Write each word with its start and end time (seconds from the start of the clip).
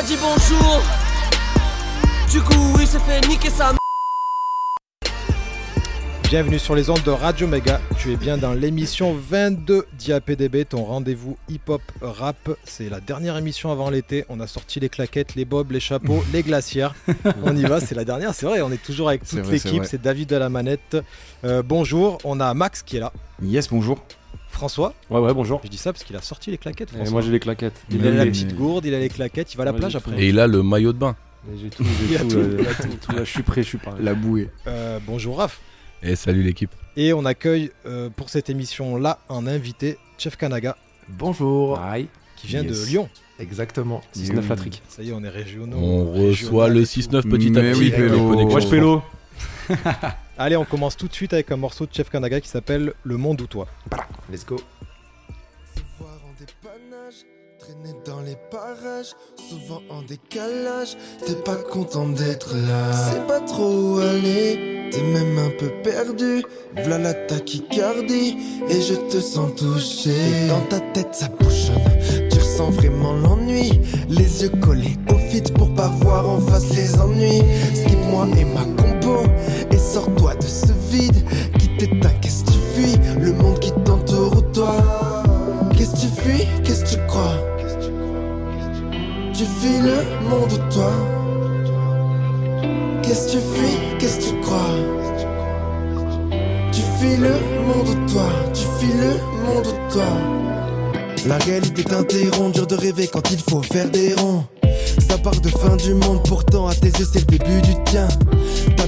Il 0.00 0.02
a 0.02 0.06
pas 0.06 0.08
dit 0.08 0.16
bonjour. 0.22 0.82
Du 2.30 2.40
coup, 2.40 2.76
il 2.80 2.86
s'est 2.86 2.98
fait 3.00 3.20
niquer 3.28 3.50
sa 3.50 3.74
Bienvenue 6.24 6.58
sur 6.58 6.74
les 6.74 6.88
ondes 6.88 7.02
de 7.02 7.10
Radio 7.10 7.46
Mega. 7.46 7.80
Tu 7.98 8.12
es 8.12 8.16
bien 8.16 8.38
dans 8.38 8.54
l'émission 8.54 9.14
22 9.14 9.86
d'IAPDB, 9.98 10.64
ton 10.68 10.84
rendez-vous 10.84 11.36
hip-hop 11.48 11.82
rap. 12.00 12.50
C'est 12.64 12.88
la 12.88 13.00
dernière 13.00 13.36
émission 13.36 13.72
avant 13.72 13.90
l'été. 13.90 14.24
On 14.28 14.40
a 14.40 14.46
sorti 14.46 14.80
les 14.80 14.88
claquettes, 14.88 15.34
les 15.34 15.44
bobs, 15.44 15.70
les 15.70 15.80
chapeaux, 15.80 16.22
les 16.32 16.42
glacières. 16.42 16.94
On 17.42 17.54
y 17.54 17.62
va, 17.64 17.80
c'est 17.80 17.94
la 17.94 18.04
dernière. 18.04 18.34
C'est 18.34 18.46
vrai, 18.46 18.62
on 18.62 18.72
est 18.72 18.82
toujours 18.82 19.08
avec 19.08 19.26
toute 19.28 19.50
l'équipe. 19.50 19.84
C'est 19.84 20.00
David 20.00 20.32
à 20.32 20.38
la 20.38 20.48
manette. 20.48 20.96
Euh, 21.44 21.62
bonjour, 21.62 22.18
on 22.24 22.40
a 22.40 22.54
Max 22.54 22.82
qui 22.82 22.96
est 22.96 23.00
là. 23.00 23.12
Yes, 23.42 23.68
bonjour. 23.68 23.98
François. 24.60 24.92
Ouais, 25.08 25.18
ouais, 25.20 25.32
bonjour. 25.32 25.58
Je 25.64 25.70
dis 25.70 25.78
ça 25.78 25.90
parce 25.90 26.04
qu'il 26.04 26.14
a 26.16 26.20
sorti 26.20 26.50
les 26.50 26.58
claquettes. 26.58 26.90
Et 26.94 27.08
moi 27.08 27.22
j'ai 27.22 27.30
les 27.30 27.40
claquettes. 27.40 27.80
Il 27.90 28.06
a 28.06 28.10
la 28.10 28.26
petite 28.26 28.54
gourde, 28.54 28.84
il 28.84 28.92
a 28.92 28.98
les 28.98 29.08
claquettes, 29.08 29.54
il 29.54 29.56
va 29.56 29.62
à 29.62 29.64
la 29.66 29.72
plage 29.72 29.96
après. 29.96 30.22
Et 30.22 30.28
il 30.28 30.38
a 30.38 30.46
le 30.46 30.62
maillot 30.62 30.92
de 30.92 30.98
bain. 30.98 31.16
J'ai 31.58 31.70
tout, 31.70 31.82
j'ai 32.10 32.18
tout, 32.18 32.36
euh, 32.36 32.62
tout, 33.00 33.14
je 33.20 33.24
suis 33.24 33.42
prêt, 33.42 33.62
je 33.62 33.68
suis 33.68 33.78
pareil. 33.78 34.04
La 34.04 34.12
bouée. 34.12 34.50
Euh, 34.66 34.98
bonjour 35.06 35.38
Raph. 35.38 35.60
Et 36.02 36.14
salut 36.14 36.42
l'équipe. 36.42 36.70
Et 36.94 37.14
on 37.14 37.24
accueille 37.24 37.70
euh, 37.86 38.10
pour 38.14 38.28
cette 38.28 38.50
émission-là 38.50 39.20
un 39.30 39.46
invité, 39.46 39.96
Chef 40.18 40.36
Kanaga, 40.36 40.76
Bonjour. 41.08 41.78
Aïe. 41.80 42.08
qui 42.36 42.46
vient 42.48 42.62
Yes. 42.62 42.82
de 42.82 42.86
Lyon. 42.86 43.08
Exactement. 43.38 44.02
19 44.12 44.46
la 44.46 44.56
trique. 44.56 44.82
Ça 44.90 45.02
y 45.02 45.08
est, 45.08 45.12
on 45.14 45.24
est 45.24 45.28
régionaux. 45.30 45.78
On 45.78 46.12
reçoit 46.12 46.68
le 46.68 46.80
tout. 46.82 47.00
6-9 47.00 47.22
petit 47.30 47.48
à 47.58 47.62
Mais 47.62 47.72
petit. 47.72 47.80
oui, 47.80 47.90
Pélo. 47.92 48.50
Wesh 48.54 48.68
Pélo. 48.68 49.02
Allez, 50.42 50.56
on 50.56 50.64
commence 50.64 50.96
tout 50.96 51.06
de 51.06 51.12
suite 51.12 51.34
avec 51.34 51.52
un 51.52 51.58
morceau 51.58 51.84
de 51.84 51.92
Chef 51.92 52.08
Kanaga 52.08 52.40
qui 52.40 52.48
s'appelle 52.48 52.94
Le 53.04 53.18
Monde 53.18 53.42
ou 53.42 53.46
toi. 53.46 53.66
Let's 54.32 54.46
go. 54.46 54.56
Se 55.76 55.82
voir 55.98 56.18
en 56.24 56.32
dépannage, 56.40 57.26
traîner 57.58 57.94
dans 58.06 58.22
les 58.22 58.38
parages, 58.50 59.12
souvent 59.36 59.82
en 59.90 60.00
décalage. 60.00 60.96
T'es 61.26 61.34
pas 61.34 61.56
content 61.56 62.08
d'être 62.08 62.56
là. 62.56 62.90
C'est 62.90 63.26
pas 63.26 63.40
trop 63.40 63.70
où 63.70 63.98
aller, 63.98 64.88
t'es 64.90 65.02
même 65.02 65.36
un 65.36 65.50
peu 65.58 65.68
perdu. 65.82 66.42
V'là 66.74 66.96
la 66.96 67.12
tachycardie, 67.12 68.38
et 68.70 68.80
je 68.80 68.94
te 68.94 69.20
sens 69.20 69.54
touché. 69.56 70.08
Et 70.08 70.48
dans 70.48 70.64
ta 70.70 70.80
tête, 70.80 71.14
ça 71.14 71.28
bouchonne. 71.28 72.30
Tu 72.30 72.38
ressens 72.38 72.70
vraiment 72.70 73.12
l'ennui. 73.12 73.78
Les 74.08 74.42
yeux 74.42 74.52
collés 74.62 74.96
au 75.10 75.18
fit 75.18 75.42
pour 75.52 75.74
pas 75.74 75.88
voir 75.88 76.26
en 76.26 76.40
face 76.40 76.74
les 76.74 76.98
ennuis. 76.98 77.42
Skip 77.74 77.98
moi 78.10 78.26
et 78.38 78.44
ma 78.46 78.64
compo, 78.82 79.22
sors-toi 79.92 80.34
de 80.36 80.46
ce 80.46 80.72
vide. 80.90 81.24
Qui 81.58 81.76
t'éteint. 81.76 82.14
Qu'est-ce 82.20 82.44
que 82.44 82.50
tu 82.52 82.58
fuis? 82.74 82.96
Le 83.20 83.32
monde 83.32 83.58
qui 83.58 83.72
t'entoure 83.84 84.36
ou 84.36 84.40
toi? 84.52 84.76
Qu'est-ce 85.76 85.92
que 85.92 86.00
tu 86.00 86.06
fuis? 86.20 86.46
Qu'est-ce 86.64 86.84
que 86.84 86.90
tu 86.90 87.06
crois? 87.06 87.36
Tu 89.34 89.44
fuis 89.44 89.80
le 89.82 90.28
monde 90.28 90.52
ou 90.52 90.72
toi? 90.72 90.92
Qu'est-ce 93.02 93.26
que 93.26 93.32
tu 93.32 93.38
fuis? 93.38 93.78
Qu'est-ce 93.98 94.18
que 94.18 94.24
tu 94.34 94.40
crois? 94.42 94.74
Tu 96.72 96.82
fuis 96.98 97.16
le 97.16 97.34
monde 97.66 97.88
ou 97.88 98.12
toi? 98.12 98.28
Tu 98.52 98.64
fuis 98.78 98.92
le 98.92 99.12
monde 99.46 99.66
ou 99.66 99.92
toi? 99.92 100.04
La 101.26 101.38
réalité 101.38 101.84
t'interrompt, 101.84 102.54
dur 102.54 102.66
de 102.66 102.76
rêver 102.76 103.06
quand 103.06 103.30
il 103.30 103.38
faut 103.38 103.62
faire 103.62 103.90
des 103.90 104.14
ronds. 104.14 104.44
Ça 105.06 105.18
part 105.18 105.40
de 105.40 105.48
fin 105.48 105.76
du 105.76 105.94
monde, 105.94 106.22
pourtant 106.26 106.66
à 106.68 106.74
tes 106.74 106.88
yeux 106.88 107.06
c'est 107.12 107.20
le 107.20 107.38
début 107.38 107.60
du 107.62 107.74
tien. 107.84 108.08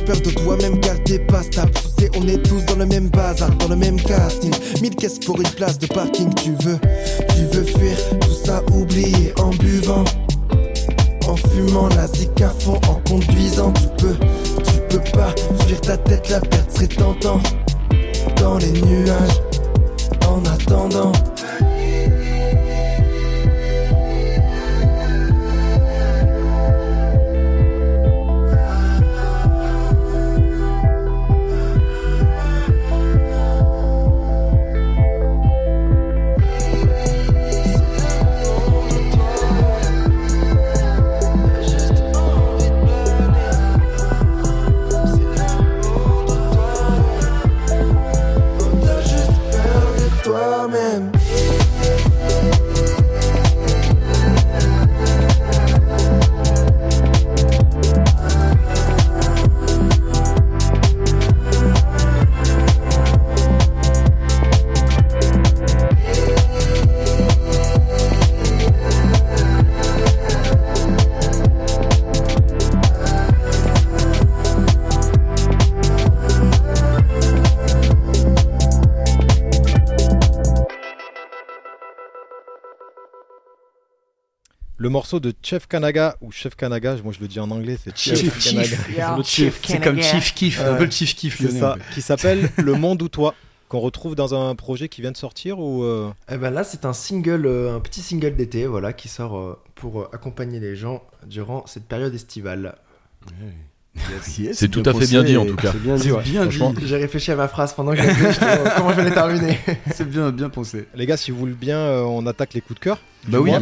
Peur 0.05 0.21
de 0.21 0.31
toi-même 0.31 0.81
car 0.81 0.97
t'es 1.05 1.21
pas 1.21 1.43
stable. 1.43 1.71
Tu 1.97 2.09
on 2.17 2.27
est 2.27 2.43
tous 2.43 2.65
dans 2.67 2.77
le 2.77 2.87
même 2.87 3.09
bazar, 3.09 3.51
dans 3.57 3.69
le 3.69 3.77
même 3.77 4.01
casting. 4.01 4.53
Mille 4.81 4.97
caisses 4.97 5.21
pour 5.21 5.37
une 5.37 5.49
place 5.51 5.79
de 5.79 5.87
parking, 5.87 6.33
tu 6.35 6.51
veux, 6.65 6.79
tu 7.29 7.45
veux 7.57 7.65
fuir 7.65 7.97
tout 8.21 8.35
ça 8.45 8.63
oublier 8.73 9.33
en 9.39 9.51
buvant. 9.51 10.05
En 11.29 11.37
fumant 11.37 11.89
la 11.91 12.09
zik 12.09 12.41
à 12.41 12.51
fond, 12.51 12.81
en 12.89 13.01
conduisant, 13.09 13.73
tu 13.73 14.05
peux, 14.05 14.17
tu 14.65 14.81
peux 14.89 15.11
pas 15.13 15.33
fuir 15.65 15.81
ta 15.81 15.97
tête, 15.97 16.29
la 16.31 16.41
perte 16.41 16.73
serait 16.73 16.89
tentant. 16.89 17.41
Dans 18.37 18.59
les 18.59 18.73
nuages, 18.73 19.41
en 20.27 20.45
attendant. 20.45 21.13
Le 84.83 84.89
morceau 84.89 85.21
de 85.21 85.33
Chef 85.45 85.69
Kanaga, 85.69 86.17
ou 86.21 86.33
Chef 86.33 86.57
Kanaga, 86.57 86.97
moi 87.05 87.13
je 87.17 87.21
le 87.21 87.29
dis 87.29 87.39
en 87.39 87.49
anglais, 87.53 87.79
c'est 87.81 87.97
Chef, 87.97 88.19
Chief, 88.19 88.53
Kanaga. 88.53 89.23
C'est 89.23 89.81
comme 89.81 90.03
Chief 90.03 90.35
Kiff, 90.35 90.61
un 90.61 90.75
peu 90.75 90.87
le 90.87 90.91
Chief 90.91 91.15
Kiff 91.15 91.37
C'est 91.41 91.53
ça, 91.53 91.77
qui 91.95 92.03
s'appelle 92.03 92.51
Le 92.57 92.73
Monde 92.73 93.01
ou 93.01 93.09
toi, 93.09 93.37
qu'on 93.69 93.79
retrouve 93.79 94.17
dans 94.17 94.35
un 94.35 94.57
projet 94.57 94.89
qui 94.89 95.01
vient 95.01 95.13
de 95.13 95.17
sortir 95.17 95.61
ou 95.61 95.85
euh, 95.85 96.11
Eh 96.29 96.37
ben 96.37 96.51
là, 96.51 96.65
c'est 96.65 96.85
un 96.85 96.95
single, 96.95 97.47
euh, 97.47 97.77
un 97.77 97.79
petit 97.79 98.01
single 98.01 98.35
d'été, 98.35 98.67
voilà, 98.67 98.93
qui 98.93 99.07
sort 99.07 99.39
euh, 99.39 99.57
pour 99.77 100.13
accompagner 100.13 100.59
les 100.59 100.75
gens 100.75 101.05
durant 101.29 101.65
cette 101.69 101.85
période 101.85 102.13
estivale. 102.13 102.75
Yes, 103.95 104.57
C'est 104.59 104.69
tout 104.69 104.83
à 104.85 104.95
fait 104.95 105.07
bien 105.07 105.23
dit 105.23 105.37
en 105.37 105.47
tout 105.47 105.55
cas. 105.55 105.71
C'est 105.71 105.81
bien 105.81 105.95
dit, 105.95 106.03
C'est 106.03 106.11
ouais. 106.11 106.23
bien 106.25 106.47
dit. 106.47 106.57
Franchement. 106.57 106.75
J'ai 106.85 106.97
réfléchi 106.97 107.31
à 107.31 107.37
ma 107.37 107.47
phrase 107.47 107.73
pendant 107.73 107.93
que 107.93 108.77
comment 108.77 108.91
je 108.91 108.97
vais 108.97 109.05
la 109.05 109.11
terminer. 109.13 109.61
C'est 109.95 110.11
bien, 110.11 110.33
bien 110.33 110.49
pensé. 110.49 110.89
Les 110.97 111.07
gars, 111.07 111.17
si 111.17 111.31
vous 111.31 111.39
voulez 111.39 111.53
bien, 111.53 111.79
on 112.03 112.27
attaque 112.27 112.55
les 112.55 112.63
coups 112.63 112.81
de 112.81 112.85
cœur. 112.85 112.99
Bah 113.29 113.39
oui. 113.39 113.53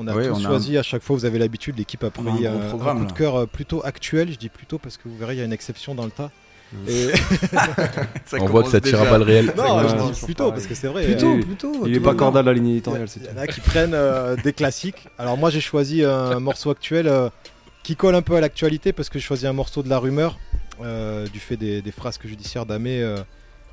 On 0.00 0.06
a 0.06 0.12
tous 0.14 0.30
on 0.30 0.36
a 0.36 0.40
choisi, 0.40 0.78
à 0.78 0.82
chaque 0.82 1.02
fois 1.02 1.14
vous 1.14 1.26
avez 1.26 1.38
l'habitude, 1.38 1.76
l'équipe 1.76 2.02
a 2.02 2.10
pris 2.10 2.46
a 2.46 2.52
un 2.52 2.54
un, 2.54 2.56
gros 2.56 2.64
un 2.64 2.68
programme, 2.68 2.98
coup 3.00 3.12
de 3.12 3.12
cœur 3.12 3.36
euh, 3.36 3.46
plutôt 3.46 3.84
actuel, 3.84 4.32
je 4.32 4.38
dis 4.38 4.48
plutôt 4.48 4.78
parce 4.78 4.96
que 4.96 5.08
vous 5.08 5.16
verrez, 5.16 5.34
il 5.34 5.38
y 5.38 5.42
a 5.42 5.44
une 5.44 5.52
exception 5.52 5.94
dans 5.94 6.04
le 6.04 6.10
tas. 6.10 6.30
Et... 6.88 7.08
On 8.40 8.46
voit 8.46 8.62
que 8.62 8.70
ça 8.70 8.80
tire 8.80 9.00
à 9.02 9.04
balles 9.04 9.22
réelles. 9.22 9.52
non, 9.56 9.88
je 9.88 10.12
dis 10.12 10.24
plutôt 10.24 10.44
pareil. 10.44 10.52
parce 10.54 10.66
que 10.66 10.74
c'est 10.74 10.86
vrai. 10.86 11.04
Plutôt, 11.04 11.36
euh, 11.36 11.40
plutôt. 11.40 11.86
Il 11.86 11.96
est 11.96 12.00
pas 12.00 12.12
va 12.12 12.16
cordial 12.16 12.48
à 12.48 12.50
la 12.50 12.54
ligne 12.54 12.66
Il 12.66 12.70
y, 12.70 12.72
éditoriale, 12.74 13.08
il 13.16 13.24
y 13.24 13.38
en 13.38 13.42
a 13.42 13.46
qui 13.46 13.60
prennent 13.60 13.94
euh, 13.94 14.36
des 14.36 14.52
classiques. 14.52 15.08
Alors 15.18 15.36
moi 15.36 15.50
j'ai 15.50 15.60
choisi 15.60 16.04
un 16.04 16.40
morceau 16.40 16.70
actuel 16.70 17.08
euh, 17.08 17.28
qui 17.82 17.96
colle 17.96 18.14
un 18.14 18.22
peu 18.22 18.36
à 18.36 18.40
l'actualité 18.40 18.92
parce 18.92 19.08
que 19.08 19.18
j'ai 19.18 19.24
choisi 19.24 19.46
un 19.46 19.52
morceau 19.52 19.82
de 19.82 19.88
la 19.88 19.98
rumeur 19.98 20.38
euh, 20.82 21.26
du 21.26 21.40
fait 21.40 21.56
des, 21.56 21.82
des 21.82 21.90
frasques 21.90 22.26
judiciaires 22.26 22.66
d'Amé. 22.66 23.04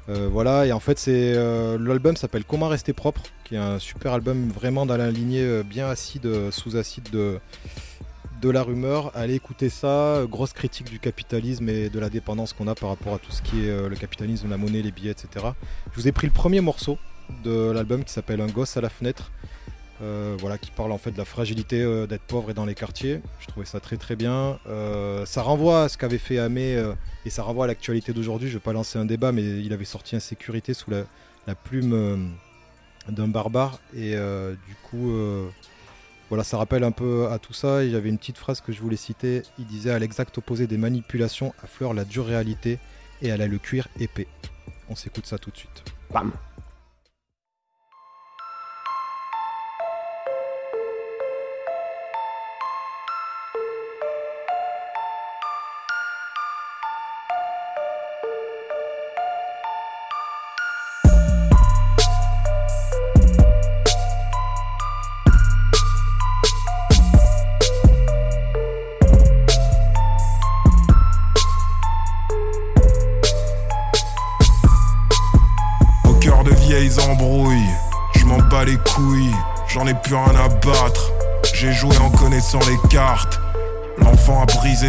Euh, 0.09 0.30
voilà, 0.31 0.65
et 0.65 0.71
en 0.71 0.80
fait 0.80 0.98
c'est 0.98 1.33
euh, 1.36 1.77
l'album 1.77 2.15
s'appelle 2.15 2.45
Comment 2.45 2.69
rester 2.69 2.94
propre, 2.94 3.21
qui 3.44 3.56
est 3.56 3.59
un 3.59 3.77
super 3.77 4.13
album 4.13 4.50
vraiment 4.50 4.86
dans 4.86 4.95
la 4.95 5.12
lignée 5.12 5.44
euh, 5.44 5.63
bien 5.63 5.89
acide, 5.89 6.51
sous 6.51 6.77
acide 6.77 7.09
de, 7.12 7.39
de 8.42 8.50
la 8.50 8.63
rumeur. 8.63 9.12
Allez 9.15 9.36
écouter 9.36 9.69
ça, 9.69 10.24
grosse 10.30 10.54
critique 10.54 10.89
du 10.89 11.00
capitalisme 11.00 11.68
et 11.68 11.89
de 11.89 12.00
la 12.00 12.09
dépendance 12.09 12.54
qu'on 12.54 12.68
a 12.68 12.75
par 12.75 12.89
rapport 12.89 13.15
à 13.15 13.19
tout 13.19 13.31
ce 13.31 13.42
qui 13.42 13.65
est 13.65 13.89
le 13.89 13.95
capitalisme, 13.95 14.50
la 14.50 14.57
monnaie, 14.57 14.81
les 14.81 14.92
billets, 14.92 15.12
etc. 15.12 15.48
Je 15.92 16.00
vous 16.00 16.07
ai 16.07 16.12
pris 16.13 16.27
le 16.27 16.33
premier 16.33 16.62
morceau 16.62 16.98
de 17.44 17.71
l'album 17.71 18.03
qui 18.06 18.13
s'appelle 18.13 18.39
Un 18.39 18.48
gosse 18.48 18.77
à 18.77 18.81
la 18.81 18.89
fenêtre. 18.89 19.31
Euh, 20.02 20.38
voilà, 20.40 20.60
qui 20.60 20.70
parle 20.70 20.92
en 20.92 21.00
fait 21.00 21.12
de 21.12 21.18
la 21.18 21.26
fragilité 21.26 21.82
euh, 21.82 22.06
d'être 22.06 22.22
pauvre 22.22 22.52
et 22.52 22.54
dans 22.54 22.66
les 22.66 22.76
quartiers. 22.76 23.20
Je 23.40 23.48
trouvais 23.48 23.66
ça 23.66 23.80
très 23.80 23.98
très 23.98 24.16
bien. 24.16 24.60
Euh, 24.68 25.26
ça 25.26 25.42
renvoie 25.42 25.84
à 25.84 25.90
ce 25.90 25.98
qu'avait 25.98 26.20
fait 26.20 26.38
Amé 26.38 26.82
et 27.26 27.30
ça 27.30 27.44
renvoie 27.44 27.66
à 27.66 27.68
l'actualité 27.68 28.14
d'aujourd'hui. 28.14 28.48
Je 28.48 28.56
vais 28.56 28.60
pas 28.60 28.74
lancer 28.74 29.00
un 29.00 29.06
débat, 29.06 29.32
mais 29.32 29.44
il 29.44 29.74
avait 29.74 29.86
sorti 29.86 30.16
Insécurité 30.16 30.74
sous 30.74 30.92
la, 30.92 31.06
plume 31.56 32.30
d'un 33.08 33.28
barbare 33.28 33.80
et 33.96 34.12
du 34.12 34.76
coup, 34.84 35.12
voilà, 36.30 36.44
ça 36.44 36.58
rappelle 36.58 36.84
un 36.84 36.92
peu 36.92 37.28
à 37.32 37.40
tout 37.40 37.54
ça. 37.54 37.84
Et 37.84 37.90
j'avais 37.90 38.10
une 38.10 38.18
petite 38.18 38.38
phrase 38.38 38.62
que 38.62 38.72
je 38.72 38.82
voulais 38.82 38.98
citer. 38.98 39.42
Il 39.58 39.66
disait 39.66 39.92
à 39.92 40.00
l'exact 40.00 40.38
opposé 40.38 40.68
des 40.68 40.78
manipulations, 40.78 41.54
affleure 41.64 41.94
la 41.94 42.06
dure 42.06 42.26
réalité 42.26 42.78
et 43.22 43.30
elle 43.30 43.42
a 43.42 43.48
le 43.48 43.58
cuir 43.58 43.88
épais. 44.00 44.28
On 44.90 44.96
s'écoute 44.96 45.26
ça 45.26 45.38
tout 45.38 45.50
de 45.50 45.58
suite. 45.58 45.84
Bam. 46.12 46.32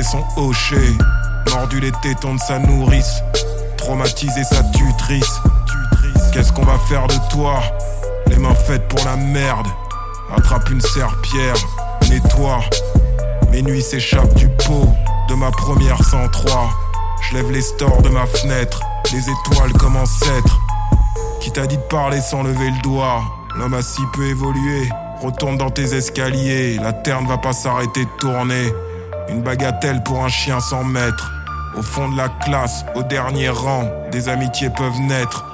Brisé 0.08 0.24
son 0.36 0.40
hocher, 0.40 0.96
mordu 1.50 1.80
les 1.80 1.92
tétons 2.02 2.34
de 2.34 2.40
sa 2.40 2.58
nourrice, 2.58 3.22
traumatisé 3.76 4.44
sa 4.44 4.62
tutrice. 4.64 5.40
Qu'est-ce 6.32 6.52
qu'on 6.52 6.64
va 6.64 6.78
faire 6.88 7.06
de 7.06 7.14
toi? 7.30 7.60
Les 8.26 8.36
mains 8.36 8.54
faites 8.54 8.86
pour 8.88 9.04
la 9.04 9.16
merde. 9.16 9.66
Attrape 10.36 10.70
une 10.70 10.80
serpillère, 10.80 11.54
nettoie. 12.10 12.60
Mes 13.50 13.62
nuits 13.62 13.82
s'échappent 13.82 14.34
du 14.34 14.48
pot 14.48 14.92
de 15.28 15.34
ma 15.34 15.50
première 15.50 16.02
103. 16.02 16.70
Je 17.22 17.34
lève 17.34 17.50
les 17.50 17.62
stores 17.62 18.02
de 18.02 18.10
ma 18.10 18.26
fenêtre, 18.26 18.80
les 19.12 19.20
étoiles 19.30 19.72
comme 19.74 19.96
ancêtres. 19.96 20.60
Qui 21.40 21.50
t'a 21.50 21.66
dit 21.66 21.76
de 21.76 21.82
parler 21.82 22.20
sans 22.20 22.42
lever 22.42 22.70
le 22.70 22.82
doigt? 22.82 23.22
L'homme 23.56 23.74
a 23.74 23.82
si 23.82 24.02
peu 24.12 24.26
évolué. 24.26 24.88
Retourne 25.22 25.56
dans 25.56 25.70
tes 25.70 25.94
escaliers, 25.94 26.76
la 26.76 26.92
terre 26.92 27.22
ne 27.22 27.28
va 27.28 27.38
pas 27.38 27.52
s'arrêter 27.52 28.04
de 28.04 28.10
tourner. 28.20 28.72
Une 29.28 29.42
bagatelle 29.42 30.02
pour 30.02 30.24
un 30.24 30.28
chien 30.28 30.60
sans 30.60 30.84
maître. 30.84 31.32
Au 31.76 31.82
fond 31.82 32.08
de 32.08 32.16
la 32.16 32.28
classe, 32.28 32.84
au 32.94 33.02
dernier 33.02 33.50
rang, 33.50 33.84
des 34.10 34.28
amitiés 34.28 34.70
peuvent 34.70 35.00
naître. 35.00 35.44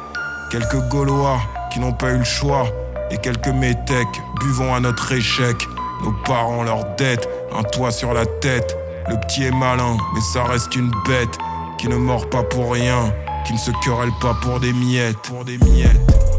Quelques 0.50 0.80
Gaulois 0.88 1.40
qui 1.72 1.80
n'ont 1.80 1.92
pas 1.92 2.12
eu 2.12 2.18
le 2.18 2.24
choix, 2.24 2.66
et 3.10 3.18
quelques 3.18 3.48
métèques 3.48 4.22
buvons 4.40 4.74
à 4.74 4.80
notre 4.80 5.12
échec. 5.12 5.56
Nos 6.04 6.12
parents, 6.24 6.62
leurs 6.62 6.84
dettes, 6.96 7.28
un 7.52 7.62
toit 7.62 7.90
sur 7.90 8.14
la 8.14 8.26
tête. 8.26 8.76
Le 9.08 9.16
petit 9.16 9.44
est 9.44 9.50
malin, 9.50 9.96
mais 10.14 10.20
ça 10.20 10.44
reste 10.44 10.74
une 10.76 10.90
bête 11.06 11.38
qui 11.78 11.88
ne 11.88 11.96
mord 11.96 12.28
pas 12.30 12.42
pour 12.42 12.72
rien, 12.72 13.12
qui 13.44 13.52
ne 13.52 13.58
se 13.58 13.70
querelle 13.84 14.12
pas. 14.20 14.34
Pour 14.34 14.60
des 14.60 14.72
miettes. 14.72 15.18
pour 15.18 15.44
des 15.44 15.58
miettes. 15.58 16.33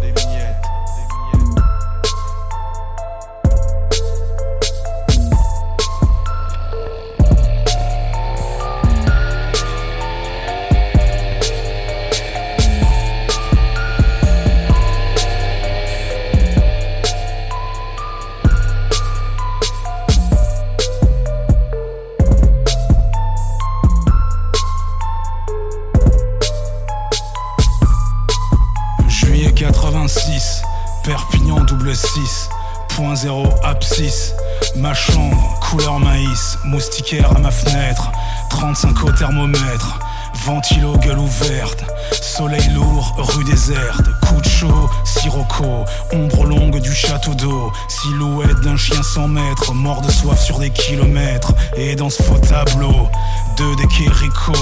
Ventilo 40.46 40.96
gueule 41.00 41.18
ouverte, 41.18 41.84
soleil 42.22 42.70
lourd, 42.70 43.16
rue 43.18 43.44
déserte, 43.46 44.06
coup 44.28 44.40
de 44.40 44.48
chaud, 44.48 44.90
sirocco, 45.04 45.86
ombre 46.14 46.46
longue 46.46 46.80
du 46.80 46.94
château 46.94 47.34
d'eau, 47.34 47.72
silhouette 47.88 48.60
d'un 48.62 48.78
chien 48.78 49.02
sans 49.02 49.28
mètres, 49.28 49.74
mort 49.74 50.02
de 50.02 50.12
soif 50.12 50.40
sur 50.40 50.60
des 50.60 50.70
kilomètres, 50.70 51.54
et 51.78 51.96
dans 51.96 52.12
ce 52.12 52.22
faux 52.22 52.38
tableau, 52.38 53.10
deux 53.58 53.76
des 53.78 53.88
Quérico, 53.88 54.54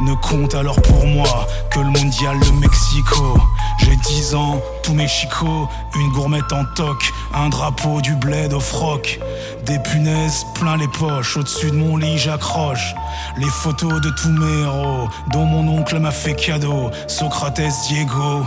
ne 0.00 0.14
compte 0.14 0.54
alors 0.54 0.80
pour 0.80 1.06
moi 1.06 1.46
que 1.70 1.80
le 1.80 1.90
mondial 1.90 2.38
de 2.40 2.50
Mexico. 2.60 3.38
J'ai 3.80 3.96
10 3.96 4.34
ans, 4.34 4.60
tous 4.82 4.94
mes 4.94 5.08
chicots, 5.08 5.68
une 5.96 6.10
gourmette 6.12 6.52
en 6.52 6.64
toc, 6.74 7.12
un 7.34 7.48
drapeau 7.48 8.00
du 8.00 8.14
bled 8.16 8.52
au 8.52 8.60
froc. 8.60 9.20
Des 9.66 9.78
punaises 9.78 10.44
plein 10.54 10.76
les 10.76 10.88
poches, 10.88 11.36
au-dessus 11.36 11.70
de 11.70 11.76
mon 11.76 11.96
lit 11.96 12.18
j'accroche. 12.18 12.94
Les 13.38 13.48
photos 13.48 14.00
de 14.00 14.10
tous 14.10 14.30
mes 14.30 14.62
héros, 14.62 15.08
dont 15.32 15.44
mon 15.44 15.78
oncle 15.78 15.98
m'a 15.98 16.10
fait 16.10 16.34
cadeau. 16.34 16.90
Socrates, 17.06 17.60
Diego, 17.88 18.44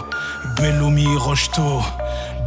Bellumi, 0.58 1.08
Rocheteau. 1.18 1.82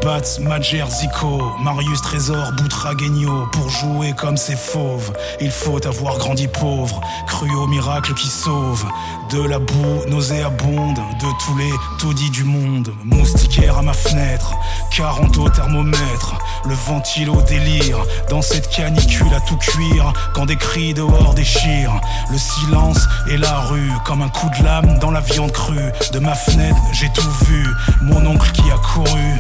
Bats, 0.02 0.38
Madjer, 0.40 0.84
Zico, 0.90 1.52
Marius, 1.60 2.02
Trésor, 2.02 2.52
Boutragueño 2.56 3.46
Pour 3.52 3.68
jouer 3.70 4.12
comme 4.12 4.36
ces 4.36 4.56
fauves, 4.56 5.12
il 5.40 5.50
faut 5.50 5.84
avoir 5.86 6.18
grandi 6.18 6.48
pauvre 6.48 7.00
Cru 7.26 7.50
au 7.54 7.66
miracle 7.66 8.14
qui 8.14 8.28
sauve. 8.28 8.84
De 9.30 9.42
la 9.42 9.58
boue 9.58 10.04
nauséabonde 10.08 10.96
De 10.96 11.44
tous 11.44 11.56
les 11.56 11.72
taudis 11.98 12.30
du 12.30 12.44
monde. 12.44 12.92
Moustiquaire 13.04 13.78
à 13.78 13.82
ma 13.82 13.92
fenêtre 13.94 14.54
40 14.94 15.38
au 15.38 15.48
thermomètre. 15.48 16.38
Le 16.66 16.74
ventilo 16.74 17.40
délire 17.42 17.98
Dans 18.28 18.42
cette 18.42 18.68
canicule 18.68 19.32
à 19.34 19.40
tout 19.40 19.56
cuire. 19.56 20.12
Quand 20.34 20.46
des 20.46 20.56
cris 20.56 20.94
dehors 20.94 21.34
déchirent 21.34 22.00
Le 22.30 22.38
silence 22.38 23.06
et 23.30 23.36
la 23.36 23.60
rue. 23.60 23.92
Comme 24.04 24.22
un 24.22 24.28
coup 24.28 24.50
de 24.58 24.64
lame 24.64 24.98
dans 24.98 25.10
la 25.10 25.20
viande 25.20 25.52
crue. 25.52 25.92
De 26.12 26.18
ma 26.18 26.34
fenêtre 26.34 26.80
j'ai 26.92 27.10
tout 27.14 27.30
vu. 27.46 27.66
Mon 28.02 28.26
oncle 28.26 28.50
qui 28.52 28.70
a 28.70 28.76
couru 28.76 29.34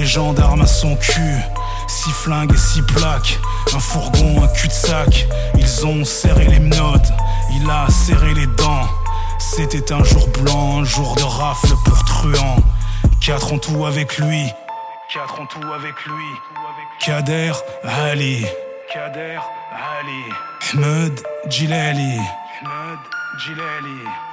les 0.00 0.06
gendarmes 0.06 0.62
à 0.62 0.66
son 0.66 0.96
cul, 0.96 1.36
six 1.86 2.10
flingues 2.10 2.54
et 2.54 2.56
six 2.56 2.80
plaques, 2.80 3.38
un 3.74 3.80
fourgon, 3.80 4.42
un 4.42 4.48
cul-de-sac. 4.48 5.28
Ils 5.58 5.86
ont 5.86 6.06
serré 6.06 6.46
les 6.46 6.58
menottes, 6.58 7.10
il 7.52 7.68
a 7.68 7.86
serré 7.90 8.32
les 8.32 8.46
dents. 8.46 8.88
C'était 9.38 9.92
un 9.92 10.02
jour 10.02 10.26
blanc, 10.28 10.80
un 10.80 10.84
jour 10.84 11.14
de 11.16 11.22
rafle 11.22 11.74
pour 11.84 12.02
truand. 12.04 12.56
Quatre 13.20 13.52
en 13.52 13.58
tout 13.58 13.84
avec 13.84 14.16
lui, 14.16 14.50
quatre 15.12 15.38
en 15.38 15.44
tout 15.44 15.70
avec 15.74 15.94
lui. 16.06 16.30
Kader 17.04 17.52
Ali, 17.84 18.46
Kader 18.90 19.38
Ali, 20.00 20.24
Ahmed 20.72 21.20
Gilali. 21.46 22.20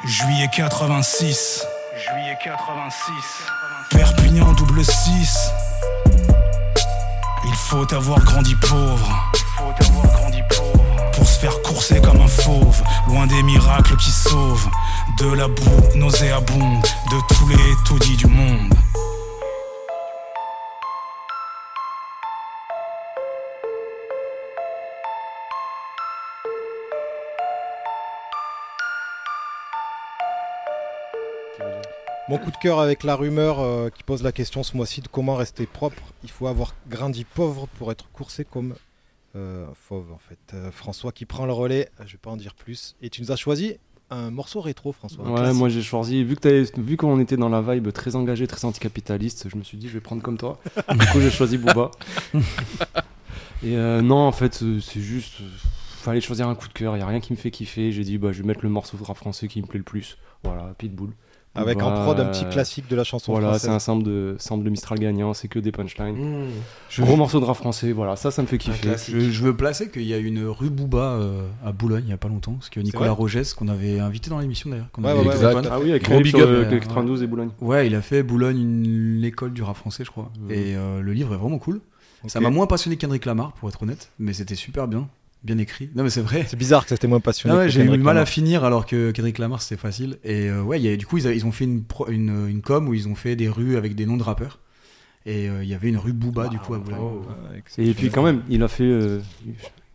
Juillet 0.06 0.50
86, 0.54 1.66
juillet 1.98 2.38
86. 2.42 3.67
Perpignan 3.90 4.54
double 4.54 4.84
6 4.84 5.52
Il 7.46 7.56
faut 7.56 7.94
avoir 7.94 8.20
grandi 8.24 8.56
pauvre. 8.56 9.32
Pour 11.14 11.28
se 11.28 11.40
faire 11.40 11.62
courser 11.62 12.02
comme 12.02 12.22
un 12.22 12.28
fauve. 12.28 12.82
Loin 13.08 13.28
des 13.28 13.44
miracles 13.44 13.96
qui 13.98 14.12
sauvent. 14.12 14.70
De 15.20 15.34
la 15.34 15.48
boue 15.48 15.98
nauséabonde. 15.98 16.84
De 17.12 17.36
tous 17.36 17.48
les 17.50 17.76
taudis 17.86 18.18
du 18.18 18.28
monde 18.28 18.74
Mon 32.30 32.38
coup 32.38 32.52
de 32.52 32.58
cœur 32.58 32.80
avec 32.80 33.04
la 33.04 33.16
rumeur 33.16 33.60
euh, 33.62 33.90
qui 33.90 34.04
pose 34.04 34.22
la 34.22 34.34
question 34.34 34.62
ce 34.62 34.76
mois-ci 34.76 35.02
de 35.02 35.08
comment 35.08 35.36
rester 35.36 35.66
propre. 35.66 36.02
Il 36.24 36.30
faut 36.30 36.48
avoir 36.48 36.76
grandi 36.90 37.24
pauvre 37.24 37.68
pour 37.78 37.90
être 37.92 38.10
coursé 38.12 38.44
comme 38.44 38.76
euh, 39.38 39.66
fauve 39.74 40.12
en 40.12 40.18
fait. 40.18 40.38
Euh, 40.54 40.72
François 40.72 41.12
qui 41.12 41.26
prend 41.26 41.46
le 41.46 41.54
relais, 41.54 41.90
je 42.06 42.14
vais 42.14 42.18
pas 42.18 42.32
en 42.32 42.38
dire 42.38 42.54
plus. 42.54 42.96
Et 43.02 43.10
tu 43.10 43.22
nous 43.22 43.32
as 43.32 43.38
choisi 43.38 43.78
un 44.10 44.30
morceau 44.30 44.60
rétro, 44.60 44.92
François. 44.92 45.26
Ouais, 45.26 45.36
classique. 45.36 45.58
moi 45.58 45.70
j'ai 45.70 45.82
choisi, 45.82 46.24
vu 46.24 46.36
que 46.36 46.82
vu 46.82 46.98
qu'on 46.98 47.20
était 47.20 47.38
dans 47.38 47.50
la 47.50 47.62
vibe 47.62 47.92
très 47.92 48.16
engagé, 48.16 48.46
très 48.48 48.66
anticapitaliste, 48.66 49.48
je 49.50 49.56
me 49.56 49.64
suis 49.64 49.78
dit 49.78 49.88
je 49.88 49.94
vais 49.94 50.02
prendre 50.02 50.22
comme 50.22 50.38
toi. 50.38 50.60
du 50.92 51.06
coup 51.08 51.22
j'ai 51.22 51.32
choisi 51.32 51.58
Booba. 51.58 51.92
Et 53.64 53.76
euh, 53.76 54.02
non, 54.02 54.20
en 54.20 54.32
fait, 54.32 54.64
c'est 54.82 55.02
juste. 55.02 55.36
fallait 55.98 56.22
choisir 56.22 56.48
un 56.48 56.56
coup 56.56 56.68
de 56.68 56.74
cœur, 56.74 56.96
il 56.96 57.02
a 57.02 57.08
rien 57.08 57.20
qui 57.20 57.34
me 57.34 57.38
fait 57.38 57.52
kiffer. 57.52 57.92
J'ai 57.92 58.04
dit 58.04 58.18
bah 58.18 58.32
je 58.32 58.42
vais 58.42 58.48
mettre 58.48 58.62
le 58.64 58.70
morceau 58.70 58.98
de 58.98 59.04
rap 59.04 59.18
français 59.18 59.48
qui 59.48 59.62
me 59.62 59.68
plaît 59.68 59.80
le 59.80 59.84
plus. 59.84 60.18
Voilà, 60.44 60.74
Pitbull. 60.78 61.12
Avec 61.58 61.82
en 61.82 61.90
Booba, 61.92 62.04
prod 62.04 62.20
un 62.20 62.26
petit 62.26 62.46
euh, 62.46 62.50
classique 62.50 62.88
de 62.90 62.96
la 62.96 63.04
chanson 63.04 63.32
Voilà, 63.32 63.54
c'est 63.54 63.68
française. 63.68 63.76
un 63.76 63.80
sample 63.80 64.04
de, 64.04 64.36
sample 64.40 64.64
de 64.64 64.70
Mistral 64.70 65.00
gagnant, 65.00 65.34
c'est 65.34 65.48
que 65.48 65.60
des 65.60 65.72
punchlines. 65.72 66.16
Mmh. 66.16 67.02
Gros 67.04 67.16
morceau 67.18 67.40
de 67.40 67.46
rap 67.46 67.58
français, 67.58 67.92
voilà, 67.92 68.16
ça, 68.16 68.32
ça 68.32 68.42
me 68.42 68.48
fait 68.48 68.58
kiffer. 68.58 68.96
Je, 69.08 69.20
je 69.20 69.44
veux 69.44 69.56
placer 69.56 69.90
qu'il 69.90 70.04
y 70.04 70.14
a 70.14 70.18
une 70.18 70.46
rue 70.46 70.70
Booba 70.70 71.14
euh, 71.14 71.42
à 71.66 71.72
Boulogne 71.72 72.04
il 72.08 72.10
y 72.10 72.14
a 72.14 72.18
pas 72.18 72.28
longtemps, 72.30 72.54
parce 72.54 72.70
que 72.70 72.80
Nicolas 72.80 73.12
Rogès, 73.12 73.54
qu'on 73.54 73.68
avait 73.68 74.00
invité 74.00 74.30
dans 74.30 74.40
l'émission 74.40 74.70
d'ailleurs, 74.70 74.90
qu'on 74.92 75.04
Ouais, 75.04 75.12
avait 75.12 75.20
ouais, 75.22 75.36
ouais, 75.56 75.62
Ah 75.72 75.80
oui, 75.80 75.90
avec 75.92 76.04
Gros 76.04 76.16
Rap 76.16 76.24
big 76.24 76.36
sur 76.36 76.46
up, 76.46 76.50
le- 76.50 76.66
euh, 76.66 76.70
le 76.72 76.80
92 76.80 77.24
et 77.24 77.28
Boulogne. 77.28 77.50
Ouais, 77.62 77.88
il 77.88 77.96
a 77.96 78.02
fait 78.02 78.24
Boulogne 78.24 78.84
l'école 79.20 79.54
du 79.54 79.64
rap 79.64 79.76
français, 79.78 80.04
je 80.06 80.12
crois. 80.12 80.32
Mhm. 80.40 80.52
Et 80.52 80.76
euh, 80.76 81.02
le 81.02 81.14
livre 81.14 81.34
est 81.34 81.38
vraiment 81.38 81.60
cool. 81.60 81.82
Ça 82.28 82.40
m'a 82.40 82.50
moins 82.50 82.68
passionné 82.68 82.98
qu'Hendrik 82.98 83.26
Lamar, 83.26 83.54
pour 83.54 83.70
être 83.70 83.84
honnête, 83.84 84.12
mais 84.20 84.34
c'était 84.34 84.56
super 84.56 84.88
bien, 84.88 85.08
bien 85.44 85.58
écrit. 85.58 85.90
Non 85.96 86.04
mais 86.04 86.10
c'est 86.10 86.22
vrai. 86.22 86.46
C'est 86.48 86.58
bizarre 86.58 86.84
que 86.84 86.90
c'était 86.90 87.08
moins 87.08 87.20
passionné. 87.20 87.56
Ah 87.56 87.60
ouais, 87.60 87.70
j'ai 87.70 87.82
eu 87.82 87.86
Kendrick 87.86 88.02
mal 88.04 88.18
à 88.18 88.26
finir 88.26 88.64
alors 88.64 88.86
que 88.86 89.12
Kendrick 89.12 89.38
Lamar 89.38 89.62
c'était 89.62 89.80
facile. 89.80 90.18
Et 90.24 90.50
euh, 90.50 90.62
ouais, 90.62 90.80
il 90.80 90.86
y 90.86 90.90
a- 90.92 90.98
du 90.98 91.06
coup 91.06 91.18
ils, 91.18 91.28
a- 91.28 91.34
ils 91.34 91.46
ont 91.46 91.52
fait 91.52 91.64
une, 91.66 91.84
pro- 91.84 92.08
une, 92.10 92.48
une 92.50 92.62
com 92.62 92.88
où 92.88 92.94
ils 92.94 93.08
ont 93.08 93.16
fait 93.16 93.36
des 93.36 93.48
rues 93.50 93.78
avec 93.78 93.96
des 93.96 94.06
noms 94.06 94.18
de 94.18 94.24
rappeurs. 94.24 94.60
Et 95.26 95.50
euh, 95.50 95.64
il 95.64 95.70
y 95.70 95.74
avait 95.74 95.90
une 95.90 95.98
rue 95.98 96.14
Booba 96.14 96.48
du 96.48 96.58
coup 96.58 96.74
à 96.74 96.80
Boulogne. 96.80 97.00
Ouais, 97.80 97.86
Et 97.86 97.94
puis 97.94 98.10
quand 98.10 98.24
même, 98.24 98.44
il 98.50 98.64
a 98.64 98.68
fait 98.70 98.84
euh, 98.86 99.20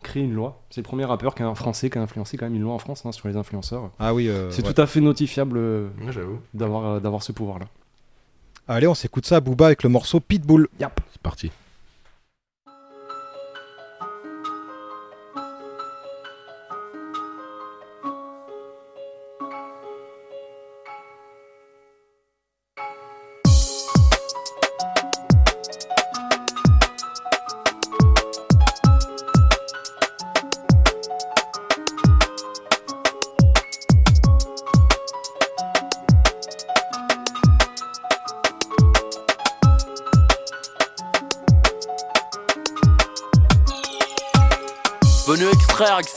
créer 0.03 0.21
une 0.23 0.33
loi. 0.33 0.61
C'est 0.69 0.81
le 0.81 0.85
premier 0.85 1.05
rappeur 1.05 1.33
qui 1.33 1.41
a 1.41 1.47
un 1.47 1.55
français 1.55 1.89
qui 1.89 1.97
a 1.97 2.01
influencé 2.01 2.37
quand 2.37 2.45
même 2.45 2.55
une 2.55 2.61
loi 2.61 2.73
en 2.73 2.77
France 2.79 3.03
hein, 3.05 3.11
sur 3.11 3.27
les 3.27 3.35
influenceurs. 3.35 3.89
Ah 3.99 4.13
oui, 4.13 4.27
euh, 4.29 4.51
C'est 4.51 4.63
ouais. 4.65 4.71
tout 4.73 4.79
à 4.81 4.85
fait 4.85 5.01
notifiable 5.01 5.57
euh, 5.57 5.87
d'avoir 6.53 6.85
euh, 6.85 6.99
d'avoir 6.99 7.23
ce 7.23 7.31
pouvoir-là. 7.31 7.65
Allez, 8.67 8.87
on 8.87 8.93
s'écoute 8.93 9.25
ça 9.25 9.37
à 9.37 9.39
Booba 9.39 9.65
avec 9.65 9.81
le 9.83 9.89
morceau 9.89 10.19
Pitbull. 10.19 10.67
C'est 10.79 11.21
parti. 11.23 11.51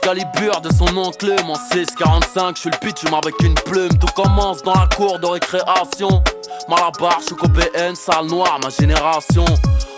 Excalibur 0.06 0.60
de 0.60 0.72
son 0.72 0.96
oncle 0.96 1.34
Mon 1.44 1.56
645, 1.56 2.54
je 2.54 2.60
suis 2.60 2.70
le 2.70 2.78
pitch 2.78 3.04
avec 3.12 3.34
une 3.42 3.54
plume. 3.54 3.88
Tout 3.98 4.06
commence 4.14 4.62
dans 4.62 4.74
la 4.74 4.86
cour 4.94 5.18
de 5.18 5.26
récréation. 5.26 6.22
Malabar, 6.68 7.18
je 7.18 7.34
suis 7.34 7.96
salle 7.96 8.26
noire, 8.26 8.60
ma 8.62 8.70
génération. 8.70 9.44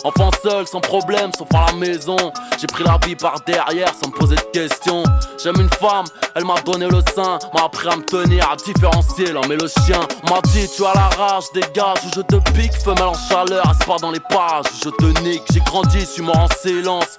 Enfant 0.05 0.31
seul, 0.43 0.67
sans 0.67 0.81
problème, 0.81 1.31
sauf 1.37 1.49
à 1.53 1.67
la 1.67 1.73
maison. 1.75 2.17
J'ai 2.59 2.67
pris 2.67 2.85
la 2.85 2.99
vie 3.05 3.17
par 3.17 3.39
derrière 3.47 3.93
sans 3.95 4.09
me 4.09 4.15
poser 4.15 4.37
de 4.37 4.41
questions. 4.51 5.03
J'aime 5.45 5.61
une 5.61 5.69
femme, 5.69 6.07
elle 6.35 6.47
m'a 6.47 6.59
donné 6.63 6.87
le 6.89 7.03
sein 7.15 7.39
M'a 7.53 7.65
appris 7.65 7.89
à 7.89 7.97
me 7.97 8.03
tenir, 8.03 8.51
à 8.51 8.57
différencier 8.57 9.33
l'homme 9.33 9.53
et 9.53 9.57
le 9.57 9.69
chien. 9.69 10.01
M'a 10.31 10.41
dit 10.53 10.67
tu 10.75 10.87
as 10.87 10.95
la 10.95 11.09
rage, 11.23 11.45
dégage 11.53 11.99
ou 12.07 12.11
je 12.17 12.23
te 12.23 12.37
pique. 12.53 12.73
Femelle 12.83 13.03
en 13.03 13.15
chaleur, 13.29 13.71
pas 13.87 13.97
dans 14.01 14.11
les 14.11 14.21
parages 14.21 14.65
Je 14.83 14.89
te 14.89 15.21
nique, 15.21 15.43
j'ai 15.53 15.61
grandi, 15.61 16.07
suis 16.07 16.23
mort 16.23 16.39
en 16.39 16.49
silence 16.63 17.19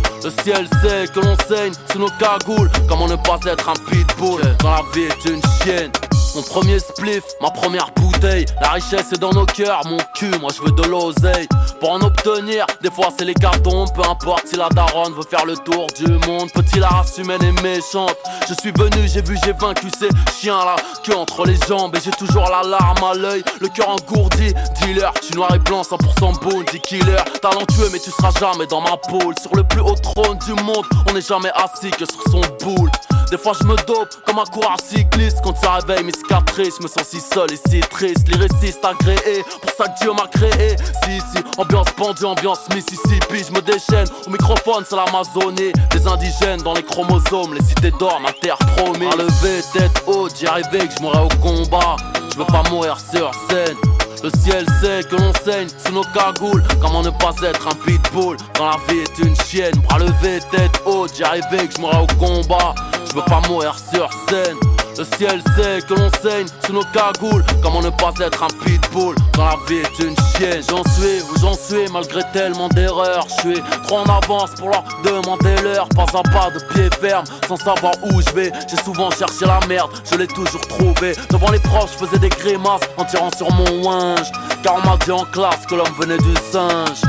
Le 0.23 0.29
ciel 0.43 0.67
sait 0.83 1.07
que 1.11 1.19
l'on 1.19 1.35
saigne 1.47 1.73
sous 1.91 1.97
nos 1.97 2.09
cagoules. 2.19 2.69
Comment 2.87 3.07
ne 3.07 3.15
pas 3.15 3.39
être 3.47 3.69
un 3.69 3.73
pitbull? 3.89 4.41
Quand 4.61 4.69
la 4.69 4.83
vie 4.93 5.05
est 5.05 5.29
une 5.29 5.41
chienne. 5.63 5.91
Mon 6.35 6.43
premier 6.43 6.77
spliff, 6.77 7.23
ma 7.41 7.49
première 7.49 7.91
La 8.21 8.69
richesse 8.73 9.11
est 9.13 9.19
dans 9.19 9.31
nos 9.31 9.47
cœurs, 9.47 9.81
mon 9.87 9.97
cul, 10.13 10.29
moi 10.39 10.51
je 10.55 10.61
veux 10.61 10.71
de 10.71 10.83
l'oseille. 10.87 11.47
Pour 11.79 11.91
en 11.91 12.01
obtenir, 12.01 12.67
des 12.81 12.91
fois 12.91 13.07
c'est 13.17 13.25
les 13.25 13.33
cartons. 13.33 13.85
Peu 13.95 14.03
importe 14.07 14.47
si 14.47 14.57
la 14.57 14.69
daronne 14.69 15.13
veut 15.13 15.23
faire 15.27 15.43
le 15.45 15.57
tour 15.57 15.87
du 15.95 16.05
monde. 16.27 16.51
Petit 16.53 16.77
la 16.77 16.89
race 16.89 17.17
humaine 17.17 17.41
est 17.41 17.61
méchante. 17.63 18.15
Je 18.47 18.53
suis 18.53 18.71
venu, 18.71 19.07
j'ai 19.07 19.23
vu, 19.23 19.39
j'ai 19.43 19.53
vaincu 19.53 19.87
ces 19.97 20.09
chiens 20.39 20.63
là. 20.63 20.75
Que 21.03 21.13
entre 21.13 21.45
les 21.47 21.57
jambes 21.67 21.95
et 21.95 21.99
j'ai 21.99 22.11
toujours 22.11 22.47
la 22.47 22.61
larme 22.61 23.03
à 23.03 23.15
l'œil. 23.15 23.43
Le 23.59 23.69
cœur 23.69 23.89
engourdi, 23.89 24.53
dealer, 24.79 25.11
tu 25.27 25.35
noir 25.35 25.55
et 25.55 25.59
blanc, 25.59 25.81
100% 25.81 26.43
bounty 26.43 26.79
killer. 26.79 27.23
Talentueux, 27.41 27.89
mais 27.91 27.99
tu 27.99 28.11
seras 28.11 28.31
jamais 28.39 28.67
dans 28.67 28.81
ma 28.81 28.97
poule. 28.97 29.33
Sur 29.41 29.55
le 29.55 29.63
plus 29.63 29.81
haut 29.81 29.95
trône 29.95 30.37
du 30.45 30.53
monde, 30.61 30.85
on 31.09 31.13
n'est 31.13 31.21
jamais 31.21 31.51
assis 31.55 31.89
que 31.89 32.05
sur 32.05 32.21
son 32.29 32.41
boule. 32.63 32.91
Des 33.31 33.37
fois 33.37 33.53
je 33.57 33.65
me 33.65 33.77
dope 33.87 34.13
comme 34.25 34.39
un 34.39 34.43
coureur 34.43 34.75
cycliste 34.83 35.37
Quand 35.41 35.55
ça 35.55 35.75
réveille 35.75 36.03
mes 36.03 36.11
cicatrices 36.11 36.75
Je 36.77 36.83
me 36.83 36.89
sens 36.89 37.07
si 37.07 37.21
seul 37.21 37.49
et 37.53 37.69
si 37.69 37.79
triste 37.79 38.10
Lyriciste 38.27 38.83
agréé. 38.83 39.43
Pour 39.61 39.71
ça 39.77 39.87
que 39.87 39.99
Dieu 39.99 40.11
m'a 40.13 40.27
créé. 40.27 40.75
Si 41.03 41.19
si 41.19 41.43
Ambiance 41.57 41.91
pendue, 41.95 42.25
ambiance 42.25 42.67
Mississippi. 42.73 43.43
Je 43.47 43.51
me 43.51 43.61
déchaîne. 43.61 44.07
Au 44.27 44.29
microphone 44.29 44.83
c'est 44.87 44.95
l'Amazonie. 44.95 45.73
Des 45.91 46.07
indigènes 46.07 46.61
dans 46.61 46.73
les 46.73 46.83
chromosomes. 46.83 47.53
Les 47.53 47.63
cités 47.63 47.91
d'or 47.91 48.19
ma 48.21 48.31
terre 48.33 48.57
promise. 48.77 49.13
À 49.13 49.17
lever 49.17 49.61
tête 49.73 50.03
haute 50.07 50.33
J'y 50.37 50.47
arrivais 50.47 50.87
que 50.87 50.93
je 50.97 51.01
mourrais 51.01 51.23
au 51.23 51.41
combat. 51.41 51.95
Je 52.31 52.37
veux 52.37 52.45
pas 52.45 52.63
mourir 52.69 52.97
sur 52.99 53.31
scène. 53.49 53.77
Le 54.23 54.29
ciel 54.39 54.65
sait 54.79 55.03
que 55.09 55.15
l'on 55.15 55.33
saigne 55.43 55.67
sous 55.83 55.93
nos 55.93 56.03
cagoules. 56.03 56.63
Comment 56.79 57.01
ne 57.01 57.09
pas 57.09 57.33
être 57.43 57.67
un 57.67 57.75
pitbull 57.85 58.37
quand 58.55 58.69
la 58.69 58.77
vie 58.87 58.99
est 58.99 59.17
une 59.19 59.35
chienne? 59.35 59.73
Bras 59.87 59.97
levés, 59.97 60.39
tête 60.51 60.79
haute, 60.85 61.11
j'y 61.15 61.23
arrivais 61.23 61.67
que 61.67 61.75
je 61.75 61.81
mourrais 61.81 62.01
au 62.03 62.07
combat. 62.17 62.75
Je 63.09 63.15
veux 63.15 63.23
pas 63.23 63.41
mourir 63.47 63.75
sur 63.91 64.09
scène. 64.29 64.57
Le 64.97 65.05
ciel 65.17 65.41
sait 65.55 65.81
que 65.87 65.93
l'on 65.93 66.11
saigne 66.21 66.47
sous 66.65 66.73
nos 66.73 66.83
cagoules. 66.83 67.43
Comment 67.63 67.81
ne 67.81 67.89
pas 67.89 68.13
être 68.19 68.43
un 68.43 68.47
pitbull 68.63 69.15
quand 69.33 69.45
la 69.45 69.55
vie 69.67 69.79
est 69.79 69.99
une 69.99 70.15
chienne? 70.35 70.61
J'en 70.69 70.83
suis 70.93 71.21
où 71.21 71.39
j'en 71.39 71.53
suis 71.53 71.87
malgré 71.91 72.21
tellement 72.33 72.67
d'erreurs. 72.69 73.25
Je 73.29 73.51
suis 73.51 73.61
trop 73.83 73.99
en 73.99 74.05
avance 74.05 74.51
pour 74.57 74.69
leur 74.69 74.83
demander 75.03 75.55
l'heure. 75.63 75.87
Pas 75.89 76.03
à 76.03 76.23
pas 76.23 76.51
de 76.51 76.59
pied 76.73 76.89
ferme 76.99 77.23
sans 77.47 77.55
savoir 77.55 77.93
où 78.03 78.21
je 78.21 78.29
vais. 78.31 78.51
J'ai 78.69 78.77
souvent 78.83 79.09
cherché 79.11 79.45
la 79.45 79.59
merde, 79.67 79.91
je 80.11 80.17
l'ai 80.17 80.27
toujours 80.27 80.67
trouvé. 80.67 81.13
Devant 81.29 81.51
les 81.51 81.59
proches, 81.59 81.91
je 81.93 82.05
faisais 82.05 82.19
des 82.19 82.29
grimaces 82.29 82.81
en 82.97 83.05
tirant 83.05 83.31
sur 83.37 83.51
mon 83.51 83.87
winge. 83.87 84.31
Car 84.63 84.75
on 84.75 84.87
m'a 84.87 84.97
dit 84.97 85.11
en 85.11 85.25
classe 85.25 85.65
que 85.67 85.75
l'homme 85.75 85.93
venait 85.99 86.17
du 86.17 86.33
singe. 86.51 87.01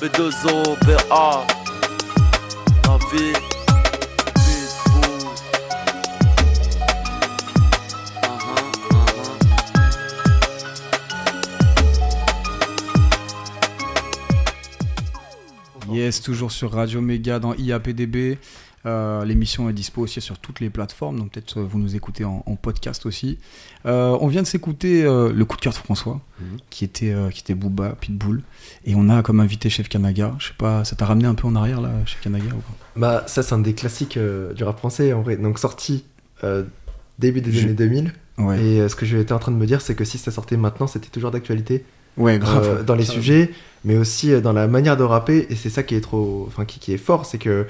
B2O, 0.00 0.76
BA, 0.84 1.44
la 2.84 2.98
vie. 3.16 3.53
Yes, 15.94 16.20
toujours 16.20 16.50
sur 16.50 16.72
Radio 16.72 17.00
Méga 17.00 17.38
dans 17.38 17.54
IAPDB. 17.54 18.36
Euh, 18.84 19.24
l'émission 19.24 19.70
est 19.70 19.72
dispo 19.72 20.02
aussi 20.02 20.20
sur 20.20 20.38
toutes 20.38 20.58
les 20.58 20.70
plateformes, 20.70 21.18
donc 21.20 21.30
peut-être 21.30 21.60
vous 21.60 21.78
nous 21.78 21.94
écoutez 21.94 22.24
en, 22.24 22.42
podcast 22.60 23.06
aussi. 23.06 23.38
Euh, 23.86 24.18
on 24.20 24.26
vient 24.26 24.42
de 24.42 24.46
s'écouter 24.46 25.04
euh, 25.04 25.32
le 25.32 25.44
coup 25.44 25.56
de 25.56 25.62
cœur 25.62 25.72
de 25.72 25.78
François, 25.78 26.20
mhm. 26.40 26.58
qui 26.68 26.84
était 26.84 27.14
qui 27.32 27.42
était 27.42 27.54
Booba, 27.54 27.96
Pitbull, 28.00 28.42
et 28.84 28.96
on 28.96 29.08
a 29.08 29.22
comme 29.22 29.38
invité 29.38 29.70
Chef 29.70 29.88
Kanaga. 29.88 30.34
Je 30.40 30.48
sais 30.48 30.54
pas, 30.58 30.84
ça 30.84 30.96
t'a 30.96 31.06
ramené 31.06 31.26
un 31.26 31.34
peu 31.34 31.46
en 31.46 31.54
arrière 31.54 31.80
là, 31.80 31.90
Chef 32.06 32.20
Kanaga 32.20 32.46
ou 32.46 32.58
pas? 32.58 32.74
Bah 32.96 33.24
ça 33.28 33.44
c'est 33.44 33.54
un 33.54 33.60
des 33.60 33.74
classiques 33.74 34.18
du 34.18 34.64
rap 34.64 34.78
français 34.78 35.12
en 35.12 35.22
vrai. 35.22 35.36
Donc 35.36 35.60
sorti 35.60 36.04
début 37.20 37.40
des 37.40 37.62
années 37.62 37.74
2000. 37.74 38.12
Et 38.58 38.88
ce 38.88 38.96
que 38.96 39.06
j'étais 39.06 39.32
en 39.32 39.38
train 39.38 39.52
de 39.52 39.56
me 39.56 39.66
dire, 39.66 39.80
c'est 39.80 39.94
que 39.94 40.04
si 40.04 40.18
ça 40.18 40.32
sortait 40.32 40.56
maintenant, 40.56 40.88
c'était 40.88 41.08
toujours 41.08 41.30
d'actualité. 41.30 41.84
Ouais, 42.16 42.38
grave. 42.38 42.64
Euh, 42.64 42.82
dans 42.82 42.94
les 42.94 43.04
sujets, 43.04 43.50
mais 43.84 43.96
aussi 43.96 44.32
euh, 44.32 44.40
dans 44.40 44.52
la 44.52 44.66
manière 44.66 44.96
de 44.96 45.04
rapper. 45.04 45.46
Et 45.50 45.54
c'est 45.54 45.70
ça 45.70 45.82
qui 45.82 45.94
est 45.94 46.00
trop, 46.00 46.44
enfin 46.48 46.64
qui, 46.64 46.92
est 46.92 46.98
fort, 46.98 47.26
c'est 47.26 47.38
que 47.38 47.66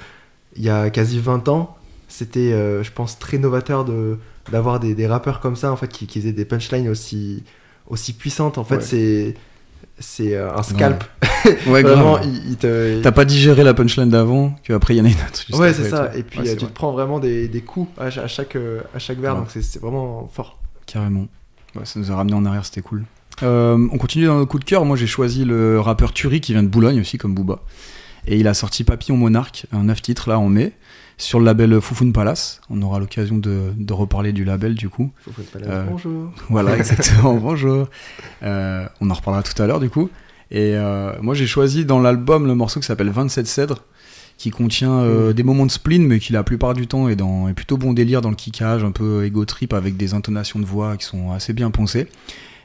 il 0.55 0.63
y 0.63 0.69
a 0.69 0.89
quasi 0.89 1.19
20 1.19 1.49
ans, 1.49 1.75
c'était, 2.07 2.53
euh, 2.53 2.81
je 2.81 2.91
pense, 2.91 3.19
très 3.19 3.37
novateur 3.37 3.85
de 3.85 4.17
d'avoir 4.51 4.79
des, 4.79 4.93
des, 4.93 5.07
rappeurs 5.07 5.39
comme 5.39 5.55
ça 5.55 5.71
en 5.71 5.75
fait 5.75 5.87
qui, 5.87 6.05
qui 6.05 6.21
faisaient 6.21 6.31
des 6.31 6.45
punchlines 6.45 6.87
aussi 6.87 7.43
aussi 7.87 8.13
puissantes. 8.13 8.57
En 8.57 8.63
fait, 8.63 8.81
c'est 8.81 9.35
c'est 9.99 10.37
un 10.37 10.63
scalp. 10.63 11.03
Ouais, 11.67 11.81
vraiment, 11.83 12.19
il, 12.21 12.57
te... 12.57 13.01
T'as 13.01 13.11
pas 13.11 13.23
digéré 13.23 13.63
la 13.63 13.73
punchline 13.73 14.09
d'avant, 14.09 14.55
qu'après 14.63 14.95
il 14.95 14.97
y 14.97 15.01
en 15.01 15.05
a 15.05 15.09
une 15.09 15.13
autre. 15.13 15.59
Ouais, 15.59 15.73
c'est 15.73 15.89
ça. 15.89 16.11
Et 16.15 16.23
puis 16.23 16.41
tu 16.41 16.57
te 16.57 16.65
prends 16.65 16.91
vraiment 16.91 17.19
des, 17.19 17.47
des 17.47 17.61
coups 17.61 17.89
à, 17.97 18.09
chaque, 18.09 18.57
à 18.93 18.99
chaque 18.99 19.19
verre, 19.19 19.35
donc 19.35 19.47
c'est 19.49 19.79
vraiment 19.79 20.27
fort. 20.31 20.59
Carrément. 20.85 21.27
ça 21.83 21.99
nous 21.99 22.11
a 22.11 22.15
ramené 22.15 22.35
en 22.35 22.45
arrière, 22.45 22.65
c'était 22.65 22.81
cool. 22.81 23.05
Euh, 23.43 23.87
on 23.91 23.97
continue 23.97 24.25
dans 24.25 24.39
le 24.39 24.45
coup 24.45 24.59
de 24.59 24.65
cœur. 24.65 24.85
Moi, 24.85 24.97
j'ai 24.97 25.07
choisi 25.07 25.45
le 25.45 25.79
rappeur 25.79 26.13
Turi 26.13 26.41
qui 26.41 26.53
vient 26.53 26.63
de 26.63 26.67
Boulogne 26.67 26.99
aussi, 26.99 27.17
comme 27.17 27.33
Booba. 27.33 27.59
Et 28.27 28.39
il 28.39 28.47
a 28.47 28.53
sorti 28.53 28.83
Papillon 28.83 29.17
Monarque, 29.17 29.67
un 29.71 29.83
9 29.83 30.01
titres 30.01 30.29
là 30.29 30.39
en 30.39 30.49
mai, 30.49 30.73
sur 31.17 31.39
le 31.39 31.45
label 31.45 31.79
Foufoune 31.79 32.11
Palace. 32.11 32.61
On 32.69 32.81
aura 32.81 32.99
l'occasion 32.99 33.37
de, 33.37 33.73
reparler 33.91 34.33
du 34.33 34.43
label 34.45 34.73
du 34.73 34.89
coup. 34.89 35.11
Foufoune 35.21 35.45
Palace, 35.45 35.69
euh, 35.69 35.85
bonjour. 35.89 36.31
Voilà, 36.49 36.77
exactement, 36.77 37.35
bonjour. 37.35 37.87
Euh, 38.43 38.87
on 38.99 39.09
en 39.09 39.13
reparlera 39.13 39.43
tout 39.43 39.61
à 39.61 39.67
l'heure 39.67 39.79
du 39.79 39.89
coup. 39.89 40.09
Et 40.51 40.75
moi, 41.21 41.33
j'ai 41.33 41.47
choisi 41.47 41.85
dans 41.85 41.99
l'album 41.99 42.47
le 42.47 42.55
morceau 42.55 42.79
qui 42.79 42.85
s'appelle 42.85 43.09
27 43.09 43.47
Cèdres 43.47 43.83
qui 44.37 44.51
contient 44.51 45.01
mm. 45.01 45.33
des 45.33 45.43
moments 45.43 45.65
de 45.65 45.71
spleen, 45.71 46.05
mais 46.05 46.19
qui 46.19 46.33
la 46.33 46.43
plupart 46.43 46.73
du 46.73 46.87
temps 46.87 47.09
est, 47.09 47.15
dans, 47.15 47.47
est 47.47 47.53
plutôt 47.53 47.77
bon 47.77 47.93
délire 47.93 48.21
dans 48.21 48.29
le 48.29 48.35
kickage, 48.35 48.83
un 48.83 48.91
peu 48.91 49.25
ego 49.25 49.43
trip 49.45 49.73
avec 49.73 49.97
des 49.97 50.13
intonations 50.13 50.59
de 50.59 50.65
voix 50.65 50.97
qui 50.97 51.05
sont 51.05 51.31
assez 51.31 51.51
bien 51.53 51.71
poncées. 51.71 52.07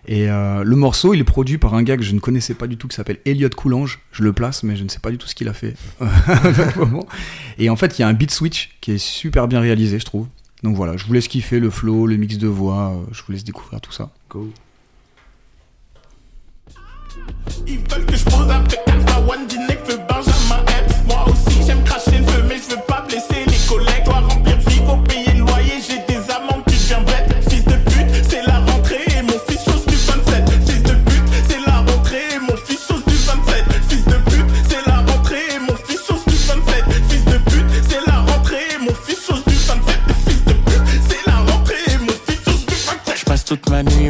Et 0.07 0.30
euh, 0.30 0.64
le 0.64 0.76
morceau, 0.76 1.14
il 1.14 1.21
est 1.21 1.25
produit 1.25 1.59
par 1.59 1.75
un 1.75 1.83
gars 1.83 1.97
que 1.97 2.02
je 2.02 2.14
ne 2.14 2.21
connaissais 2.21 2.54
pas 2.54 2.66
du 2.66 2.76
tout, 2.76 2.88
qui 2.88 2.97
s'appelle 2.97 3.19
Elliot 3.26 3.50
Coulange. 3.50 4.00
Je 4.12 4.23
le 4.23 4.33
place, 4.33 4.62
mais 4.62 4.76
je 4.76 4.85
ne 4.85 4.88
sais 4.88 4.99
pas 4.99 5.11
du 5.11 5.19
tout 5.19 5.26
ce 5.26 5.35
qu'il 5.35 5.49
a 5.49 5.52
fait. 5.52 5.75
et 7.59 7.71
en 7.71 7.76
fait, 7.76 7.99
il 7.99 8.02
y 8.02 8.04
a 8.04 8.09
un 8.09 8.12
beat 8.12 8.30
switch 8.30 8.71
qui 8.80 8.92
est 8.92 8.99
super 8.99 9.49
bien 9.49 9.61
réalisé, 9.61 9.99
je 9.99 10.04
trouve. 10.04 10.26
Donc 10.62 10.76
voilà, 10.76 10.97
je 10.97 11.07
vous 11.07 11.12
laisse 11.12 11.28
kiffer 11.28 11.59
le 11.59 11.71
flow, 11.71 12.07
le 12.07 12.16
mix 12.16 12.37
de 12.37 12.49
voix, 12.49 12.90
euh, 12.90 13.04
je 13.12 13.23
vous 13.23 13.33
laisse 13.33 13.45
découvrir 13.45 13.80
tout 13.80 13.92
ça. 13.92 14.11
Go. 14.28 14.52
Ils 17.66 17.78
veulent 17.78 18.07
que 18.07 18.16
je 18.16 18.25
pose 18.25 18.49
One 19.28 19.47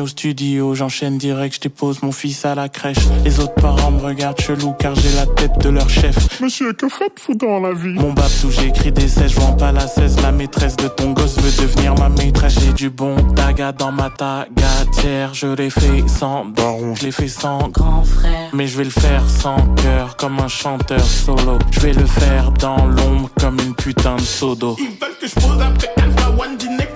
studio, 0.07 0.75
j'enchaîne 0.75 1.19
direct, 1.19 1.55
je 1.55 1.61
dépose 1.61 2.03
mon 2.03 2.13
fils 2.13 2.45
à 2.45 2.55
la 2.55 2.69
crèche. 2.69 2.99
Les 3.25 3.41
autres 3.41 3.55
parents 3.55 3.91
me 3.91 4.01
regardent 4.01 4.41
chelou 4.41 4.73
car 4.79 4.95
j'ai 4.95 5.13
la 5.17 5.27
tête 5.27 5.59
de 5.61 5.71
leur 5.71 5.89
chef. 5.89 6.41
Monsieur, 6.41 6.73
que 6.73 6.89
faites-vous 6.89 7.35
dans 7.35 7.61
la 7.61 7.73
vie? 7.73 7.95
Mon 7.95 8.13
babtou, 8.13 8.51
j'ai 8.51 8.69
écrit 8.69 8.93
des 8.93 9.09
16, 9.09 9.33
je 9.33 9.59
pas 9.59 9.73
la 9.73 9.87
16. 9.87 10.21
La 10.23 10.33
maîtresse 10.33 10.77
de 10.77 10.89
ton 10.89 11.13
gosse 11.13 11.39
veut 11.39 11.65
devenir 11.65 11.95
ma 11.95 12.09
maîtresse. 12.09 12.59
J'ai 12.61 12.73
du 12.73 12.91
bon 12.91 13.17
taga 13.35 13.73
dans 13.73 13.93
ma 13.93 14.11
tagatière. 14.11 15.33
Je 15.33 15.47
l'ai 15.47 15.71
fait 15.71 16.07
sans 16.09 16.45
baron, 16.45 16.95
je 16.95 17.05
l'ai 17.05 17.13
fait 17.13 17.29
sans 17.29 17.69
grand 17.69 18.05
frère. 18.05 18.51
Mais 18.53 18.67
je 18.67 18.77
vais 18.77 18.85
le 18.85 18.91
faire 18.91 19.23
sans 19.29 19.57
cœur, 19.77 20.17
comme 20.17 20.39
un 20.41 20.49
chanteur 20.49 21.05
solo. 21.05 21.59
Je 21.71 21.81
vais 21.81 21.93
le 21.93 22.07
faire 22.07 22.53
dans 22.53 22.85
l'ombre, 22.87 23.31
comme 23.41 23.59
une 23.61 23.75
putain 23.75 24.17
de 24.17 24.21
sodo. 24.21 24.77
Ils 24.79 24.99
veulent 25.01 25.17
que 25.21 25.27
je 25.27 25.35
pose 25.35 25.61
après 25.61 25.91
Alpha 25.97 26.31
One, 26.31 26.57
Dinek, 26.59 26.91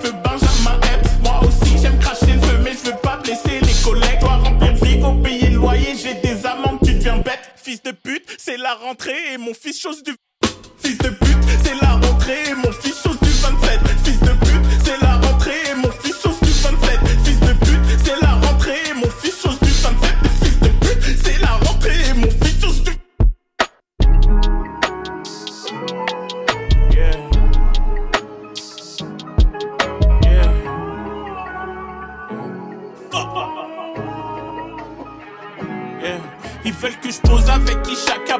Fils 7.65 7.81
de 7.81 7.89
pute, 7.89 8.35
c'est 8.37 8.57
la 8.57 8.75
rentrée 8.75 9.33
et 9.33 9.39
mon 9.39 9.55
fils 9.55 9.81
chose 9.81 10.03
du 10.03 10.15
Fils 10.77 10.99
de 10.99 11.09
pute, 11.09 11.43
c'est 11.63 11.73
la 11.81 11.93
rentrée 11.93 12.49
et 12.49 12.53
mon 12.53 12.71
fils 12.71 12.94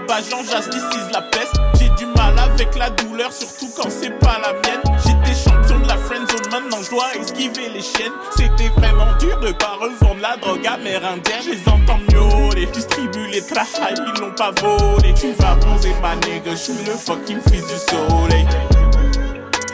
Bajan, 0.08 0.44
j'aslicise 0.50 1.10
la 1.12 1.22
peste. 1.22 1.56
J'ai 1.80 1.90
du 1.90 2.06
mal 2.16 2.38
avec 2.38 2.76
la 2.76 2.90
douleur, 2.90 3.32
surtout 3.32 3.70
quand 3.76 3.90
c'est 3.90 4.18
pas 4.20 4.38
la 4.42 4.54
mienne. 4.54 4.82
J'étais 5.06 5.38
champion 5.38 5.80
de 5.80 5.88
la 5.88 5.98
friendzone, 5.98 6.50
maintenant 6.52 6.78
je 6.84 6.90
dois 6.90 7.16
esquiver 7.20 7.70
les 7.70 7.82
chiennes. 7.82 8.14
C'était 8.36 8.70
vraiment 8.78 9.14
dur 9.20 9.40
de 9.40 9.52
pas 9.52 9.78
revendre 9.80 10.22
la 10.22 10.38
drogue 10.38 10.66
amérindienne. 10.66 11.42
Je 11.44 11.52
les 11.52 11.70
entends 11.70 12.00
miauler, 12.12 12.66
distribue 12.68 13.28
les 13.28 13.42
travails, 13.42 13.96
ils 13.96 14.22
l'ont 14.22 14.34
pas 14.34 14.52
volé. 14.62 15.14
Tu 15.14 15.32
vas 15.34 15.56
bronzer 15.56 15.96
ma 16.02 16.16
nigga, 16.16 16.52
je 16.52 16.56
suis 16.56 16.74
le 16.86 16.94
fucking 16.94 17.40
fils 17.50 17.66
du 17.68 17.78
soleil. 17.90 18.48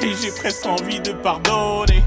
Et 0.01 0.13
j'ai 0.21 0.31
presque 0.31 0.65
envie 0.65 0.99
de 0.99 1.11
pardonner. 1.11 2.03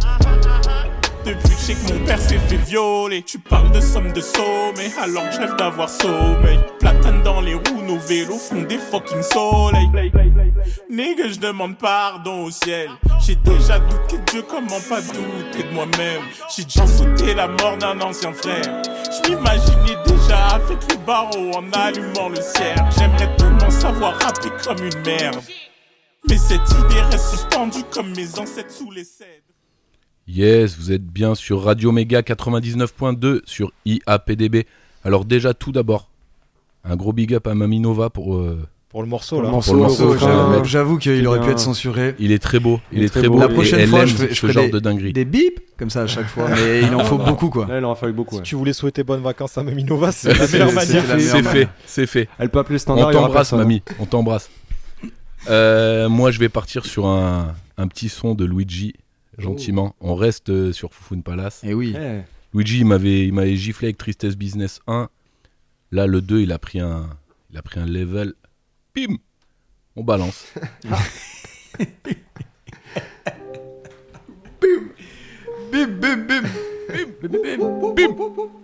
Depuis 1.25 1.49
que 1.49 1.61
sais 1.61 1.75
que 1.75 1.93
mon 1.93 2.05
père 2.05 2.21
s'est 2.21 2.39
fait 2.39 2.57
violer. 2.57 3.23
Tu 3.23 3.39
parles 3.39 3.73
de 3.73 3.81
somme 3.81 4.13
de 4.13 4.21
sommet 4.21 4.93
Alors 5.03 5.25
que 5.25 5.35
je 5.35 5.41
rêve 5.41 5.57
d'avoir 5.57 5.89
sommeil. 5.89 6.59
Platane 6.79 7.23
dans 7.23 7.41
les 7.41 7.55
roues, 7.55 7.83
nos 7.87 7.99
vélos 7.99 8.39
font 8.39 8.61
des 8.63 8.77
fucking 8.79 9.23
soleils. 9.23 9.89
Nigga, 10.91 11.29
je 11.29 11.39
demande 11.39 11.79
pardon 11.79 12.45
au 12.45 12.51
ciel. 12.51 12.91
J'ai 13.25 13.37
déjà 13.37 13.79
douté 13.79 14.19
de 14.19 14.25
Dieu, 14.33 14.43
comment 14.43 14.81
pas 14.89 15.01
douter 15.01 15.67
de 15.67 15.73
moi-même? 15.73 16.21
J'ai 16.55 16.65
déjà 16.65 16.87
sauté 16.87 17.33
la 17.33 17.49
mort 17.49 17.79
d'un 17.79 17.99
ancien 18.03 18.35
frère. 18.35 18.83
Je 19.11 19.31
m'imaginais 19.31 19.97
déjà 20.07 20.49
avec 20.49 20.79
le 20.91 20.97
barreau 21.07 21.53
en 21.55 21.73
allumant 21.73 22.29
le 22.29 22.37
cierge 22.37 22.95
J'aimerais 22.99 23.35
tellement 23.37 23.71
savoir 23.71 24.13
rapper 24.21 24.51
comme 24.63 24.85
une 24.85 25.03
merde. 25.07 25.43
Mais 26.29 26.37
cette 26.37 26.69
idée 26.71 27.01
reste 27.11 27.31
suspendue 27.31 27.85
comme 27.91 28.15
mes 28.15 28.39
ancêtres 28.39 28.73
sous 28.73 28.91
les 28.91 29.05
cèdres 29.05 29.54
Yes, 30.27 30.77
vous 30.79 30.91
êtes 30.93 31.05
bien 31.05 31.35
sur 31.35 31.63
Radio 31.63 31.93
Méga 31.93 32.21
99.2 32.23 33.41
sur 33.45 33.73
IAPDB. 33.85 34.65
Alors 35.05 35.25
déjà, 35.25 35.53
tout 35.53 35.71
d'abord, 35.73 36.09
un 36.85 36.97
gros 36.97 37.13
big 37.13 37.35
up 37.35 37.47
à 37.47 37.55
Maminova 37.55 38.09
pour... 38.09 38.37
euh, 38.37 38.67
Pour 38.89 39.03
le 39.03 39.09
morceau, 39.09 39.43
là. 39.43 39.51
Pour 39.51 39.75
le 39.75 39.81
morceau, 39.81 40.17
j'avoue- 40.65 40.97
qu'il 40.99 41.27
aurait 41.27 41.41
pu 41.41 41.51
être 41.51 41.59
censuré. 41.59 42.15
il 42.19 42.33
est 42.33 42.39
très 42.43 42.59
beau, 42.59 42.81
il, 42.91 43.03
est, 43.03 43.11
très 43.11 43.29
beau. 43.29 43.39
La 43.39 43.47
et 43.47 43.49
prochaine 43.53 43.81
elle 43.81 43.89
fois, 43.89 44.01
aime 44.01 44.07
je 44.07 44.15
fais, 44.15 44.29
je 44.31 44.35
ce 44.35 44.41
ferai 44.41 44.53
genre 44.55 44.65
des, 44.65 44.71
de 44.71 44.79
dinguerie. 44.79 45.13
des 45.13 45.27
bips 45.27 45.61
comme 45.77 45.91
ça 45.91 46.03
à 46.03 46.07
chaque 46.07 46.29
fois, 46.29 46.49
mais 46.55 46.81
il 46.83 46.95
en 46.95 47.05
faut 47.05 47.19
beaucoup 47.19 47.51
quoi. 47.51 47.67
Là, 47.67 47.79
il 47.79 47.85
aura 47.85 47.95
fallu 47.97 48.15
beaucoup. 48.15 48.37
Si 48.37 48.41
ouais. 48.41 48.45
tu 48.47 48.55
voulais 48.55 48.73
souhaiter 48.73 49.03
bonnes 49.05 49.23
vacances 49.23 49.59
à 49.59 49.63
Maminova, 49.63 50.11
c'est 50.11 50.33
la 50.33 50.47
meilleure 50.49 50.73
manière. 50.73 51.05
c'est 51.19 51.43
fait, 51.43 51.69
c'est 51.85 52.07
fait. 52.07 52.29
Elle 52.39 52.49
peut 52.49 52.61
appeler 52.61 52.77
le 52.77 52.79
standard. 52.79 53.09
On 53.09 53.13
t'embrasse, 53.13 53.53
mamie, 53.53 53.83
on 53.99 54.07
t'embrasse. 54.07 54.49
Euh, 55.51 56.09
moi, 56.09 56.31
je 56.31 56.39
vais 56.39 56.49
partir 56.49 56.87
sur 56.87 57.07
un, 57.07 57.55
un 57.77 57.89
petit 57.89 58.09
son 58.09 58.35
de 58.35 58.47
Luigi, 58.47 58.95
gentiment. 59.39 59.95
On 60.01 60.15
reste 60.15 60.51
euh, 60.51 60.73
sur 60.73 60.93
Foufoune 60.93 61.23
Palace. 61.23 61.63
Et 61.65 61.75
oui. 61.75 61.95
Eh, 61.97 62.21
Luigi, 62.53 62.79
il 62.81 62.87
m'avait, 62.87 63.27
il 63.27 63.33
m'avait 63.33 63.57
giflé 63.57 63.89
avec 63.89 63.99
Tristesse 63.99 64.37
Business 64.37 64.81
1. 64.87 65.09
Là, 65.93 66.07
le 66.07 66.21
2, 66.21 66.41
il 66.41 66.53
a 66.53 66.59
pris 66.59 66.81
un, 66.81 67.09
il 67.51 67.59
a 67.59 67.63
pris 67.63 67.81
un 67.81 67.87
level. 67.87 68.35
Bim 68.95 69.17
On 69.97 70.05
balance. 70.05 70.47
Bim 75.73 75.89
bim 76.01 76.17
bim. 76.27 76.45
Bim 76.89 77.09
bim 77.21 77.29
bim. 77.43 77.95
bim. 77.95 78.11
Au 78.17 78.64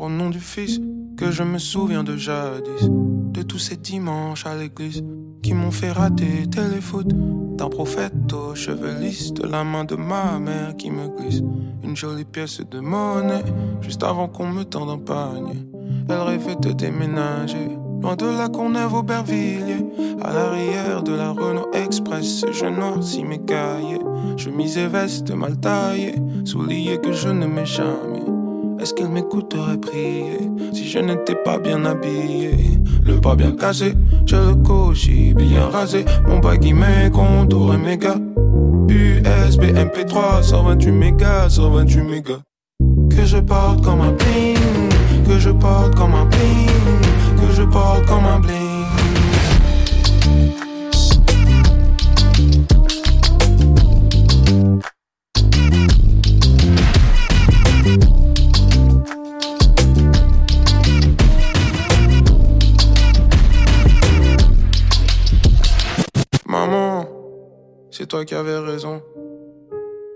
Au 0.00 0.08
nom 0.08 0.28
du 0.28 0.40
Fils, 0.40 0.80
que 1.16 1.30
je 1.30 1.44
me 1.44 1.58
souviens 1.58 2.02
de 2.02 2.16
jadis, 2.16 2.88
de 2.90 3.42
tous 3.42 3.60
ces 3.60 3.76
dimanches 3.76 4.44
à 4.44 4.56
l'église 4.56 5.04
qui 5.40 5.54
m'ont 5.54 5.70
fait 5.70 5.92
rater 5.92 6.48
téléfoot, 6.50 7.06
d'un 7.56 7.68
prophète 7.68 8.32
aux 8.32 8.56
cheveux 8.56 8.98
lisses, 8.98 9.32
de 9.32 9.46
la 9.46 9.62
main 9.62 9.84
de 9.84 9.94
ma 9.94 10.40
mère 10.40 10.76
qui 10.76 10.90
me 10.90 11.06
glisse 11.16 11.42
une 11.84 11.94
jolie 11.94 12.24
pièce 12.24 12.60
de 12.60 12.80
monnaie, 12.80 13.44
juste 13.82 14.02
avant 14.02 14.26
qu'on 14.26 14.48
me 14.48 14.64
tende 14.64 14.90
un 14.90 14.98
panier. 14.98 15.62
Elle 16.08 16.22
rêvait 16.22 16.56
de 16.56 16.72
déménager. 16.72 17.68
Loin 18.02 18.16
de 18.16 18.26
la 18.26 18.48
Courneuve 18.48 18.94
Aubervilliers, 18.94 19.86
à 20.22 20.32
l'arrière 20.32 21.04
de 21.04 21.14
la 21.14 21.30
Renault 21.30 21.70
Express, 21.72 22.44
je 22.50 22.66
noircis 22.66 23.22
mes 23.22 23.44
cahiers, 23.44 24.00
chemise 24.36 24.76
et 24.76 24.88
veste 24.88 25.30
mal 25.30 25.56
taillée, 25.60 26.16
souliers 26.44 26.98
que 27.00 27.12
je 27.12 27.28
ne 27.28 27.46
mets 27.46 27.64
jamais. 27.64 28.15
Est-ce 28.86 28.94
qu'elle 28.94 29.08
m'écouterait 29.08 29.78
prier 29.78 30.38
si 30.72 30.88
je 30.88 31.00
n'étais 31.00 31.34
pas 31.34 31.58
bien 31.58 31.84
habillé? 31.84 32.78
Le 33.04 33.20
pas 33.20 33.34
bien 33.34 33.50
cassé, 33.50 33.94
j'ai 34.26 34.36
le 34.36 34.54
cogis 34.54 35.34
bien 35.34 35.66
rasé, 35.66 36.04
mon 36.28 36.38
baggy 36.38 36.72
mes 36.72 37.10
contours 37.12 37.74
et 37.74 37.78
méga. 37.78 38.14
USB 38.88 39.64
MP3, 39.74 40.44
128 40.44 40.92
mégas, 40.92 41.48
128 41.48 42.02
mégas. 42.02 42.38
Que 43.10 43.24
je 43.24 43.38
porte 43.38 43.82
comme 43.82 44.02
un 44.02 44.12
bling, 44.12 45.26
que 45.26 45.36
je 45.40 45.50
porte 45.50 45.96
comme 45.96 46.14
un 46.14 46.26
bling, 46.26 47.40
que 47.40 47.52
je 47.56 47.62
porte 47.64 48.06
comme 48.06 48.24
un 48.24 48.38
bling. 48.38 48.65
C'est 67.96 68.06
toi 68.06 68.26
qui 68.26 68.34
avais 68.34 68.58
raison. 68.58 69.00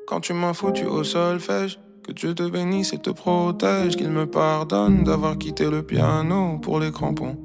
Quand 0.07 0.21
tu 0.21 0.35
m'as 0.35 0.53
foutu 0.53 0.85
au 0.85 1.03
solfège, 1.03 1.81
que 2.07 2.13
Dieu 2.13 2.35
te 2.35 2.47
bénisse 2.47 2.93
et 2.93 2.99
te 2.99 3.09
protège, 3.09 3.97
qu'il 3.97 4.11
me 4.11 4.27
pardonne 4.27 5.03
d'avoir 5.03 5.39
quitté 5.39 5.71
le 5.71 5.83
piano 5.83 6.59
pour 6.59 6.79
les 6.79 6.91
crampons. 6.91 7.39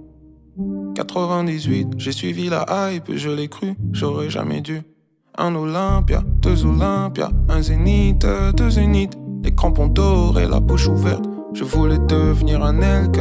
98, 0.95 1.93
j'ai 1.97 2.11
suivi 2.11 2.49
la 2.49 2.65
hype, 2.69 3.15
je 3.15 3.29
l'ai 3.29 3.47
cru, 3.47 3.75
j'aurais 3.93 4.29
jamais 4.29 4.59
dû. 4.59 4.81
Un 5.37 5.55
Olympia, 5.55 6.21
deux 6.41 6.65
Olympia, 6.65 7.29
un 7.47 7.61
Zénith, 7.61 8.27
deux 8.57 8.71
Zénith, 8.71 9.17
les 9.41 9.55
crampons 9.55 9.87
dorés, 9.87 10.49
la 10.49 10.59
bouche 10.59 10.87
ouverte. 10.87 11.23
Je 11.53 11.63
voulais 11.63 11.99
devenir 12.09 12.61
un 12.61 12.79
LK 12.79 13.19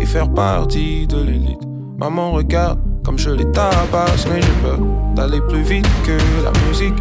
et 0.00 0.06
faire 0.06 0.32
partie 0.32 1.06
de 1.06 1.22
l'élite. 1.22 1.62
Maman 1.96 2.32
regarde 2.32 2.80
comme 3.04 3.18
je 3.18 3.30
les 3.30 3.50
tabasse, 3.52 4.26
mais 4.30 4.40
j'ai 4.40 4.52
peur 4.62 4.78
d'aller 5.14 5.40
plus 5.48 5.62
vite 5.62 5.88
que 6.04 6.16
la 6.44 6.52
musique. 6.68 6.94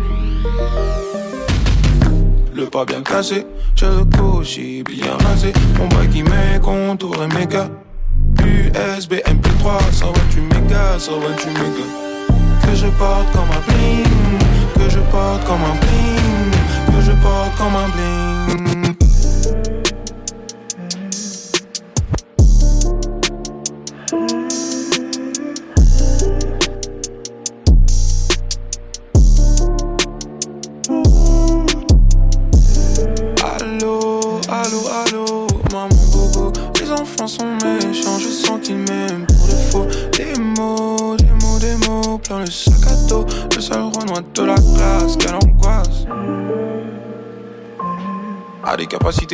Le 2.54 2.66
pas 2.66 2.86
bien 2.86 3.02
cassé, 3.02 3.46
j'ai 3.76 3.88
le 3.88 4.06
cogis 4.18 4.84
bien 4.84 5.18
rasé, 5.26 5.54
mon 5.78 5.88
baggy 5.88 6.24
mes 6.24 6.60
contours 6.62 7.24
et 7.24 7.34
méga. 7.34 7.70
USB 8.46 9.14
MP3, 9.14 9.92
128 9.92 10.42
mégas, 10.42 11.00
128 11.00 11.48
mégas. 11.48 11.92
Que 12.64 12.76
je 12.76 12.88
porte 12.88 13.32
comme 13.32 13.50
un 13.50 13.62
bling, 13.68 14.40
que 14.76 14.90
je 14.90 15.00
porte 15.12 15.44
comme 15.46 15.64
un 15.64 15.76
bling, 15.82 16.96
que 16.96 17.02
je 17.02 17.12
porte 17.12 17.56
comme 17.58 17.76
un 17.76 17.90
bling. 17.90 18.29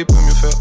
Pour 0.03 0.19
mieux 0.21 0.33
faire. 0.33 0.51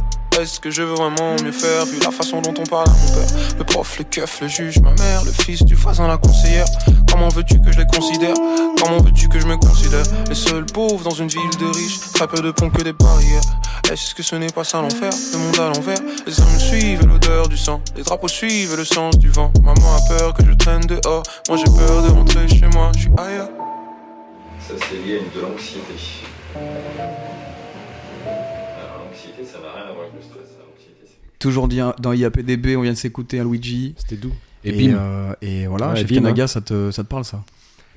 Est-ce 0.41 0.59
que 0.59 0.71
je 0.71 0.83
veux 0.83 0.95
vraiment 0.95 1.37
mieux 1.45 1.53
faire? 1.53 1.87
Vu 1.87 1.99
la 2.01 2.11
façon 2.11 2.41
dont 2.41 2.55
on 2.59 2.65
parle 2.65 2.89
à 2.89 2.93
mon 2.93 3.15
père. 3.15 3.57
Le 3.57 3.65
prof, 3.65 3.99
le 3.99 4.05
keuf, 4.05 4.41
le 4.41 4.49
juge, 4.49 4.79
ma 4.81 4.93
mère 4.93 5.25
Le 5.25 5.31
fils 5.31 5.65
du 5.65 5.75
voisin, 5.75 6.09
la 6.09 6.17
conseillère. 6.17 6.65
Comment 7.09 7.29
veux-tu 7.29 7.61
que 7.61 7.71
je 7.71 7.79
les 7.79 7.87
considère? 7.87 8.35
Comment 8.81 8.99
veux-tu 8.99 9.29
que 9.29 9.39
je 9.39 9.47
me 9.47 9.57
considère? 9.57 10.03
Les 10.29 10.35
seuls 10.35 10.67
pauvres 10.67 11.05
dans 11.05 11.15
une 11.15 11.29
ville 11.29 11.57
de 11.61 11.67
riches 11.67 12.01
Très 12.15 12.27
peu 12.27 12.41
de 12.41 12.51
ponts 12.51 12.71
que 12.71 12.83
des 12.83 12.93
barrières. 12.93 13.43
Est-ce 13.93 14.15
que 14.15 14.23
ce 14.23 14.35
n'est 14.35 14.51
pas 14.51 14.65
ça 14.65 14.83
l'enfer? 14.83 15.11
Le 15.33 15.39
monde 15.39 15.59
à 15.59 15.69
l'envers. 15.69 15.99
Les 16.27 16.41
armes 16.41 16.59
suivent 16.59 17.07
l'odeur 17.07 17.49
du 17.49 17.57
sang. 17.57 17.81
Les 17.97 18.03
drapeaux 18.03 18.29
suivent 18.29 18.77
le 18.77 18.85
sens 18.85 19.17
du 19.19 19.29
vent. 19.29 19.53
Maman 19.63 19.97
a 19.97 20.17
peur 20.17 20.35
que 20.35 20.45
je 20.45 20.53
traîne 20.53 20.83
dehors. 20.87 21.23
Moi 21.49 21.59
j'ai 21.59 21.73
peur 21.73 22.03
de 22.03 22.09
rentrer 22.09 22.49
chez 22.49 22.67
moi. 22.73 22.91
Je 22.97 23.03
suis 23.03 23.11
ailleurs. 23.17 23.51
Ça, 24.67 24.75
c'est 24.89 24.97
lié 25.07 25.21
à 25.21 25.37
de 25.37 25.43
l'anxiété. 25.43 25.95
Alors, 29.65 29.77
l'anxiété, 29.77 29.77
ça 29.77 29.79
n'a 29.79 29.83
rien 29.85 29.91
à 29.91 29.93
voir 29.95 30.07
avec 30.07 30.15
le 30.17 30.23
stress. 30.23 30.49
L'anxiété, 30.59 31.05
c'est 31.07 31.39
Toujours 31.39 31.69
dit- 31.69 31.81
dans 31.99 32.13
IAPDB, 32.13 32.77
on 32.77 32.83
vient 32.83 32.93
de 32.93 32.97
s'écouter 32.99 33.39
un 33.41 33.45
Luigi. 33.45 33.95
C'était 33.99 34.17
doux. 34.17 34.33
Et 34.67 34.73
bim. 34.73 34.97
euh, 34.97 35.35
et 35.43 35.67
voilà, 35.67 35.91
Ouais, 35.91 35.97
Chef 35.97 36.09
bim, 36.09 36.15
Kanaga, 36.17 36.47
ça, 36.47 36.61
te, 36.61 36.91
ça 36.91 37.03
te 37.05 37.09
parle 37.09 37.25
ça? 37.25 37.43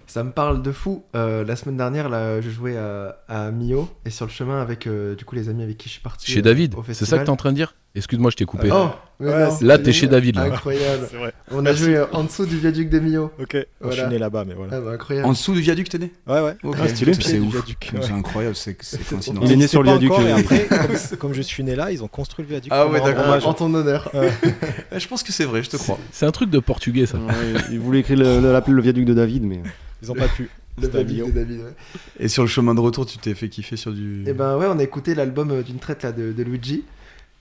Ça 0.06 0.24
me 0.24 0.32
parle 0.32 0.62
de 0.62 0.72
fou. 0.72 1.04
Euh, 1.16 1.44
la 1.44 1.56
semaine 1.58 1.76
dernière, 1.78 2.08
là, 2.10 2.40
je 2.42 2.50
jouais 2.50 2.78
à, 2.78 3.18
à 3.28 3.52
Mio 3.52 3.90
et 4.06 4.10
sur 4.10 4.26
le 4.26 4.32
chemin 4.32 4.62
avec 4.62 4.88
euh, 4.88 5.16
du 5.16 5.26
coup 5.26 5.36
les 5.36 5.50
amis 5.50 5.64
avec 5.64 5.78
qui 5.78 5.90
je 5.90 5.94
suis 5.94 6.02
parti. 6.02 6.32
Chez 6.32 6.40
euh, 6.40 6.44
David, 6.44 6.76
c'est 6.94 7.06
ça 7.06 7.18
que 7.18 7.24
t'es 7.26 7.30
en 7.30 7.36
train 7.36 7.52
de 7.52 7.58
dire? 7.58 7.76
Excuse-moi, 7.98 8.32
je 8.32 8.36
t'ai 8.36 8.46
coupé. 8.46 8.70
Oh, 8.72 8.90
Ouais, 9.20 9.48
Là, 9.62 9.80
t'es 9.80 9.92
chez 9.94 10.06
David, 10.06 10.36
là. 10.36 10.44
Incroyable. 10.44 11.08
C'est 11.10 11.18
vrai. 11.18 11.34
On 11.50 11.58
a 11.60 11.62
Merci. 11.64 11.84
joué 11.86 12.04
en 12.12 12.24
dessous 12.24 12.46
du 12.46 12.56
viaduc 12.60 12.88
des 12.88 13.00
Mio. 13.02 13.32
Ok. 13.42 13.56
Moi, 13.82 13.92
Je 13.92 14.02
suis 14.02 14.08
né 14.10 14.20
là-bas, 14.20 14.46
mais 14.46 14.54
voilà. 14.54 14.74
Ah 14.78 14.82
bah 14.82 14.92
incroyable. 14.92 15.28
En 15.28 15.32
dessous 15.32 15.54
du 15.56 15.62
viaduc, 15.62 15.90
t'es 15.90 15.98
né? 15.98 16.12
Ouais, 16.28 16.40
ouais. 16.40 16.56
Ah, 16.80 16.88
stylé. 16.88 17.16
C'est 17.16 17.40
ouf. 17.40 17.52
viaduc, 17.52 17.90
C'est 17.92 17.98
ouais. 17.98 18.12
incroyable, 18.12 18.56
c'est 18.56 18.76
coïncidence. 18.76 19.44
Il 19.44 19.52
est 19.52 19.56
né 19.56 19.66
sur 19.66 19.82
le 19.82 19.90
viaduc, 19.90 20.12
encore, 20.12 20.24
et 20.24 20.32
euh. 20.34 20.38
après, 20.38 20.68
comme, 20.70 21.18
comme 21.18 21.34
je 21.34 21.42
suis 21.42 21.64
né 21.64 21.76
là, 21.76 21.92
ils 21.92 22.04
ont 22.04 22.08
construit 22.08 22.44
le 22.46 22.50
viaduc. 22.50 22.72
Ah 22.72 22.88
ouais, 22.88 23.02
d'accord. 23.02 23.48
En 23.48 23.54
ton 23.56 23.74
honneur. 23.74 24.08
Ouais, 24.14 24.30
Je 25.00 25.08
pense 25.08 25.24
que 25.24 25.32
c'est 25.32 25.46
vrai, 25.46 25.64
je 25.64 25.72
te 25.72 25.78
crois. 25.78 25.98
C'est 26.12 26.28
un 26.28 26.32
truc 26.32 26.52
de 26.52 26.60
portugais, 26.60 27.08
ça. 27.08 27.18
Ouais, 27.18 27.34
il 27.72 27.80
voulait 27.80 28.02
écrire 28.02 28.20
le- 28.20 28.40
le- 28.40 28.54
l'appeler 28.54 28.76
le 28.76 28.82
viaduc 28.84 29.04
de 29.06 29.16
David, 29.16 29.44
mais. 29.44 29.62
Ils 30.04 30.12
ont 30.12 30.16
pas 30.16 30.28
pu. 30.28 30.48
Le 30.80 30.90
Millau. 31.04 31.26
de 31.26 31.32
David, 31.32 31.58
ouais. 31.62 31.74
Et 32.20 32.28
sur 32.28 32.44
le 32.44 32.48
chemin 32.50 32.76
de 32.76 32.80
retour, 32.80 33.08
tu 33.08 33.18
t'es 33.18 33.34
fait 33.34 33.50
kiffer 33.50 33.78
sur 33.78 33.92
du. 33.92 34.24
Et 34.28 34.34
ben 34.34 34.58
ouais, 34.58 34.68
on 34.70 34.78
a 34.78 34.84
écouté 34.84 35.16
l'album 35.16 35.50
euh, 35.50 35.64
d'une 35.64 35.80
traite 35.80 36.04
là 36.04 36.12
de, 36.12 36.32
de 36.32 36.44
Luigi. 36.44 36.84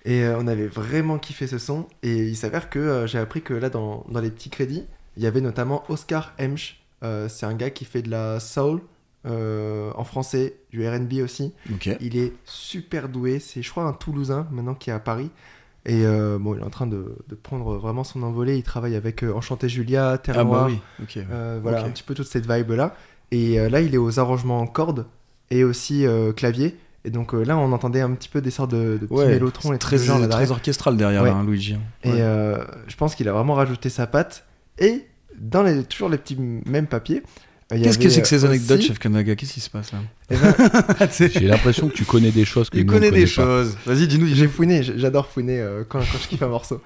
Et 0.07 0.23
euh, 0.23 0.39
on 0.39 0.47
avait 0.47 0.69
vraiment 0.69 1.19
kiffé 1.19 1.49
ce 1.49 1.59
son. 1.59 1.87
Et 2.03 2.17
il 2.17 2.37
s'avère 2.37 2.71
que 2.71 2.79
euh, 2.79 3.07
j'ai 3.07 3.19
appris 3.19 3.43
que 3.43 3.53
là, 3.53 3.69
dans, 3.69 4.07
dans 4.09 4.21
les 4.21 4.31
petits 4.31 4.51
crédits, 4.51 4.85
il 5.17 5.23
y 5.23 5.27
avait 5.27 5.41
notamment 5.41 5.83
Oscar 5.89 6.33
Hemsch. 6.39 6.81
Euh, 7.03 7.29
c'est 7.29 7.45
un 7.45 7.55
gars 7.55 7.71
qui 7.71 7.85
fait 7.85 8.03
de 8.03 8.11
la 8.11 8.41
soul 8.41 8.81
en 9.29 10.05
français, 10.05 10.55
du 10.71 10.89
RB 10.89 11.15
aussi. 11.15 11.53
Ok. 11.73 11.91
Il 12.01 12.17
est 12.17 12.33
super 12.45 13.09
doué. 13.09 13.41
C'est, 13.41 13.61
je 13.61 13.69
crois, 13.69 13.83
un 13.83 13.93
Toulousain 13.93 14.47
maintenant 14.53 14.77
qui 14.77 14.91
est 14.91 14.93
à 14.93 15.01
Paris. 15.01 15.31
Et 15.85 16.05
bon, 16.39 16.55
il 16.55 16.61
est 16.61 16.65
en 16.65 16.71
train 16.71 16.87
de, 16.87 17.17
de 17.29 17.35
prendre 17.35 17.75
vraiment 17.77 18.05
son 18.05 18.23
envolée. 18.23 18.57
Il 18.57 18.63
travaille 18.63 18.95
avec 18.95 19.25
Enchanté 19.25 19.69
Julia, 19.69 20.17
Terre 20.19 20.37
Ah 20.39 20.45
bah 20.45 20.69
oui, 20.69 20.79
ok. 21.03 21.17
Euh, 21.17 21.59
voilà, 21.61 21.83
un 21.83 21.91
petit 21.91 22.05
peu 22.05 22.15
toute 22.15 22.29
cette 22.29 22.49
vibe 22.49 22.71
là. 22.71 22.95
Et 23.33 23.57
là, 23.69 23.81
il 23.81 23.97
est 23.97 23.99
aux 23.99 24.21
arrangements 24.21 24.61
en 24.61 24.69
cordes 24.69 25.07
et 25.51 25.65
aussi 25.65 26.05
clavier. 26.37 26.77
Et 27.07 27.11
donc 27.11 27.33
euh, 27.35 27.45
là, 27.45 27.57
on 27.57 27.71
entendait 27.73 28.01
un 28.01 28.11
petit 28.11 28.29
peu 28.29 28.41
des 28.41 28.51
sortes 28.51 28.73
de, 28.73 28.99
de 29.01 29.07
petits 29.07 29.13
Ouais, 29.15 29.29
mélotrons 29.29 29.73
et 29.73 29.79
très 29.79 29.97
genre 29.97 30.19
là 30.19 30.27
très 30.27 30.39
derrière. 30.41 30.51
orchestral 30.51 30.97
derrière, 30.97 31.23
Ouais. 31.23 31.29
là, 31.31 31.37
hein, 31.37 31.45
Luigi. 31.47 31.77
Et 32.03 32.11
Ouais. 32.11 32.17
euh, 32.21 32.65
je 32.89 32.97
pense 32.97 33.15
qu'il 33.15 33.29
a 33.29 33.33
vraiment 33.33 33.55
rajouté 33.55 33.89
sa 33.91 34.07
patte. 34.09 34.45
Et 34.79 35.07
dans 35.39 35.63
les, 35.63 35.85
toujours 35.85 36.09
les 36.09 36.19
petits 36.19 36.37
mêmes 36.67 36.87
papiers. 36.89 37.23
euh, 37.73 37.79
Qu'est-ce 37.83 37.99
que 37.99 38.09
c'est 38.09 38.23
que 38.23 38.29
ces 38.29 38.45
anecdotes, 38.45 38.83
Chef 38.83 38.99
Kanaga? 38.99 39.37
Qu'est-ce 39.37 39.53
qui 39.55 39.61
se 39.61 39.71
passe 39.71 39.93
là? 39.93 39.99
Eh 40.31 40.37
ben, 40.37 41.09
J'ai 41.33 41.47
l'impression 41.47 41.89
que 41.89 41.95
tu 41.95 42.05
connais 42.05 42.33
des 42.33 42.45
choses 42.45 42.69
que 42.71 42.77
Il 42.79 42.85
nous, 42.87 42.93
on 42.93 42.97
connaît 42.97 43.11
des 43.13 43.21
pas. 43.23 43.27
choses. 43.27 43.77
Vas-y, 43.87 44.09
dis-nous. 44.09 44.27
J'ai 44.27 44.49
fouiné, 44.49 44.83
j'adore 44.83 45.29
fouiner 45.29 45.61
euh, 45.61 45.85
quand, 45.89 46.01
quand 46.01 46.19
je 46.21 46.27
kiffe 46.29 46.43
un 46.43 46.49
morceau. 46.49 46.83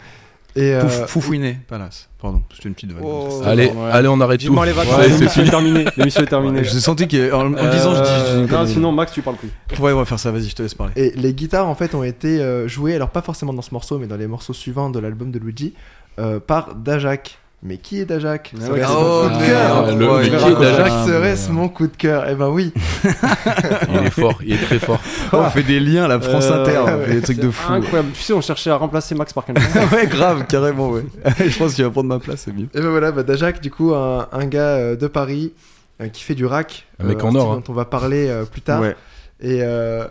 Et 0.56 0.74
euh, 0.74 0.82
Fouf- 0.88 1.06
Foufouiné, 1.06 1.58
Palace. 1.68 2.08
Pardon, 2.20 2.42
c'était 2.54 2.68
une 2.68 2.74
petite 2.74 2.92
vanne. 2.92 3.02
Oh. 3.04 3.40
Allez, 3.44 3.68
Ouais. 3.68 3.90
allez, 3.92 4.08
on 4.08 4.20
arrête 4.20 4.44
tout. 4.44 4.62
Les 4.64 4.72
vacances. 4.72 4.96
Ouais, 4.98 5.04
c'est 5.10 5.18
l'émission 5.18 5.42
est 5.42 5.48
terminée. 5.50 5.84
L'émission 5.96 6.22
est 6.22 6.26
terminée. 6.26 6.64
J'ai 6.64 6.80
senti 6.80 7.06
qu'en 7.08 7.54
en 7.54 7.70
disant, 7.70 7.94
je 7.94 8.02
dis- 8.02 8.08
je 8.32 8.44
dis. 8.46 8.52
Euh, 8.54 8.58
Non, 8.58 8.66
sinon, 8.66 8.92
Max, 8.92 9.12
tu 9.12 9.22
parles 9.22 9.36
plus. 9.36 9.50
Ouais, 9.78 9.92
on 9.92 9.96
va 9.98 10.04
faire 10.04 10.18
ça, 10.18 10.30
vas-y, 10.30 10.48
je 10.48 10.54
te 10.56 10.62
laisse 10.62 10.74
parler. 10.74 10.92
Et 10.96 11.12
les 11.16 11.32
guitares 11.34 11.68
en 11.68 11.74
fait 11.74 11.94
ont 11.94 12.02
été 12.02 12.40
euh, 12.40 12.66
jouées, 12.68 12.94
alors 12.94 13.10
pas 13.10 13.22
forcément 13.22 13.52
dans 13.52 13.62
ce 13.62 13.72
morceau, 13.72 13.98
mais 13.98 14.06
dans 14.06 14.16
les 14.16 14.26
morceaux 14.26 14.52
suivants 14.52 14.90
de 14.90 14.98
l'album 14.98 15.30
de 15.30 15.38
Luigi, 15.38 15.72
euh, 16.18 16.40
par 16.40 16.74
Dajak. 16.74 17.38
Mais 17.62 17.76
qui 17.76 18.00
est 18.00 18.06
Dajak 18.06 18.54
Ah 18.56 18.66
Serait-ce 18.66 18.88
ouais, 18.88 18.94
mon 18.94 19.28
coup 19.28 19.28
de 19.28 19.38
merde. 19.38 19.46
cœur 19.46 19.84
Ah, 19.86 19.92
le- 19.92 20.10
Ouais, 20.10 20.28
qui 20.28 20.34
est 20.34 20.38
ça, 20.38 21.06
Serait-ce 21.06 21.50
mon 21.50 21.68
coup 21.68 21.86
de 21.88 21.96
cœur 21.96 22.24
Eh 22.30 22.34
ben 22.34 22.48
oui 22.48 22.72
Il 23.04 24.06
est 24.06 24.10
fort, 24.10 24.38
il 24.42 24.54
est 24.54 24.64
très 24.64 24.78
fort. 24.78 24.98
On 25.32 25.44
fait 25.50 25.62
des 25.62 25.78
liens, 25.78 26.08
la 26.08 26.18
France 26.20 26.46
Euh, 26.50 26.62
Inter, 26.62 26.78
on 26.78 26.84
ouais, 26.98 27.04
fait 27.04 27.14
des 27.16 27.20
trucs 27.20 27.38
de 27.40 27.50
fou. 27.50 27.70
Incroyable. 27.72 28.10
Tu 28.14 28.22
sais, 28.22 28.32
on 28.32 28.40
cherchait 28.40 28.70
à 28.70 28.76
remplacer 28.76 29.14
Max 29.14 29.34
par 29.34 29.44
quelqu'un. 29.44 29.62
ouais, 29.92 30.06
grave, 30.06 30.46
carrément, 30.48 30.88
ouais. 30.88 31.04
je 31.38 31.58
pense 31.58 31.74
qu'il 31.74 31.84
va 31.84 31.90
prendre 31.90 32.08
ma 32.08 32.18
place, 32.18 32.42
c'est 32.46 32.52
mieux. 32.54 32.68
Et 32.74 32.80
ben 32.80 32.88
voilà, 32.88 33.12
bah, 33.12 33.22
Dajak, 33.24 33.60
du 33.60 33.70
coup, 33.70 33.92
un, 33.94 34.26
un 34.32 34.46
gars 34.46 34.60
euh, 34.76 34.96
de 34.96 35.06
Paris 35.06 35.52
euh, 36.00 36.08
qui 36.08 36.22
fait 36.22 36.34
du 36.34 36.46
rack. 36.46 36.86
Un 36.98 37.04
mec 37.04 37.22
en 37.22 37.28
style 37.28 37.40
or, 37.40 37.52
hein. 37.52 37.62
dont 37.66 37.72
on 37.72 37.76
va 37.76 37.84
parler 37.84 38.28
euh, 38.28 38.44
plus 38.46 38.62
tard. 38.62 38.80
Ouais. 38.80 38.96
Et 39.42 39.58
euh, 39.62 40.06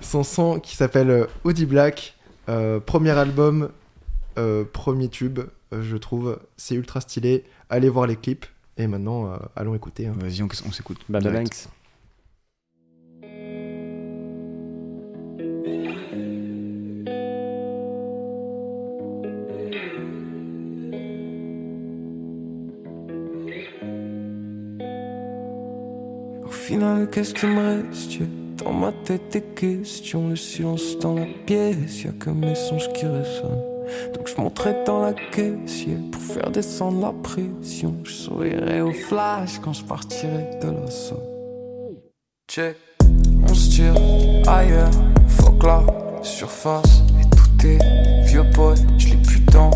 son 0.00 0.24
son 0.24 0.58
qui 0.58 0.74
s'appelle 0.74 1.10
euh, 1.10 1.24
Audi 1.44 1.66
Black, 1.66 2.14
euh, 2.48 2.80
premier 2.84 3.10
album, 3.10 3.68
euh, 4.38 4.64
premier 4.64 5.08
tube, 5.08 5.40
euh, 5.72 5.82
je 5.82 5.96
trouve. 5.96 6.38
C'est 6.56 6.74
ultra 6.76 7.00
stylé. 7.00 7.44
Allez 7.68 7.88
voir 7.90 8.06
les 8.06 8.16
clips. 8.16 8.46
Et 8.76 8.86
maintenant, 8.86 9.32
euh, 9.32 9.36
allons 9.56 9.74
écouter. 9.74 10.06
hein. 10.06 10.14
Vas-y, 10.16 10.42
on, 10.42 10.48
on 10.66 10.72
s'écoute. 10.72 10.98
Banks. 11.08 11.68
Au 26.44 26.50
final, 26.50 27.10
qu'est-ce 27.10 27.34
qui 27.34 27.46
me 27.46 27.82
reste? 27.88 28.22
Dans 28.64 28.72
ma 28.72 28.92
tête, 28.92 29.32
des 29.32 29.42
questions, 29.42 30.28
le 30.28 30.36
silence 30.36 30.98
dans 30.98 31.14
la 31.14 31.26
pièce, 31.46 32.04
y 32.04 32.08
a 32.08 32.12
que 32.12 32.30
mes 32.30 32.54
songes 32.54 32.92
qui 32.92 33.06
résonnent. 33.06 33.77
Donc 34.14 34.28
je 34.28 34.40
monterai 34.40 34.74
dans 34.84 35.02
la 35.02 35.12
caisse 35.12 35.84
yeah, 35.84 35.96
pour 36.10 36.22
faire 36.22 36.50
descendre 36.50 37.00
la 37.00 37.12
pression. 37.22 37.94
Je 38.04 38.12
sourirai 38.12 38.80
au 38.80 38.92
flash 38.92 39.58
quand 39.62 39.72
je 39.72 39.84
partirai 39.84 40.50
de 40.62 40.70
la 40.70 40.86
zone. 40.86 41.18
Check, 42.48 42.76
on 43.48 43.54
se 43.54 43.70
tire 43.70 43.94
ailleurs, 44.46 44.90
fuck 45.28 45.62
la 45.62 45.82
surface. 46.22 47.02
Et 47.20 47.28
tout 47.30 47.66
est 47.66 48.24
vieux 48.24 48.44
pote, 48.54 48.78
je 48.98 49.08
l'ai 49.08 49.16
plus 49.16 49.40
dans 49.52 49.70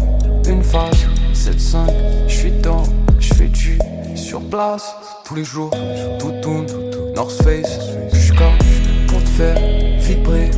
une 0.48 0.62
phase. 0.62 1.07
7-5, 1.35 1.90
je 2.29 2.35
suis 2.35 2.53
dans, 2.62 2.83
je 3.18 3.35
fais 3.35 3.48
du 3.48 3.79
sur 4.16 4.40
place 4.40 4.94
tous 5.25 5.35
les 5.35 5.44
jours. 5.44 5.70
Tout 6.18 6.33
tourne, 6.42 6.66
North 7.14 7.42
Face, 7.42 7.81
jusqu'à 8.12 8.51
pour 9.09 9.22
te 9.22 9.29
faire 9.29 9.57
vibrer. 9.98 10.51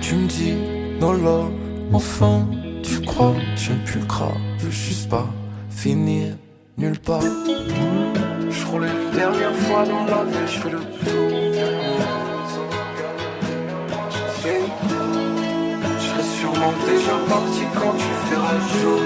Tu 0.00 0.14
me 0.14 0.26
dis 0.26 0.54
no 1.00 1.12
love. 1.12 1.50
Enfin, 1.92 2.46
tu 2.82 3.00
crois, 3.02 3.34
j'aime 3.54 3.82
plus 3.84 4.00
le 4.00 4.06
crâne, 4.06 4.40
veux 4.58 4.70
juste 4.70 5.10
pas 5.10 5.26
finir 5.70 6.34
nulle 6.78 6.98
part. 6.98 7.20
Je 7.20 8.66
roule 8.66 8.86
une 8.86 9.10
dernière 9.16 9.54
fois 9.54 9.84
dans 9.84 10.04
la 10.04 10.24
ville, 10.24 10.46
je 10.46 10.58
fais 10.58 10.70
le 10.70 10.78
tour. 10.78 11.30
Je 15.98 16.04
serai 16.06 16.22
sûrement 16.38 16.72
déjà 16.86 17.16
parti 17.28 17.64
quand 17.74 17.94
tu 17.96 18.10
feras 18.28 18.58
jour. 18.80 19.00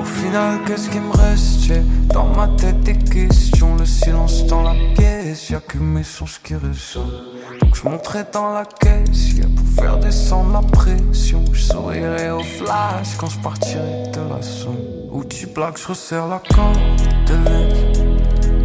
Au 0.00 0.04
final, 0.04 0.58
qu'est-ce 0.66 0.90
qui 0.90 0.98
me 0.98 1.12
reste? 1.12 1.60
J'ai 1.60 1.82
dans 2.12 2.26
ma 2.26 2.48
tête 2.48 2.80
des 2.80 2.98
questions, 2.98 3.76
le 3.76 3.86
silence 3.86 4.44
dans 4.46 4.62
la 4.62 4.74
pièce, 4.94 5.50
y 5.50 5.54
a 5.54 5.60
que 5.60 5.78
mes 5.78 6.02
songes 6.02 6.40
qui 6.42 6.54
résonnent. 6.54 7.33
Donc 7.64 7.76
je 7.76 7.88
monterai 7.88 8.24
dans 8.30 8.52
la 8.52 8.66
caisse, 8.66 9.36
pour 9.56 9.82
faire 9.82 9.98
descendre 9.98 10.52
la 10.52 10.60
pression. 10.60 11.42
Je 11.50 11.62
sourirai 11.62 12.30
au 12.30 12.40
flash 12.40 13.16
quand 13.16 13.30
je 13.30 13.38
partirai 13.38 14.02
de 14.12 14.20
la 14.28 14.42
zone. 14.42 14.76
Où 15.10 15.24
tu 15.24 15.46
blagues, 15.46 15.78
je 15.78 15.88
resserre 15.88 16.26
la 16.28 16.42
corde. 16.54 16.76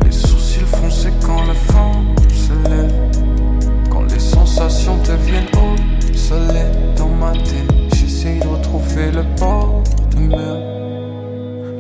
Les 0.04 0.12
sourcils 0.12 0.66
froncés 0.66 1.14
quand 1.26 1.44
le 1.44 1.54
vent 1.72 2.04
se 2.30 2.70
lève. 2.70 3.90
Quand 3.90 4.02
les 4.02 4.20
sensations 4.20 4.98
deviennent 4.98 5.48
obsolètes 5.56 6.98
dans 6.98 7.08
ma 7.08 7.32
tête, 7.32 7.72
j'essaye 7.96 8.40
de 8.42 8.48
retrouver 8.48 9.12
le 9.12 9.24
bord 9.40 9.82
de 10.12 10.20
mer. 10.20 10.58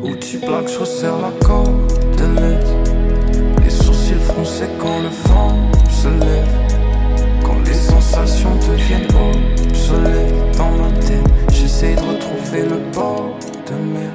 Où 0.03 0.15
tu 0.15 0.37
blagues, 0.37 0.69
je 0.69 0.79
resserre 0.79 1.17
la 1.17 1.31
corde. 1.45 1.91
Les 3.61 3.69
sourcils 3.69 4.13
froncés 4.23 4.69
quand 4.79 4.99
le 4.99 5.09
vent 5.09 5.55
se 5.89 6.07
lève. 6.07 6.68
Sensations 8.09 8.55
deviennent 8.67 9.07
obsolètes 9.69 10.57
dans 10.57 10.71
ma 10.71 10.91
tête, 10.99 11.23
j'essaie 11.51 11.93
de 11.93 12.01
retrouver 12.01 12.63
le 12.63 12.91
bord 12.91 13.37
de 13.67 13.75
mer. 13.93 14.11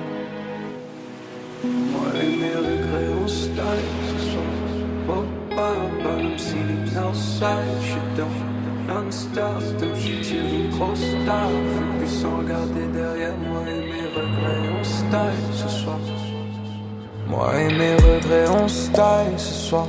Moi 1.63 2.09
et 2.21 2.37
mes 2.37 2.57
regrets, 2.57 3.13
on 3.23 3.29
se 3.29 3.45
ce 3.45 4.31
soir. 4.31 4.51
Oh, 5.09 5.25
papa, 5.51 5.77
même 6.19 6.37
si 6.37 6.55
les 6.55 6.99
outside, 6.99 7.47
je 7.81 7.87
suis 7.87 8.01
dans 8.19 8.95
non-stop. 8.95 9.63
Je 9.95 10.23
tire 10.23 10.43
une 10.43 10.71
grosse 10.77 11.15
taf. 11.25 11.53
Et 11.53 11.99
puis 12.01 12.09
sans 12.09 12.39
regarder 12.39 12.87
derrière 12.93 13.37
moi 13.49 13.63
et 13.69 13.79
mes 13.79 14.09
regrets, 14.09 14.71
on 14.77 14.85
se 14.85 15.63
ce 15.63 15.69
soir. 15.69 15.99
Moi 17.29 17.61
et 17.61 17.73
mes 17.73 17.95
regrets, 17.95 18.49
on 18.61 18.67
se 18.67 18.91
ce 19.37 19.55
soir. 19.55 19.87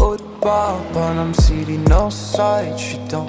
Haute 0.00 0.22
part, 0.40 0.78
Panam 0.94 1.34
City, 1.34 1.78
Northside, 1.88 2.72
je 2.76 2.82
suis 2.82 2.98
dans 3.10 3.26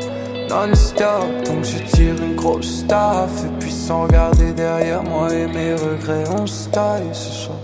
non-stop. 0.52 1.26
Donc 1.46 1.64
je 1.64 1.78
tire 1.92 2.16
une 2.22 2.36
grosse 2.36 2.86
taf. 2.88 3.46
Et 3.46 3.60
puis 3.60 3.72
sans 3.72 4.04
regarder 4.04 4.52
derrière 4.54 5.04
moi 5.04 5.34
et 5.34 5.48
mes 5.48 5.74
regrets, 5.74 6.26
on 6.38 6.46
se 6.46 6.70
taille 6.70 7.10
ce 7.14 7.32
soir. 7.32 7.58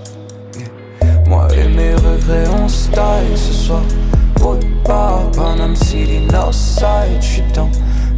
Yeah. 0.57 0.69
Moi 1.27 1.47
et 1.53 1.67
mes 1.67 1.93
regrets, 1.95 2.47
on 2.61 2.67
se 2.67 2.89
taille 2.91 3.35
ce 3.35 3.53
soir. 3.53 3.81
Haute 4.41 4.65
part, 4.85 5.29
Panam 5.31 5.75
City, 5.75 6.21
Northside, 6.31 7.19
je 7.19 7.25
suis 7.25 7.43
dans 7.53 7.69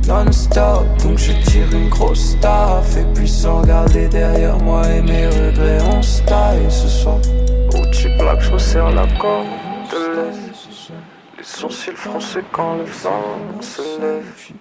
non-stop. 0.07 0.85
Donc 1.03 1.17
je 1.17 1.31
tire 1.49 1.71
une 1.73 1.89
grosse 1.89 2.37
taf. 2.39 2.97
Et 2.97 3.05
puis 3.15 3.27
sans 3.27 3.61
regarder 3.61 4.07
derrière 4.07 4.57
moi 4.59 4.87
et 4.87 5.01
mes 5.01 5.27
regrets, 5.27 5.79
on 5.91 6.01
se 6.01 6.21
taille 6.23 6.69
ce 6.69 6.87
soir. 6.87 7.17
Gucci 7.71 8.07
Black, 8.19 8.41
je 8.41 8.51
resserre 8.51 8.91
la 8.91 9.07
corde 9.17 9.47
de. 9.91 10.29
Les 11.39 11.45
sourcils 11.45 11.95
froncés 11.95 12.43
quand 12.51 12.75
le 12.75 12.83
vent 12.83 13.61
se 13.61 13.81
lève. 14.01 14.51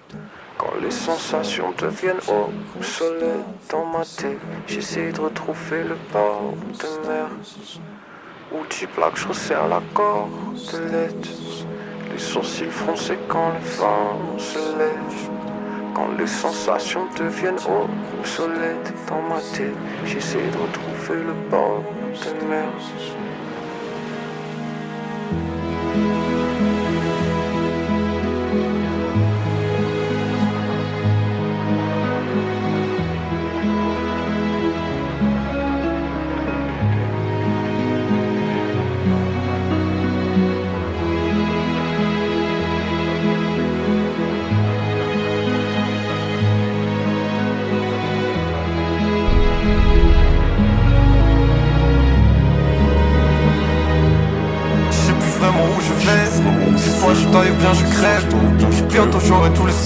Quand 0.57 0.75
les 0.81 0.91
sensations 0.91 1.73
deviennent 1.77 2.21
obsolètes 2.77 3.69
dans 3.69 3.85
ma 3.85 4.05
tête, 4.05 4.39
j'essaie 4.65 5.11
de 5.11 5.19
retrouver 5.19 5.83
le 5.83 5.97
bord 6.13 6.53
de 6.79 7.07
mer. 7.07 7.27
Gucci 8.53 8.87
Black, 8.95 9.17
je 9.17 9.27
resserre 9.27 9.67
la 9.67 9.81
corde 9.93 10.31
de 10.71 10.77
l'Est. 10.89 11.29
Les 12.13 12.17
sourcils 12.17 12.71
froncés 12.71 13.19
quand 13.27 13.49
le 13.49 13.59
vent 13.77 14.37
se 14.37 14.59
lève. 14.77 15.29
Quand 15.93 16.07
les 16.17 16.27
sensations 16.27 17.07
deviennent 17.17 17.59
obsolètes 18.21 18.93
dans 19.09 19.21
ma 19.23 19.41
tête, 19.53 19.75
j'essaie 20.05 20.37
de 20.37 20.57
retrouver 20.57 21.23
le 21.25 21.33
bord 21.49 21.83
de 22.13 22.47
mer. 22.47 22.69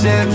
Tout 0.03 0.09
ciel. 0.09 0.27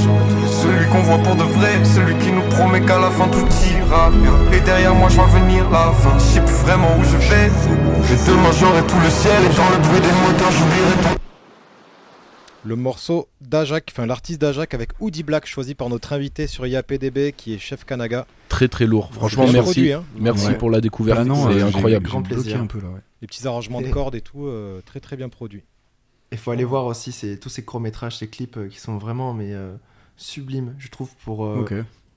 Celui 0.63 0.87
qu'on 0.91 1.03
voit 1.03 1.19
pour 1.19 1.37
de 1.37 1.43
vrai. 1.43 1.85
Celui 1.85 2.17
qui 2.19 2.33
nous 2.33 2.43
promet 2.51 2.81
qu'à 2.81 2.99
la 2.99 3.11
fin 3.11 3.29
tout 3.29 3.47
ira 3.79 4.11
bien. 4.11 4.35
Et 4.53 4.61
derrière 4.61 4.95
moi 4.95 5.09
je 5.09 5.17
vois 5.17 5.27
venir 5.27 5.69
la 5.71 5.93
fin. 5.93 6.19
Je 6.19 6.25
sais 6.25 6.41
plus 6.41 6.55
vraiment 6.67 6.89
où 6.99 7.05
je 7.05 7.17
vais. 7.17 7.51
Mais 8.09 8.17
demain 8.27 8.53
j'aurai 8.59 8.83
tout 8.87 8.99
le 9.03 9.11
ciel. 9.11 9.43
Et 9.45 9.55
dans 9.57 9.69
le 9.71 9.79
bruit 9.79 10.01
des 10.01 10.33
moteurs 10.33 10.51
j'oublierai 10.53 11.03
ton. 11.03 11.19
Le 12.65 12.77
morceau 12.77 13.29
d'Ajak, 13.41 13.89
enfin 13.93 14.05
l'artiste 14.05 14.41
d'Ajak 14.41 14.75
avec 14.75 14.91
Oudi 15.01 15.23
Black 15.23 15.47
choisi 15.47 15.75
par 15.75 15.89
notre 15.89 16.13
invité 16.13 16.47
sur 16.47 16.67
IAPDB 16.67 17.33
qui 17.35 17.55
est 17.55 17.59
Chef 17.59 17.85
Kanaga. 17.85 18.27
Très 18.49 18.69
très 18.69 18.85
lourd. 18.87 19.11
Franchement, 19.13 19.45
merci. 19.45 19.61
produit, 19.63 19.93
hein. 19.93 20.05
Merci 20.19 20.49
Ouais. 20.49 20.55
pour 20.55 20.71
la 20.71 20.81
découverte. 20.81 21.19
Bah 21.19 21.25
non, 21.25 21.51
c'est 21.51 21.63
incroyable. 21.63 22.07
grand 22.07 22.21
bloqué 22.21 22.43
plaisir. 22.43 22.61
un 22.61 22.67
peu 22.67 22.79
là, 22.79 22.89
ouais. 22.89 23.01
Les 23.23 23.29
petits 23.29 23.47
arrangements 23.47 23.81
de 23.81 23.87
Et- 23.87 23.91
cordes 23.91 24.15
et 24.17 24.21
tout, 24.21 24.47
euh, 24.47 24.81
très 24.85 25.01
très 25.01 25.17
bien 25.17 25.29
produit. 25.29 25.63
Il 26.33 26.39
faut 26.39 26.51
aller 26.51 26.65
voir 26.65 26.85
aussi 26.87 27.11
ces- 27.13 27.39
tous 27.39 27.49
ces 27.49 27.65
courts-métrages, 27.65 28.19
ces 28.19 28.29
clips 28.29 28.57
euh, 28.59 28.69
qui 28.69 28.79
sont 28.79 28.99
vraiment 28.99 29.33
mais, 29.35 29.53
euh, 29.55 29.75
sublimes, 30.17 30.75
je 30.79 30.89
trouve, 30.89 31.11
pour 31.25 31.47
euh, 31.47 31.65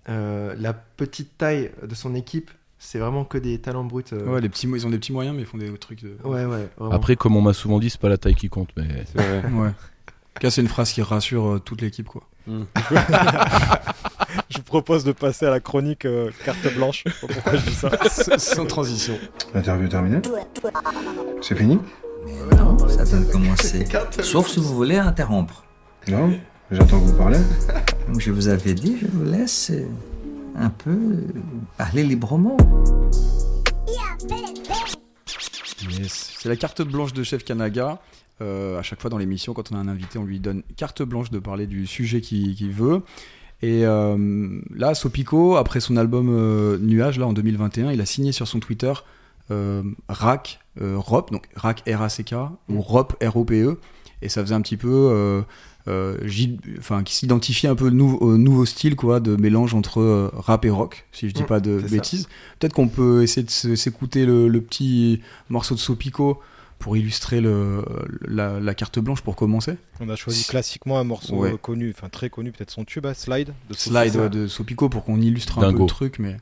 euh, 0.10 0.56
la 0.58 0.74
petite 0.74 1.38
taille 1.38 1.72
de 1.82 1.96
son 1.96 2.14
équipe. 2.16 2.52
C'est 2.84 2.98
vraiment 2.98 3.24
que 3.26 3.38
des 3.38 3.60
talents 3.60 3.84
bruts. 3.84 4.04
euh. 4.12 4.26
Ouais, 4.34 4.42
les 4.42 4.50
petits, 4.50 4.68
ils 4.68 4.88
ont 4.88 4.90
des 4.90 4.98
petits 4.98 5.14
moyens, 5.14 5.36
mais 5.36 5.44
ils 5.44 5.48
font 5.48 5.58
des 5.60 5.72
trucs 5.78 6.02
de. 6.04 6.18
ouais, 6.24 6.46
ouais, 6.46 6.68
vraiment. 6.78 6.96
Après, 6.96 7.16
comme 7.16 7.36
on 7.38 7.42
m'a 7.42 7.54
souvent 7.54 7.78
dit, 7.80 7.90
c'est 7.92 8.02
pas 8.02 8.10
la 8.10 8.18
taille 8.18 8.34
qui 8.36 8.50
compte, 8.50 8.70
mais 8.76 9.06
C'est 9.06 9.22
vrai. 9.22 9.44
Ouais. 9.54 9.68
En 9.68 10.40
tout 10.40 10.42
cas, 10.48 10.50
c'est 10.50 10.62
une 10.62 10.68
phrase 10.70 10.92
qui 10.92 11.02
rassure 11.04 11.46
euh, 11.46 11.60
toute 11.60 11.82
l'équipe, 11.82 12.08
quoi. 12.08 12.24
Je 14.50 14.58
vous 14.58 14.64
propose 14.64 15.04
de 15.04 15.12
passer 15.12 15.46
à 15.46 15.50
la 15.50 15.60
chronique 15.60 16.06
euh, 16.06 16.32
carte 16.46 16.74
blanche. 16.76 17.04
Pourquoi 17.20 17.56
je 17.56 17.66
dis 17.70 17.76
ça. 17.76 17.90
Sans 18.40 18.66
transition. 18.66 19.18
L'interview 19.54 19.86
est 19.86 19.90
terminée 19.90 20.20
C'est 21.42 21.56
fini? 21.56 21.78
Ça 22.88 23.04
vient 23.04 23.22
de 23.22 23.32
commencer. 23.32 23.86
Sauf 24.22 24.50
si 24.50 24.60
vous 24.60 24.76
voulez 24.76 24.98
interrompre. 24.98 25.64
Non 26.08 26.38
J'entends 26.72 27.00
vous 27.00 27.14
parler. 27.14 27.40
Comme 28.06 28.20
je 28.20 28.32
vous 28.32 28.48
avais 28.48 28.74
dit, 28.74 28.98
je 29.02 29.08
vous 29.08 29.26
laisse 29.26 29.72
euh, 29.72 29.86
un 30.56 30.70
peu 30.70 30.98
parler 31.78 32.04
librement. 32.04 32.58
Yes. 35.90 36.38
C'est 36.40 36.50
la 36.50 36.56
carte 36.56 36.82
blanche 36.82 37.14
de 37.14 37.24
Chef 37.24 37.44
Kanaga. 37.44 38.00
Euh, 38.42 38.80
à 38.80 38.82
chaque 38.82 39.02
fois 39.02 39.10
dans 39.10 39.18
l'émission, 39.18 39.54
quand 39.54 39.72
on 39.72 39.76
a 39.76 39.80
un 39.80 39.88
invité, 39.88 40.18
on 40.18 40.24
lui 40.24 40.40
donne 40.40 40.64
carte 40.76 41.04
blanche 41.04 41.30
de 41.30 41.40
parler 41.40 41.68
du 41.68 41.86
sujet 41.86 42.22
qu'il 42.22 42.72
veut. 42.72 43.02
Et 43.62 43.86
euh, 43.86 44.60
là, 44.74 44.96
Sopico, 44.96 45.56
après 45.56 45.80
son 45.80 45.98
album 45.98 46.30
euh, 46.32 46.78
Nuage, 46.80 47.20
là 47.20 47.28
en 47.28 47.34
2021, 47.34 47.92
il 47.92 48.02
a 48.02 48.06
signé 48.06 48.32
sur 48.32 48.48
son 48.48 48.60
Twitter 48.60 48.94
RAC, 50.10 50.60
euh, 50.82 50.98
ROP, 50.98 51.32
donc 51.32 51.48
RAC 51.56 51.84
R-A-C-K, 51.88 52.34
ou 52.70 52.82
ROP 52.82 53.14
R-O-P-E. 53.24 53.78
Et 54.22 54.30
ça 54.30 54.42
faisait 54.42 54.56
un 54.56 54.62
petit 54.62 54.78
peu. 54.78 54.90
euh, 54.92 55.42
euh, 55.88 56.16
enfin, 56.78 57.02
qui 57.02 57.16
s'identifiait 57.16 57.68
un 57.68 57.74
peu 57.76 57.88
au 57.88 57.90
nou- 57.90 58.18
au 58.22 58.38
nouveau 58.38 58.66
style 58.68 58.96
quoi, 58.96 59.20
de 59.20 59.36
mélange 59.36 59.74
entre 59.74 60.00
euh, 60.00 60.30
rap 60.34 60.64
et 60.66 60.70
rock, 60.70 61.08
si 61.12 61.28
je 61.28 61.34
dis 61.34 61.42
Mm, 61.42 61.46
pas 61.48 61.60
de 61.60 61.80
bêtises. 61.80 62.28
Peut-être 62.60 62.74
qu'on 62.74 62.88
peut 62.88 63.24
essayer 63.24 63.42
de 63.44 63.76
s'écouter 63.76 64.28
le, 64.28 64.48
le 64.48 64.62
petit 64.62 65.22
morceau 65.50 65.74
de 65.74 65.80
Sopico 65.80 66.40
pour 66.78 66.98
illustrer 66.98 67.42
le, 67.42 67.84
la, 68.28 68.60
la 68.60 68.74
carte 68.76 69.00
blanche 69.00 69.22
pour 69.22 69.36
commencer. 69.36 69.76
On 70.00 70.10
a 70.10 70.16
choisi 70.16 70.44
classiquement 70.48 71.00
un 71.00 71.04
morceau 71.04 71.36
Ouais. 71.38 71.54
euh, 71.54 71.58
connu, 71.58 71.92
enfin 71.96 72.10
très 72.10 72.30
connu, 72.30 72.52
peut-être 72.52 72.70
son 72.72 72.86
tube, 72.86 73.08
hein, 73.08 73.16
Slide. 73.16 73.52
De 73.70 73.74
Slide 73.74 74.16
ouais, 74.18 74.30
de 74.30 74.46
Sopico 74.46 74.88
pour 74.88 75.04
qu'on 75.04 75.20
illustre 75.20 75.58
un 75.58 75.62
peu 75.74 75.80
le 75.80 75.86
truc, 75.88 76.20
mais. 76.20 76.38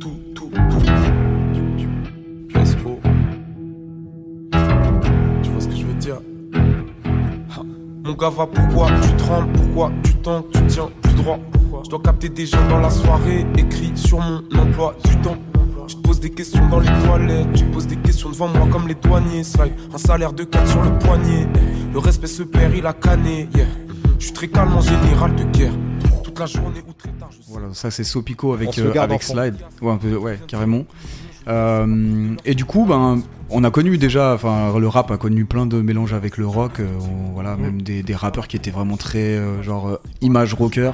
Tout. 0.00 0.50
Tu 5.42 5.50
vois 5.50 5.60
ce 5.60 5.68
que 5.68 5.76
je 5.76 5.84
veux 5.84 5.94
dire. 5.94 6.20
Mon 8.04 8.12
gars 8.14 8.30
pourquoi 8.30 8.88
tu 9.02 9.16
trembles, 9.16 9.52
pourquoi 9.52 9.92
tu 10.02 10.14
tentes, 10.16 10.46
tu 10.52 10.66
tiens 10.68 10.88
plus 11.02 11.14
droit 11.14 11.38
Je 11.84 11.90
dois 11.90 12.00
capter 12.00 12.28
des 12.28 12.46
gens 12.46 12.66
dans 12.68 12.78
la 12.78 12.90
soirée, 12.90 13.46
écrit 13.56 13.92
sur 13.96 14.20
mon 14.20 14.38
emploi 14.58 14.94
du 15.04 15.16
temps 15.18 15.36
Tu 15.88 15.96
te 15.96 16.00
poses 16.02 16.20
des 16.20 16.30
questions 16.30 16.68
dans 16.68 16.80
les 16.80 16.88
toilettes, 17.06 17.52
tu 17.54 17.64
te 17.64 17.72
poses 17.72 17.86
des 17.86 17.96
questions 17.96 18.28
devant 18.30 18.48
moi 18.48 18.68
comme 18.70 18.86
les 18.86 18.94
douaniers 18.94 19.42
Slide, 19.42 19.72
un 19.92 19.98
salaire 19.98 20.32
de 20.34 20.44
4 20.44 20.68
sur 20.68 20.82
le 20.82 20.90
poignet 20.98 21.48
Le 21.92 21.98
respect 21.98 22.26
se 22.26 22.42
perd, 22.42 22.74
il 22.76 22.86
a 22.86 22.92
canné, 22.92 23.48
yeah 23.56 23.64
Je 24.18 24.24
suis 24.26 24.34
très 24.34 24.48
calme 24.48 24.74
en 24.76 24.80
général 24.82 25.34
de 25.34 25.44
guerre 25.44 25.72
Toute 26.22 26.38
la 26.38 26.46
journée 26.46 26.82
ou 26.86 26.92
très 26.92 27.08
tard, 27.12 27.30
je 27.32 27.36
sais 27.38 27.42
Voilà, 27.50 27.68
ça 27.72 27.90
c'est 27.90 28.04
Sopico 28.04 28.52
avec, 28.52 28.78
euh, 28.78 28.92
avec. 29.00 29.22
Slide. 29.22 29.56
Ouais, 29.80 29.92
un 29.92 29.96
peu, 29.96 30.14
ouais, 30.16 30.38
carrément. 30.46 30.84
Euh, 31.48 32.34
et 32.44 32.54
du 32.54 32.64
coup, 32.66 32.84
ben, 32.84 33.22
on 33.48 33.64
a 33.64 33.70
connu 33.70 33.96
déjà, 33.96 34.34
enfin, 34.34 34.78
le 34.78 34.86
rap 34.88 35.10
a 35.10 35.16
connu 35.16 35.46
plein 35.46 35.64
de 35.64 35.80
mélanges 35.80 36.12
avec 36.12 36.36
le 36.36 36.46
rock. 36.46 36.80
euh, 36.80 36.86
on- 37.00 37.32
voilà, 37.32 37.56
même 37.56 37.80
des, 37.80 38.02
des 38.02 38.14
rappeurs 38.14 38.48
qui 38.48 38.56
étaient 38.56 38.70
vraiment 38.70 38.96
très, 38.98 39.36
euh, 39.36 39.62
genre, 39.62 39.88
euh, 39.88 39.96
image 40.20 40.52
rocker. 40.54 40.92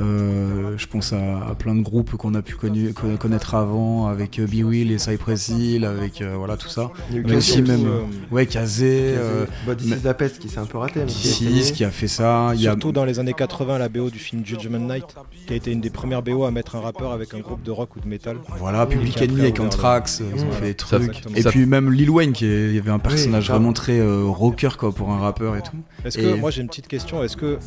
Euh, 0.00 0.74
je 0.78 0.86
pense 0.86 1.12
à, 1.12 1.46
à 1.50 1.54
plein 1.54 1.74
de 1.74 1.82
groupes 1.82 2.12
qu'on 2.16 2.34
a 2.34 2.40
pu 2.42 2.54
connu- 2.56 2.94
connaître 3.18 3.54
avant, 3.54 4.06
avec 4.06 4.38
euh, 4.38 4.46
Be 4.46 4.64
Will 4.64 4.90
et 4.90 4.98
Cypress 4.98 5.48
Hill, 5.50 5.84
avec 5.84 6.22
euh, 6.22 6.34
voilà 6.36 6.56
tout 6.56 6.68
ça. 6.68 6.90
Il 7.10 7.16
y 7.16 7.18
a 7.18 7.22
eu 7.22 7.24
Mais 7.26 7.36
aussi 7.36 7.60
même 7.60 7.86
euh, 7.86 8.00
ouais 8.34 8.46
Kazé, 8.46 9.14
euh, 9.16 9.44
Bah, 9.66 9.74
la 10.02 10.14
peste 10.14 10.38
qui 10.38 10.48
s'est 10.48 10.58
un 10.60 10.64
peu 10.64 10.78
raté. 10.78 11.00
mais 11.00 11.06
qui 11.06 11.28
a 11.28 11.30
Six 11.32 11.46
essayé. 11.58 11.72
qui 11.74 11.84
a 11.84 11.90
fait 11.90 12.08
ça. 12.08 12.52
Il 12.54 12.62
y 12.62 12.68
a 12.68 12.70
Surtout 12.70 12.92
dans 12.92 13.04
les 13.04 13.18
années 13.18 13.34
80, 13.34 13.76
la 13.78 13.88
BO 13.90 14.08
du 14.08 14.18
film 14.18 14.44
Judgment 14.46 14.78
Night, 14.78 15.04
qui 15.46 15.52
a 15.52 15.56
été 15.56 15.70
une 15.70 15.82
des 15.82 15.90
premières 15.90 16.22
BO 16.22 16.44
à 16.44 16.50
mettre 16.50 16.74
un 16.76 16.80
rappeur 16.80 17.12
avec 17.12 17.34
un 17.34 17.40
groupe 17.40 17.62
de 17.62 17.70
rock 17.70 17.94
ou 17.96 18.00
de 18.00 18.08
métal. 18.08 18.38
Voilà, 18.58 18.86
Public 18.86 19.14
qui 19.14 19.24
Enemy 19.24 19.40
avec 19.42 19.60
Anthrax, 19.60 20.22
ils 20.36 20.42
ont 20.42 20.50
fait 20.52 20.66
des 20.68 20.74
trucs. 20.74 21.00
exactement. 21.02 21.36
Et 21.36 21.42
Ça- 21.42 21.50
puis 21.50 21.66
même 21.66 21.92
Lil 21.92 22.08
Wayne, 22.10 22.32
qui 22.32 22.46
est- 22.46 22.70
il 22.70 22.74
y 22.74 22.78
avait 22.78 22.90
un 22.90 22.98
personnage 22.98 23.46
grave. 23.48 23.58
vraiment 23.58 23.74
très 23.74 23.98
euh, 24.00 24.24
rocker 24.24 24.70
quoi, 24.78 24.90
pour 24.92 25.10
un 25.10 25.18
rappeur 25.18 25.54
et 25.56 25.60
tout. 25.62 25.76
Est-ce 26.04 26.18
Et- 26.18 26.22
que 26.22 26.34
moi 26.40 26.50
j'ai 26.50 26.62
une 26.62 26.68
petite 26.68 26.88
question 26.88 27.22
Est-ce 27.22 27.36
que 27.36 27.58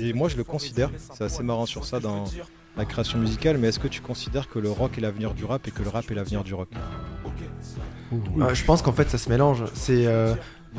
et 0.00 0.12
moi 0.12 0.28
je 0.28 0.36
le 0.36 0.44
considère, 0.44 0.90
c'est 1.14 1.24
assez 1.24 1.42
marrant 1.42 1.66
sur 1.66 1.84
ça 1.84 2.00
dans 2.00 2.24
la 2.76 2.84
création 2.84 3.18
musicale, 3.18 3.58
mais 3.58 3.68
est-ce 3.68 3.78
que 3.78 3.88
tu 3.88 4.00
considères 4.00 4.48
que 4.48 4.58
le 4.58 4.70
rock 4.70 4.96
est 4.98 5.00
l'avenir 5.00 5.34
du 5.34 5.44
rap 5.44 5.66
et 5.66 5.70
que 5.70 5.82
le 5.82 5.88
rap 5.88 6.10
est 6.10 6.14
l'avenir 6.14 6.44
du 6.44 6.54
rock? 6.54 6.68
Euh, 8.40 8.54
je 8.54 8.64
pense 8.64 8.82
qu'en 8.82 8.92
fait 8.92 9.08
ça 9.10 9.18
se 9.18 9.28
mélange. 9.28 9.64
C'est, 9.74 10.06
euh, 10.06 10.34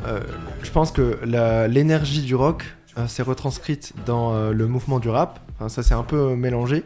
euh, 0.06 0.20
je 0.62 0.70
pense 0.70 0.90
que 0.92 1.18
la- 1.24 1.68
l'énergie 1.68 2.22
du 2.22 2.34
rock 2.34 2.64
euh, 2.98 3.06
s'est 3.06 3.22
retranscrite 3.22 3.92
dans 4.06 4.34
euh, 4.34 4.52
le 4.52 4.66
mouvement 4.66 4.98
du 4.98 5.08
rap. 5.08 5.40
Enfin, 5.54 5.68
ça 5.68 5.82
c'est 5.82 5.94
un 5.94 6.02
peu 6.02 6.34
mélangé. 6.34 6.84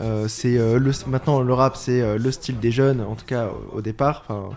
Euh, 0.00 0.28
c'est 0.28 0.58
euh, 0.58 0.78
le, 0.78 0.90
maintenant 1.06 1.40
le 1.40 1.54
rap 1.54 1.76
c'est 1.76 2.02
euh, 2.02 2.18
le 2.18 2.30
style 2.30 2.58
des 2.58 2.70
jeunes, 2.72 3.00
en 3.00 3.14
tout 3.14 3.24
cas 3.24 3.48
au, 3.72 3.78
au 3.78 3.80
départ. 3.80 4.24
Enfin, 4.28 4.50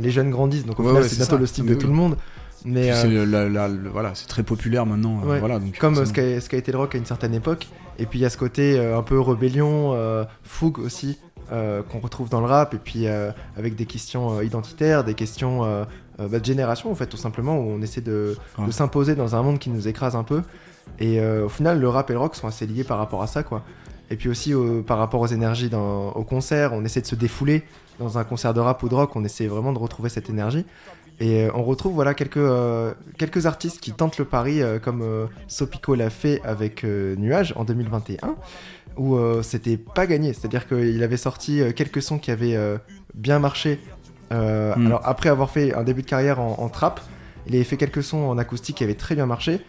les 0.00 0.10
jeunes 0.10 0.30
grandissent, 0.30 0.66
donc 0.66 0.78
au 0.78 0.82
Ouais, 0.82 0.88
final 0.88 1.02
ouais, 1.02 1.08
c'est 1.08 1.14
c'est 1.14 1.20
bientôt 1.20 1.36
ça. 1.36 1.40
le 1.40 1.46
style 1.46 1.64
Mais 1.64 1.70
de 1.70 1.74
oui. 1.76 1.80
tout 1.80 1.86
le 1.88 1.94
monde. 1.94 2.16
Mais 2.64 2.90
euh, 2.92 3.24
la- 3.26 3.48
la- 3.48 3.68
le- 3.68 3.88
voilà, 3.88 4.12
c'est 4.14 4.26
très 4.26 4.42
populaire 4.42 4.86
maintenant. 4.86 5.20
euh, 5.24 5.28
Ouais, 5.28 5.38
voilà, 5.40 5.58
donc 5.58 5.76
comme 5.78 5.96
euh, 5.98 6.04
ce 6.04 6.12
qu'a 6.48 6.56
été 6.56 6.72
le 6.72 6.78
rock 6.78 6.94
à 6.94 6.98
une 6.98 7.06
certaine 7.06 7.34
époque. 7.34 7.68
Et 7.98 8.06
puis 8.06 8.18
il 8.18 8.22
y 8.22 8.24
a 8.24 8.30
ce 8.30 8.36
côté 8.38 8.78
un 8.78 9.02
peu 9.02 9.20
rébellion, 9.20 9.94
fougue 10.42 10.78
aussi, 10.78 11.18
qu'on 11.50 11.98
retrouve 12.00 12.28
dans 12.30 12.40
le 12.40 12.46
rap. 12.46 12.72
Et 12.74 12.78
puis 12.78 13.06
avec 13.56 13.76
des 13.76 13.84
questions 13.86 14.40
identitaires, 14.40 15.04
des 15.04 15.12
questions 15.14 15.60
bah, 16.18 16.38
de 16.38 16.44
génération, 16.44 16.90
en 16.90 16.94
fait, 16.94 17.06
tout 17.06 17.18
simplement, 17.18 17.58
où 17.58 17.62
on 17.70 17.82
essaie 17.82 18.00
de, 18.00 18.36
Ouais. 18.58 18.72
s'imposer 18.72 19.14
dans 19.16 19.36
un 19.36 19.42
monde 19.42 19.58
qui 19.58 19.68
nous 19.70 19.86
écrase 19.86 20.16
un 20.16 20.22
peu. 20.24 20.42
Et 20.98 21.20
au 21.22 21.48
final, 21.50 21.78
le 21.78 21.88
rap 21.90 22.08
et 22.08 22.14
le 22.14 22.18
rock 22.20 22.34
sont 22.36 22.46
assez 22.46 22.66
liés 22.66 22.84
par 22.84 22.96
rapport 22.98 23.22
à 23.22 23.26
ça, 23.26 23.42
quoi. 23.42 23.62
Et 24.12 24.16
puis 24.16 24.28
aussi 24.30 24.54
au- 24.54 24.82
par 24.82 24.98
rapport 24.98 25.20
aux 25.20 25.26
énergies 25.28 25.68
dans, 25.68 26.10
au 26.12 26.24
concert, 26.24 26.72
on 26.72 26.84
essaie 26.84 27.00
de 27.02 27.06
se 27.06 27.14
défouler. 27.14 27.62
Dans 28.00 28.16
un 28.16 28.24
concert 28.24 28.54
de 28.54 28.60
rap 28.60 28.82
ou 28.82 28.88
de 28.88 28.94
rock, 28.94 29.14
on 29.14 29.24
essaie 29.24 29.46
vraiment 29.46 29.74
de 29.74 29.78
retrouver 29.78 30.08
cette 30.08 30.30
énergie. 30.30 30.64
Et 31.20 31.44
euh, 31.44 31.50
on 31.54 31.62
retrouve 31.62 31.92
voilà 31.92 32.14
quelques, 32.14 32.38
euh, 32.38 32.94
quelques 33.18 33.44
artistes 33.44 33.78
qui 33.80 33.92
tentent 33.92 34.18
le 34.18 34.24
pari, 34.24 34.62
euh, 34.62 34.78
comme 34.78 35.02
euh, 35.02 35.26
Sopico 35.48 35.94
l'a 35.94 36.08
fait 36.08 36.40
avec 36.44 36.82
Nuage 36.82 37.52
en 37.56 37.64
2021, 37.64 38.36
où 38.96 39.18
c'était 39.42 39.76
pas 39.76 40.06
gagné. 40.06 40.32
C'est-à-dire 40.32 40.66
qu'il 40.66 41.02
avait 41.02 41.16
sorti 41.16 41.62
quelques 41.76 42.02
sons 42.02 42.18
qui 42.18 42.30
avaient 42.30 42.58
bien 43.14 43.38
marché. 43.38 43.78
Euh, 44.32 44.74
Mm. 44.76 44.86
Alors 44.86 45.00
après 45.04 45.28
avoir 45.28 45.50
fait 45.50 45.74
un 45.74 45.82
début 45.82 46.02
de 46.02 46.06
carrière 46.06 46.40
en, 46.40 46.56
en 46.58 46.68
trap, 46.68 47.00
il 47.46 47.54
avait 47.54 47.64
fait 47.64 47.76
quelques 47.76 48.02
sons 48.02 48.28
en 48.28 48.38
acoustique 48.38 48.76
qui 48.76 48.84
avaient 48.84 48.94
très 48.94 49.14
bien 49.14 49.26
marché. 49.26 49.60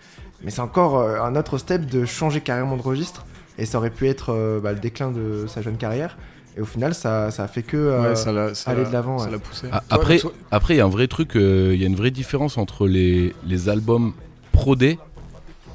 Mais 0.44 0.52
c'est 0.52 0.62
encore 0.62 1.00
un 1.00 1.36
autre 1.36 1.58
step 1.60 1.86
de 1.86 2.06
changer 2.06 2.42
carrément 2.42 2.76
de 2.76 2.82
registre. 2.82 3.26
Et 3.58 3.66
ça 3.66 3.78
aurait 3.78 3.92
pu 3.92 4.08
être 4.08 4.60
bah, 4.64 4.72
le 4.72 4.80
déclin 4.80 5.12
de 5.12 5.46
sa 5.48 5.62
jeune 5.62 5.78
carrière. 5.78 6.18
Et 6.58 6.62
au 6.62 6.66
final, 6.66 6.94
ça, 6.94 7.32
ça 7.32 7.44
a 7.44 7.48
fait 7.48 7.64
que 7.64 7.78
euh, 7.78 8.10
Ouais, 8.10 8.16
ça 8.16 8.54
ça 8.56 8.72
aller 8.72 8.84
de 8.86 8.92
l'avant. 8.92 9.20
ça 9.20 9.26
ouais. 9.26 9.32
l'a 9.32 9.40
poussé. 9.40 9.68
Ah, 9.72 9.84
après, 9.90 10.20
après, 10.52 10.74
il 10.74 10.78
y 10.78 10.82
a 10.82 10.86
un 10.86 10.90
vrai 10.90 11.08
truc, 11.08 11.36
euh, 11.36 11.72
il 11.74 11.80
y 11.82 11.84
a 11.84 11.88
une 11.88 11.96
vraie 11.96 12.12
différence 12.12 12.58
entre 12.58 12.88
les, 12.88 13.34
les 13.48 13.70
albums 13.70 14.14
prodés 14.52 15.00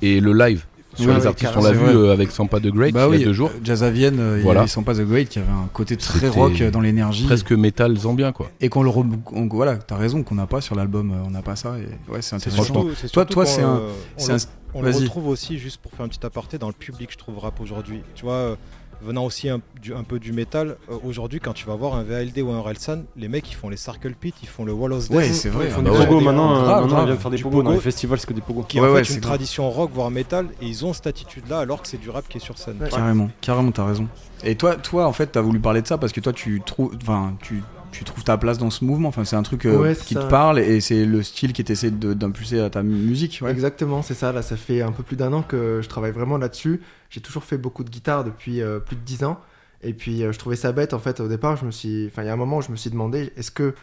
et 0.02 0.20
le 0.20 0.32
live. 0.32 0.64
Sur 0.94 1.08
Ouais, 1.08 1.14
les 1.16 1.20
ouais, 1.20 1.26
artistes, 1.26 1.52
on 1.56 1.62
l'a 1.62 1.72
vu 1.72 1.84
euh, 1.84 2.10
avec 2.12 2.30
Sampa 2.30 2.58
de 2.58 2.70
Great 2.70 2.94
Bah 2.94 3.02
il 3.08 3.14
y 3.14 3.16
oui, 3.18 3.22
a 3.22 3.26
deux 3.26 3.32
jours. 3.34 3.50
Jazzavienne, 3.62 4.18
euh, 4.18 4.36
il 4.38 4.40
y 4.40 4.42
Voilà. 4.44 4.60
avait 4.60 4.68
Sans 4.68 4.82
pas 4.82 4.94
The 4.94 5.02
Great 5.02 5.28
qui 5.28 5.38
avait 5.38 5.50
un 5.50 5.68
côté 5.70 5.98
très 5.98 6.28
rock 6.28 6.62
dans 6.72 6.80
l'énergie. 6.80 7.26
Presque 7.26 7.52
métal 7.52 7.94
zambien, 7.98 8.32
quoi. 8.32 8.50
Et 8.62 8.70
qu'on 8.70 8.82
le 8.82 8.88
re... 8.88 9.04
on- 9.32 9.46
voilà, 9.48 9.76
t'as 9.76 9.96
raison 9.96 10.22
qu'on 10.22 10.36
n'a 10.36 10.46
pas 10.46 10.62
sur 10.62 10.74
l'album, 10.74 11.12
on 11.26 11.30
n'a 11.30 11.42
pas 11.42 11.54
ça. 11.54 11.74
Et 11.78 12.10
ouais, 12.12 12.22
c'est 12.22 12.36
intéressant. 12.36 12.86
Toi, 13.12 13.26
toi, 13.26 13.44
c'est 13.44 13.60
un, 13.62 13.82
on 14.18 14.26
le- 14.26 14.32
un- 14.34 14.36
On 14.74 14.82
le 14.82 14.90
Vas-y. 14.90 15.02
retrouve 15.04 15.28
aussi, 15.28 15.58
juste 15.58 15.80
pour 15.82 15.92
faire 15.92 16.04
un 16.04 16.08
petit 16.08 16.24
aparté, 16.24 16.56
dans 16.58 16.66
le 16.68 16.72
public, 16.74 17.10
je 17.12 17.16
trouve, 17.18 17.38
rap 17.38 17.60
aujourd'hui. 17.60 18.00
Tu 18.14 18.24
vois, 18.24 18.32
euh, 18.34 18.56
venant 19.02 19.24
aussi 19.24 19.48
un, 19.48 19.60
du- 19.82 19.94
un 19.94 20.02
peu 20.02 20.18
du 20.18 20.32
métal, 20.32 20.76
euh, 20.90 20.96
aujourd'hui, 21.04 21.38
quand 21.40 21.52
tu 21.52 21.66
vas 21.66 21.74
voir 21.74 21.94
un 21.94 22.02
VALD 22.02 22.38
ou 22.40 22.50
un 22.50 22.60
Relsan, 22.60 23.04
les 23.16 23.28
mecs, 23.28 23.50
ils 23.50 23.54
font 23.54 23.68
les 23.68 23.76
Circle 23.76 24.14
Pit, 24.14 24.34
ils 24.42 24.48
font 24.48 24.64
le 24.64 24.72
Wall 24.72 24.92
of 24.92 25.08
Death. 25.08 25.16
Ouais, 25.16 25.32
c'est 25.32 25.48
vrai, 25.48 25.66
Ils 25.66 25.70
font 25.70 25.80
ah 25.80 25.84
du 25.84 25.90
bah 25.90 25.98
ouais. 25.98 26.06
Pogo 26.06 26.14
VALD, 26.20 26.24
maintenant, 26.26 26.52
grave, 26.62 26.78
euh, 26.78 26.80
maintenant 26.86 27.00
ils 27.02 27.06
viennent 27.06 27.18
faire 27.18 27.30
des 27.30 27.38
pogos 27.38 27.62
dans 27.62 27.70
les 27.72 27.80
festivals, 27.80 28.18
c'est 28.18 28.26
que 28.26 28.32
des 28.32 28.40
pogos. 28.40 28.62
Qui 28.62 28.78
est 28.78 28.80
Ouais, 28.80 28.88
en 28.88 28.92
ouais, 28.94 29.04
fait 29.04 29.14
une 29.14 29.20
grave. 29.20 29.32
tradition 29.32 29.70
rock, 29.70 29.90
voire 29.92 30.10
métal, 30.10 30.48
et 30.60 30.66
ils 30.66 30.84
ont 30.84 30.92
cette 30.92 31.06
attitude-là 31.06 31.58
alors 31.60 31.82
que 31.82 31.88
c'est 31.88 31.98
du 32.00 32.10
rap 32.10 32.26
qui 32.28 32.38
est 32.38 32.40
sur 32.40 32.58
scène. 32.58 32.78
Carrément, 32.90 33.28
carrément, 33.40 33.70
t'as 33.72 33.84
raison. 33.86 34.08
Et 34.44 34.54
toi, 34.54 34.76
toi, 34.76 35.06
en 35.06 35.12
fait, 35.12 35.26
t'as 35.28 35.40
voulu 35.40 35.60
parler 35.60 35.82
de 35.82 35.86
ça 35.86 35.98
parce 35.98 36.12
que 36.12 36.20
toi, 36.20 36.32
tu 36.32 36.60
trouves, 36.64 36.96
enfin, 37.02 37.34
tu, 37.42 37.62
tu 37.98 38.04
trouves 38.04 38.24
ta 38.24 38.36
place 38.38 38.58
dans 38.58 38.70
ce 38.70 38.84
mouvement. 38.84 39.08
Enfin, 39.08 39.24
c'est 39.24 39.36
un 39.36 39.42
truc 39.42 39.66
euh, 39.66 39.78
Ouais, 39.78 39.94
qui 39.96 40.14
ça. 40.14 40.24
te 40.24 40.30
parle 40.30 40.58
et 40.58 40.80
c'est 40.80 41.04
le 41.04 41.22
style 41.22 41.52
qui 41.52 41.64
t'essaie 41.64 41.90
d'impulser 41.90 42.60
à 42.60 42.70
ta 42.70 42.82
mu- 42.82 42.94
musique. 42.96 43.40
Ouais. 43.42 43.50
Exactement, 43.50 44.02
c'est 44.02 44.14
ça. 44.14 44.32
Là, 44.32 44.42
ça 44.42 44.56
fait 44.56 44.82
un 44.82 44.92
peu 44.92 45.02
plus 45.02 45.16
d'un 45.16 45.32
an 45.32 45.42
que 45.42 45.80
je 45.82 45.88
travaille 45.88 46.12
vraiment 46.12 46.38
là-dessus. 46.38 46.80
J'ai 47.10 47.20
toujours 47.20 47.44
fait 47.44 47.58
beaucoup 47.58 47.84
de 47.84 47.90
guitare 47.90 48.24
depuis 48.24 48.60
euh, 48.62 48.78
plus 48.80 48.96
de 48.96 49.00
10 49.02 49.24
ans. 49.24 49.40
Et 49.82 49.92
puis, 49.92 50.22
euh, 50.22 50.32
je 50.32 50.38
trouvais 50.38 50.56
ça 50.56 50.72
bête. 50.72 50.94
En 50.94 50.98
fait, 50.98 51.20
au 51.20 51.28
départ, 51.28 51.56
je 51.56 51.64
me 51.66 51.70
suis. 51.70 52.06
Enfin, 52.06 52.22
il 52.22 52.26
y 52.26 52.28
a 52.28 52.32
un 52.32 52.36
moment 52.36 52.58
où 52.58 52.62
je 52.62 52.70
me 52.70 52.76
suis 52.76 52.90
demandé 52.90 53.32
est-ce 53.36 53.50
que 53.50 53.74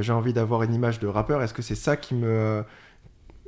j'ai 0.00 0.12
envie 0.12 0.32
d'avoir 0.32 0.62
une 0.64 0.74
image 0.74 0.98
de 0.98 1.06
rappeur? 1.06 1.42
Est-ce 1.42 1.54
que 1.54 1.62
c'est 1.62 1.76
ça 1.76 1.96
qui 1.96 2.14
me. 2.14 2.64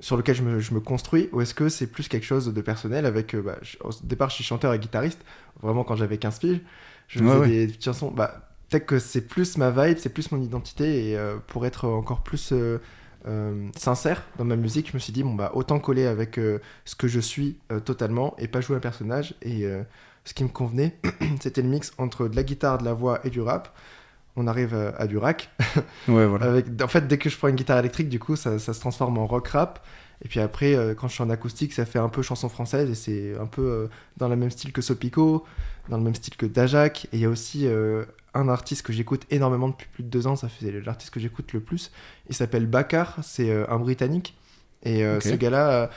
sur 0.00 0.16
lequel 0.16 0.36
je 0.36 0.42
me, 0.42 0.60
je 0.60 0.72
me 0.74 0.80
construis? 0.80 1.28
Ou 1.32 1.40
est-ce 1.40 1.54
que 1.54 1.68
c'est 1.68 1.88
plus 1.88 2.06
quelque 2.08 2.24
chose 2.24 2.52
de 2.54 2.60
personnel 2.60 3.04
avec. 3.06 3.34
bah, 3.36 3.56
je- 3.62 3.76
au 3.82 3.90
départ, 4.04 4.30
je 4.30 4.36
suis 4.36 4.44
chanteur 4.44 4.72
et 4.72 4.78
guitariste. 4.78 5.20
Vraiment, 5.62 5.82
quand 5.84 5.96
j'avais 5.96 6.18
15 6.18 6.38
piges, 6.38 6.60
je 7.08 7.18
faisais 7.18 7.36
ouais. 7.36 7.48
des 7.48 7.66
petites 7.66 7.84
chansons. 7.84 8.10
Bah, 8.12 8.47
peut-être 8.68 8.86
que 8.86 8.98
c'est 8.98 9.22
plus 9.26 9.56
ma 9.58 9.70
vibe, 9.70 9.98
c'est 9.98 10.08
plus 10.12 10.30
mon 10.32 10.40
identité. 10.42 11.10
Et 11.10 11.16
euh, 11.16 11.36
pour 11.46 11.66
être 11.66 11.86
encore 11.88 12.22
plus. 12.22 12.50
euh, 12.52 12.78
euh, 13.26 13.68
sincère 13.76 14.22
dans 14.38 14.44
ma 14.44 14.54
musique, 14.56 14.88
je 14.90 14.94
me 14.94 15.00
suis 15.00 15.12
dit 15.12 15.24
bon 15.24 15.34
bah 15.34 15.50
autant 15.54 15.80
coller 15.80 16.06
avec 16.06 16.36
ce 16.84 16.94
que 16.96 17.08
je 17.08 17.18
suis 17.18 17.58
totalement 17.84 18.34
et 18.38 18.46
pas 18.46 18.60
jouer 18.60 18.76
un 18.76 18.80
personnage 18.80 19.34
et 19.42 19.66
ce 20.24 20.34
qui 20.34 20.44
me 20.44 20.48
convenait 20.48 20.96
c'était 21.40 21.62
le 21.62 21.68
mix 21.68 21.92
entre 21.98 22.28
de 22.28 22.36
la 22.36 22.44
guitare, 22.44 22.78
de 22.78 22.84
la 22.84 22.94
voix 22.94 23.20
et 23.24 23.30
du 23.30 23.40
rap. 23.40 23.76
On 24.36 24.46
arrive 24.46 24.74
à 24.96 25.06
du 25.08 25.18
rack. 25.18 25.50
Ouais, 26.08 26.26
voilà. 26.26 26.46
avec, 26.46 26.66
en 26.80 26.88
fait, 26.88 27.06
dès 27.08 27.18
que 27.18 27.28
je 27.28 27.36
prends 27.36 27.48
une 27.48 27.56
guitare 27.56 27.78
électrique, 27.78 28.08
du 28.08 28.18
coup, 28.20 28.36
ça, 28.36 28.58
ça 28.58 28.72
se 28.72 28.80
transforme 28.80 29.18
en 29.18 29.26
rock 29.26 29.48
rap. 29.48 29.84
Et 30.24 30.28
puis 30.28 30.40
après, 30.40 30.74
euh, 30.74 30.94
quand 30.94 31.08
je 31.08 31.14
suis 31.14 31.22
en 31.22 31.30
acoustique, 31.30 31.72
ça 31.72 31.84
fait 31.84 31.98
un 31.98 32.08
peu 32.08 32.22
chanson 32.22 32.48
française 32.48 32.90
et 32.90 32.94
c'est 32.94 33.38
un 33.38 33.46
peu 33.46 33.62
euh, 33.62 33.88
dans 34.16 34.28
le 34.28 34.36
même 34.36 34.50
style 34.50 34.72
que 34.72 34.80
Sopico, 34.82 35.44
dans 35.88 35.96
le 35.98 36.02
même 36.02 36.14
style 36.14 36.36
que 36.36 36.46
Dajak. 36.46 37.06
Et 37.06 37.16
il 37.18 37.20
y 37.20 37.24
a 37.24 37.28
aussi 37.28 37.66
euh, 37.66 38.04
un 38.34 38.48
artiste 38.48 38.82
que 38.82 38.92
j'écoute 38.92 39.22
énormément 39.30 39.68
depuis 39.68 39.88
plus 39.92 40.02
de 40.02 40.08
deux 40.08 40.26
ans, 40.26 40.36
ça 40.36 40.48
fait 40.48 40.80
l'artiste 40.84 41.12
que 41.12 41.20
j'écoute 41.20 41.52
le 41.52 41.60
plus. 41.60 41.90
Il 42.28 42.34
s'appelle 42.34 42.66
Bakar, 42.66 43.16
c'est 43.22 43.50
euh, 43.50 43.64
un 43.68 43.78
Britannique. 43.78 44.36
Et 44.82 45.04
euh, 45.04 45.20
ce 45.20 45.34
gars-là, 45.34 45.90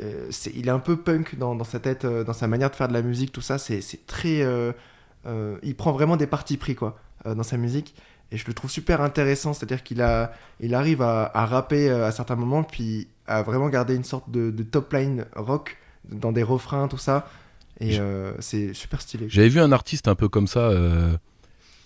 euh, 0.00 0.30
il 0.54 0.66
est 0.66 0.70
un 0.70 0.78
peu 0.78 0.96
punk 0.96 1.36
dans, 1.38 1.54
dans 1.54 1.64
sa 1.64 1.78
tête, 1.78 2.04
dans 2.04 2.32
sa 2.32 2.48
manière 2.48 2.70
de 2.70 2.76
faire 2.76 2.88
de 2.88 2.92
la 2.92 3.02
musique, 3.02 3.32
tout 3.32 3.40
ça. 3.40 3.58
C'est 3.58 4.06
très. 4.06 4.44
il 5.62 5.76
prend 5.76 5.92
vraiment 5.92 6.16
des 6.16 6.26
partis 6.26 6.56
pris, 6.56 6.74
quoi, 6.74 6.98
dans 7.24 7.44
sa 7.44 7.56
musique. 7.56 7.94
Et 8.32 8.36
je 8.36 8.46
le 8.46 8.54
trouve 8.54 8.70
super 8.70 9.00
intéressant, 9.00 9.52
c'est-à-dire 9.52 9.84
qu'il 9.84 10.02
a, 10.02 10.32
il 10.58 10.74
arrive 10.74 11.02
à, 11.02 11.30
à 11.34 11.46
rapper 11.46 11.90
à 11.90 12.10
certains 12.10 12.34
moments, 12.34 12.64
puis 12.64 13.06
à 13.26 13.42
vraiment 13.42 13.68
garder 13.68 13.94
une 13.94 14.04
sorte 14.04 14.30
de, 14.30 14.50
de 14.50 14.62
top 14.62 14.92
line 14.92 15.26
rock 15.36 15.76
dans 16.10 16.32
des 16.32 16.42
refrains, 16.42 16.88
tout 16.88 16.98
ça. 16.98 17.28
Et 17.80 17.98
euh, 17.98 18.32
c'est 18.38 18.72
super 18.72 19.00
stylé. 19.00 19.26
J'avais 19.28 19.48
vu 19.48 19.60
un 19.60 19.72
artiste 19.72 20.08
un 20.08 20.14
peu 20.14 20.28
comme 20.28 20.46
ça 20.46 20.60
euh, 20.60 21.16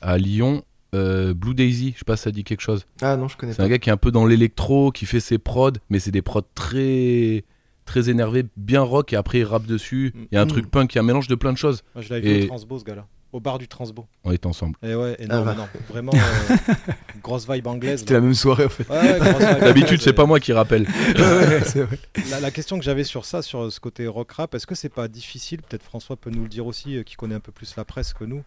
à 0.01 0.19
Lyon, 0.19 0.63
euh, 0.95 1.35
Blue 1.35 1.55
Daisy, 1.55 1.93
je 1.95 1.99
sais 1.99 2.05
pas 2.05 2.17
si 2.17 2.23
ça 2.25 2.31
dit 2.31 2.45
quelque 2.45 2.61
chose. 2.61 2.87
Ah 3.03 3.17
non, 3.17 3.29
je 3.29 3.37
connais 3.37 3.53
C'est 3.53 3.59
pas. 3.59 3.65
un 3.65 3.69
gars 3.69 3.79
qui 3.79 3.89
est 3.91 3.93
un 3.93 3.97
peu 3.99 4.11
dans 4.11 4.27
l'électro, 4.27 4.91
qui 4.93 5.07
fait 5.07 5.21
ses 5.21 5.39
prods, 5.39 5.73
mais 5.91 5.99
c'est 5.99 6.11
des 6.11 6.23
prods 6.23 6.43
très 6.55 7.45
très 7.85 8.11
énervés, 8.11 8.45
bien 8.59 8.83
rock, 8.83 9.15
et 9.15 9.17
après 9.17 9.39
il 9.39 9.45
rappe 9.45 9.65
dessus. 9.65 10.13
Il 10.31 10.35
y 10.35 10.37
a 10.39 10.43
un 10.43 10.45
Mm. 10.45 10.49
truc 10.49 10.71
punk, 10.71 10.93
il 10.95 10.97
y 10.97 10.99
a 10.99 11.03
un 11.03 11.07
mélange 11.07 11.27
de 11.27 11.35
plein 11.35 11.53
de 11.55 11.59
choses. 11.59 11.83
Moi, 11.95 12.03
je 12.03 12.11
l'avais 12.13 12.29
vu 12.35 12.41
Et 12.41 12.45
au 12.45 12.47
Transbo, 12.49 12.79
ce 12.79 12.85
gars-là. 12.85 13.07
Au 13.33 13.41
bar 13.41 13.59
du 13.59 13.67
Transbo. 13.69 14.07
on 14.25 14.33
est 14.33 14.45
ensemble. 14.47 14.77
Et 14.83 14.95
ouais, 14.95 15.17
énorme, 15.19 15.45
bah. 15.47 15.53
énorme. 15.53 15.69
Vraiment, 15.89 16.13
euh, 16.15 16.75
grosse 17.23 17.49
vibe 17.49 17.67
anglaise. 17.67 18.01
C'était 18.01 18.15
la 18.15 18.21
même 18.21 18.35
soirée 18.35 18.65
en 18.67 18.69
fait. 18.71 18.89
Ouais, 18.89 18.97
ouais, 19.01 19.19
grosse 19.19 19.43
vibe 19.43 19.61
D'habitude, 19.61 20.01
c'est 20.03 20.11
et- 20.11 20.13
pas 20.15 20.25
moi 20.27 20.41
qui 20.41 20.53
rappelle. 20.53 20.87
Ouais, 21.17 21.63
c'est 21.65 21.83
vrai. 21.83 21.99
La, 22.31 22.41
la 22.41 22.51
question 22.51 22.79
que 22.79 22.85
j'avais 22.85 23.05
sur 23.05 23.25
ça, 23.25 23.43
sur 23.43 23.71
ce 23.73 23.81
côté 23.81 24.07
rock 24.07 24.33
rap, 24.33 24.55
est-ce 24.55 24.67
que 24.67 24.75
c'est 24.75 24.89
pas 24.93 25.09
difficile 25.09 25.61
Peut-être 25.63 25.83
François 25.83 26.17
peut 26.17 26.31
nous 26.31 26.43
le 26.43 26.49
dire 26.49 26.67
aussi, 26.67 26.97
euh, 26.97 27.03
qui 27.03 27.17
connaît 27.17 27.35
un 27.35 27.41
peu 27.41 27.53
plus 27.53 27.75
la 27.77 27.85
presse 27.85 28.13
que 28.15 28.25
nous. 28.25 28.43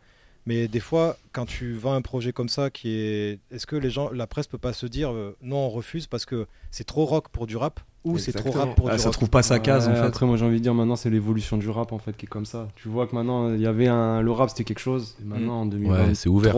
Mais 0.45 0.67
des 0.67 0.79
fois, 0.79 1.17
quand 1.33 1.45
tu 1.45 1.73
vends 1.73 1.93
un 1.93 2.01
projet 2.01 2.31
comme 2.33 2.49
ça, 2.49 2.69
qui 2.69 2.89
est, 2.89 3.39
est-ce 3.51 3.67
que 3.67 3.75
les 3.75 3.89
gens, 3.91 4.09
la 4.11 4.25
presse 4.27 4.47
peut 4.47 4.57
pas 4.57 4.73
se 4.73 4.85
dire 4.87 5.11
euh, 5.11 5.35
non, 5.41 5.57
on 5.57 5.69
refuse 5.69 6.07
parce 6.07 6.25
que 6.25 6.47
c'est 6.71 6.83
trop 6.83 7.05
rock 7.05 7.29
pour 7.29 7.45
du 7.45 7.57
rap 7.57 7.79
ou 8.03 8.17
c'est 8.17 8.31
trop 8.31 8.49
rap 8.49 8.75
pour 8.75 8.89
Ah, 8.89 8.93
du 8.93 8.99
ça 8.99 9.09
rock? 9.09 9.13
trouve 9.13 9.29
pas 9.29 9.43
sa 9.43 9.59
case 9.59 9.87
en 9.87 9.93
fait. 9.93 9.99
Après, 10.01 10.25
moi 10.25 10.37
j'ai 10.37 10.45
envie 10.45 10.57
de 10.57 10.63
dire 10.63 10.73
maintenant, 10.73 10.95
c'est 10.95 11.11
l'évolution 11.11 11.57
du 11.57 11.69
rap 11.69 11.91
en 11.93 11.99
fait 11.99 12.17
qui 12.17 12.25
est 12.25 12.29
comme 12.29 12.45
ça. 12.47 12.67
Tu 12.75 12.89
vois 12.89 13.05
que 13.05 13.13
maintenant, 13.13 13.53
il 13.53 13.61
y 13.61 13.67
avait 13.67 13.87
un. 13.87 14.21
Le 14.21 14.31
rap 14.31 14.49
c'était 14.49 14.63
quelque 14.63 14.79
chose. 14.79 15.15
Et 15.21 15.25
maintenant, 15.25 15.61
en 15.61 15.65
2023, 15.67 16.07
Ouais, 16.07 16.15
c'est 16.15 16.29
ouvert. 16.29 16.53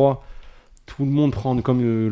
Tout 0.86 1.06
le 1.06 1.12
monde 1.12 1.32
prend, 1.32 1.60
comme 1.62 1.80
euh, 1.82 2.10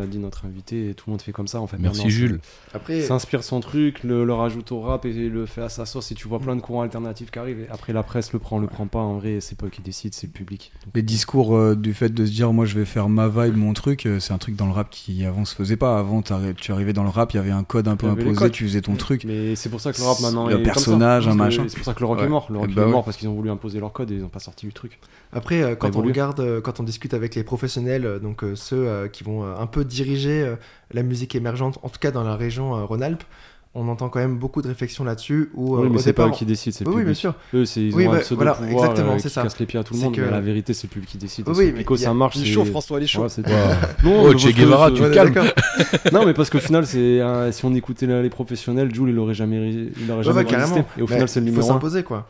l'a- 0.00 0.06
dit 0.06 0.18
notre 0.18 0.46
invité, 0.46 0.94
tout 0.96 1.04
le 1.08 1.12
monde 1.12 1.22
fait 1.22 1.32
comme 1.32 1.46
ça 1.46 1.60
en 1.60 1.66
fait. 1.66 1.76
Merci, 1.78 2.08
Jules. 2.10 2.40
Après, 2.72 3.02
S'inspire 3.02 3.44
son 3.44 3.60
truc, 3.60 4.02
le, 4.02 4.24
le 4.24 4.32
rajoute 4.32 4.72
au 4.72 4.80
rap 4.80 5.04
et 5.04 5.12
le 5.12 5.44
fait 5.46 5.60
à 5.62 5.68
sa 5.68 5.84
sauce. 5.86 6.10
Et 6.10 6.14
tu 6.14 6.26
vois 6.26 6.38
plein 6.38 6.56
de 6.56 6.60
courants 6.60 6.82
alternatifs 6.82 7.30
qui 7.30 7.38
arrivent. 7.38 7.60
Et 7.60 7.68
après, 7.70 7.92
la 7.92 8.02
presse 8.02 8.32
le 8.32 8.38
prend, 8.38 8.58
le 8.58 8.66
prend 8.66 8.86
pas. 8.86 8.98
En 9.00 9.18
vrai, 9.18 9.38
c'est 9.40 9.56
pas 9.58 9.66
eux 9.66 9.70
qui 9.70 9.82
décide, 9.82 10.14
c'est 10.14 10.26
le 10.26 10.32
public. 10.32 10.72
Donc, 10.86 10.94
Les 10.94 11.02
discours 11.02 11.54
euh, 11.56 11.76
du 11.76 11.92
fait 11.94 12.08
de 12.08 12.24
se 12.24 12.30
dire 12.32 12.52
moi 12.52 12.64
je 12.64 12.74
vais 12.78 12.84
faire 12.86 13.08
ma 13.10 13.28
vibe, 13.28 13.56
mon 13.56 13.72
truc, 13.74 14.06
euh, 14.06 14.18
c'est 14.20 14.32
un 14.32 14.38
truc 14.38 14.56
dans 14.56 14.66
le 14.66 14.72
rap 14.72 14.88
qui 14.90 15.24
avant 15.26 15.44
se 15.44 15.54
faisait 15.54 15.76
pas. 15.76 15.98
Avant 15.98 16.22
tu 16.22 16.32
arrivais 16.72 16.92
dans 16.94 17.04
le 17.04 17.10
rap, 17.10 17.32
il 17.34 17.36
y 17.36 17.40
avait 17.40 17.50
un 17.50 17.62
code 17.64 17.88
un 17.88 17.96
peu 17.96 18.06
imposé, 18.08 18.50
tu 18.50 18.64
faisais 18.64 18.80
ton 18.80 18.94
truc. 18.94 19.24
Mais 19.24 19.54
c'est 19.54 19.68
pour 19.68 19.80
ça 19.80 19.92
que 19.92 19.98
le 19.98 20.04
rap 20.04 20.18
maintenant 20.20 20.46
Le 20.46 20.52
est 20.54 20.56
comme 20.56 20.64
ça. 20.64 20.72
personnage, 20.72 21.28
un 21.28 21.34
machin. 21.34 21.64
C'est 21.68 21.76
pour 21.76 21.84
ça 21.84 21.92
que 21.94 22.00
le 22.00 22.06
rock 22.06 22.18
Ouais. 22.20 22.24
est 22.24 22.28
mort. 22.28 22.48
Le 22.50 22.58
rock 22.58 22.68
Eh 22.70 22.74
bah 22.74 22.82
est 22.82 22.84
ouais. 22.86 22.90
mort 22.90 23.04
parce 23.04 23.16
qu'ils 23.18 23.28
ont 23.28 23.34
voulu 23.34 23.50
imposer 23.50 23.78
leur 23.80 23.92
code 23.92 24.10
et 24.10 24.14
ils 24.14 24.24
ont 24.24 24.28
pas 24.28 24.38
sorti 24.40 24.66
du 24.66 24.72
truc. 24.72 24.98
Après, 25.32 25.62
euh, 25.62 25.74
quand 25.76 25.94
on 25.94 26.00
regarde, 26.00 26.40
euh, 26.40 26.60
quand 26.62 26.80
on 26.80 26.82
discute 26.82 27.12
avec 27.12 27.34
les 27.34 27.42
professionnels, 27.44 27.97
euh, 28.06 28.18
donc 28.18 28.44
euh, 28.44 28.54
ceux 28.54 28.86
euh, 28.86 29.08
qui 29.08 29.24
vont 29.24 29.44
un 29.44 29.66
peu 29.66 29.84
diriger 29.84 30.54
la 30.92 31.02
musique 31.02 31.34
émergente, 31.34 31.78
en 31.82 31.88
tout 31.88 31.98
cas 32.00 32.10
dans 32.10 32.24
la 32.24 32.36
région 32.36 32.86
Rhône-Alpes, 32.86 33.24
on 33.74 33.86
entend 33.88 34.08
quand 34.08 34.18
même 34.18 34.38
beaucoup 34.38 34.60
de 34.62 34.68
réflexions 34.68 35.04
là-dessus. 35.04 35.50
Où, 35.54 35.76
euh, 35.76 35.82
oui, 35.82 35.88
mais 35.90 35.96
au 35.96 35.98
c'est 36.00 36.12
pas 36.12 36.26
eux 36.26 36.30
qui 36.30 36.44
décident, 36.44 36.74
c'est 36.76 36.84
le 36.84 36.90
Oui, 36.90 36.96
oui, 36.96 37.02
public. 37.02 37.14
bien 37.14 37.20
sûr. 37.20 37.34
Eux, 37.54 37.64
c'est, 37.64 37.80
ils 37.82 37.94
Oui, 37.94 38.06
ont 38.06 38.10
bah, 38.10 38.16
un 38.16 38.20
pseudo 38.20 38.36
voilà, 38.36 38.52
pouvoir 38.54 38.70
exactement, 38.72 39.12
euh, 39.12 39.18
c'est 39.18 39.28
qui 39.28 39.34
ça. 39.34 39.42
casse 39.42 39.58
les 39.60 39.66
pieds 39.66 39.78
à 39.78 39.84
tout 39.84 39.94
le 39.94 39.98
C'est 40.00 40.04
monde. 40.06 40.14
que- 40.16 40.20
Mais 40.22 40.30
la 40.30 40.40
vérité, 40.40 40.74
c'est 40.74 40.86
le 40.88 40.92
public 40.92 41.10
qui 41.10 41.18
décide. 41.18 41.48
Oui, 41.48 41.66
mais 41.72 41.80
Pico, 41.80 41.94
il 41.96 42.00
y 42.00 42.04
a- 42.04 42.08
ça 42.08 42.14
marche. 42.14 42.36
Il 42.36 42.46
chaud, 42.46 42.64
François, 42.64 42.98
il 42.98 43.04
est 43.04 43.06
chaud. 43.06 43.22
Ouais, 43.22 43.28
c'est- 43.28 43.42
Wow. 43.46 43.52
Non, 44.04 44.22
Oh, 44.24 44.32
mais 44.32 44.38
Che 44.38 44.52
Guevara, 44.54 44.90
tu 44.90 45.02
calmes. 45.10 45.34
non, 46.12 46.26
mais 46.26 46.34
parce 46.34 46.50
qu'au 46.50 46.58
final, 46.58 46.86
si 46.86 47.20
on 47.64 47.74
écoutait 47.74 48.06
les 48.06 48.30
professionnels, 48.30 48.92
Jules, 48.94 49.10
il 49.10 49.18
aurait 49.18 49.34
jamais, 49.34 49.70
il 49.70 50.10
aurait 50.10 50.18
Ouais, 50.18 50.24
jamais 50.24 50.38
ouais, 50.38 50.44
carrément. 50.44 50.76
existé. 50.76 50.84
Et 50.98 51.02
au 51.02 51.06
Mais 51.06 51.12
final, 51.14 51.28
c'est 51.28 51.40
le 51.40 51.46
il 51.46 51.50
faut 51.50 51.54
numéro 51.56 51.70
un. 51.70 51.74
s'imposer, 51.74 52.02
quoi. 52.02 52.26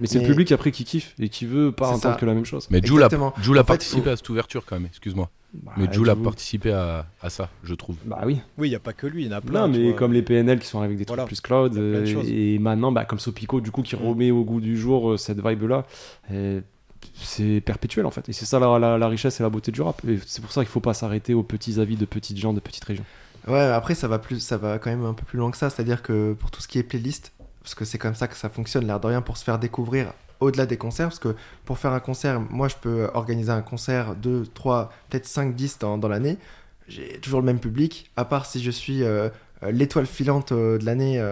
Mais 0.00 0.06
c'est 0.06 0.18
Mais- 0.18 0.24
le 0.24 0.30
public 0.30 0.52
après 0.52 0.70
qui 0.70 0.84
kiffe 0.84 1.14
et 1.18 1.28
qui 1.28 1.46
veut 1.46 1.72
pas 1.72 1.88
entendre 1.88 2.16
que 2.16 2.26
la 2.26 2.34
même 2.34 2.44
chose. 2.46 2.68
Mais 2.70 2.80
Jules 2.82 3.02
a, 3.02 3.64
participé 3.64 4.02
faut- 4.02 4.08
à 4.10 4.16
cette 4.16 4.28
ouverture 4.28 4.64
quand 4.66 4.76
même, 4.76 4.86
excuse-moi. 4.86 5.28
Bah, 5.54 5.72
Mais 5.76 5.90
Jules 5.90 6.10
a 6.10 6.16
participé 6.16 6.72
à, 6.72 7.06
à 7.22 7.30
ça, 7.30 7.48
je 7.64 7.74
trouve. 7.74 7.96
Bah 8.04 8.20
oui. 8.26 8.40
Oui, 8.58 8.68
il 8.68 8.70
n'y 8.70 8.76
a 8.76 8.80
pas 8.80 8.92
que 8.92 9.06
lui, 9.06 9.24
il 9.24 9.30
y 9.30 9.34
en 9.34 9.36
a 9.38 9.40
plein. 9.40 9.66
Non, 9.66 9.68
mais 9.78 9.94
comme 9.94 10.12
les 10.12 10.22
PNL 10.22 10.58
qui 10.58 10.66
sont 10.66 10.80
avec 10.82 10.98
des 10.98 11.04
trucs 11.06 11.16
Voilà. 11.16 11.26
plus 11.26 11.40
cloud. 11.40 11.76
Euh, 11.76 12.04
et 12.26 12.58
maintenant, 12.58 12.92
bah, 12.92 13.04
comme 13.06 13.18
Sopico, 13.18 13.60
du 13.60 13.70
coup, 13.70 13.82
qui 13.82 13.96
remet 13.96 14.30
au 14.30 14.44
goût 14.44 14.60
du 14.60 14.76
jour 14.76 15.12
euh, 15.12 15.16
cette 15.16 15.40
vibe-là. 15.46 15.86
euh, 16.32 16.60
C'est 17.14 17.62
perpétuel 17.64 18.04
en 18.04 18.10
fait. 18.10 18.28
Et 18.28 18.32
c'est 18.34 18.44
ça 18.44 18.58
la, 18.58 18.78
la- 18.78 18.98
la 18.98 19.08
richesse 19.08 19.40
et 19.40 19.42
la 19.42 19.48
beauté 19.48 19.72
du 19.72 19.80
rap. 19.80 20.02
Et 20.06 20.18
c'est 20.26 20.42
pour 20.42 20.52
ça 20.52 20.60
qu'il 20.62 20.70
faut 20.70 20.80
pas 20.80 20.92
s'arrêter 20.94 21.32
aux 21.32 21.42
petits 21.42 21.80
avis 21.80 21.96
de 21.96 22.04
petites 22.04 22.36
gens, 22.36 22.52
de 22.52 22.60
petites 22.60 22.84
régions. 22.84 23.04
Ouais, 23.48 23.60
après, 23.60 23.94
ça 23.94 24.08
va, 24.08 24.18
plus, 24.18 24.40
ça 24.40 24.56
va 24.58 24.78
quand 24.78 24.90
même 24.90 25.04
un 25.04 25.14
peu 25.14 25.24
plus 25.24 25.38
loin 25.38 25.50
que 25.50 25.56
ça. 25.56 25.70
C'est-à-dire 25.70 26.02
que 26.02 26.34
pour 26.34 26.50
tout 26.50 26.60
ce 26.60 26.68
qui 26.68 26.78
est 26.78 26.82
playlist, 26.82 27.32
parce 27.62 27.74
que 27.74 27.84
c'est 27.84 27.96
comme 27.98 28.14
ça 28.16 28.26
que 28.28 28.36
ça 28.36 28.48
fonctionne, 28.50 28.86
l'air 28.86 29.00
de 29.00 29.06
rien, 29.06 29.22
pour 29.22 29.36
se 29.36 29.44
faire 29.44 29.58
découvrir 29.58 30.12
au-delà 30.40 30.66
des 30.66 30.76
concerts. 30.76 31.08
Parce 31.08 31.18
que 31.18 31.34
pour 31.64 31.78
faire 31.78 31.92
un 31.92 32.00
concert, 32.00 32.40
moi, 32.40 32.68
je 32.68 32.76
peux 32.80 33.08
organiser 33.14 33.50
un 33.50 33.62
concert 33.62 34.14
2, 34.16 34.46
3, 34.54 34.92
peut-être 35.08 35.26
5, 35.26 35.54
10 35.54 35.78
dans, 35.78 35.98
dans 35.98 36.08
l'année. 36.08 36.38
J'ai 36.88 37.18
toujours 37.20 37.40
le 37.40 37.46
même 37.46 37.58
public, 37.58 38.10
à 38.16 38.24
part 38.24 38.46
si 38.46 38.62
je 38.62 38.70
suis 38.70 39.02
euh, 39.02 39.28
euh, 39.62 39.70
l'étoile 39.72 40.06
filante 40.06 40.52
euh, 40.52 40.78
de 40.78 40.84
l'année. 40.84 41.22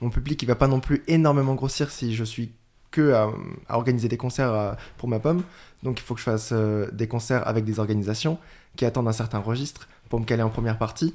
mon 0.00 0.10
public, 0.10 0.42
il 0.42 0.46
va 0.46 0.56
pas 0.56 0.68
non 0.68 0.80
plus 0.80 1.02
énormément 1.06 1.54
grossir 1.54 1.90
si 1.90 2.14
je 2.14 2.24
suis 2.24 2.52
que 2.90 3.12
à, 3.12 3.30
organiser 3.68 4.08
des 4.08 4.16
concerts 4.16 4.76
pour 4.98 5.08
ma 5.08 5.18
pomme. 5.18 5.42
Donc 5.82 6.00
il 6.00 6.02
faut 6.02 6.14
que 6.14 6.20
je 6.20 6.24
fasse 6.24 6.52
des 6.92 7.08
concerts 7.08 7.46
avec 7.46 7.64
des 7.64 7.78
organisations 7.78 8.38
qui 8.76 8.84
attendent 8.84 9.08
un 9.08 9.12
certain 9.12 9.38
registre 9.38 9.88
pour 10.08 10.20
me 10.20 10.24
caler 10.24 10.42
en 10.42 10.50
première 10.50 10.78
partie. 10.78 11.14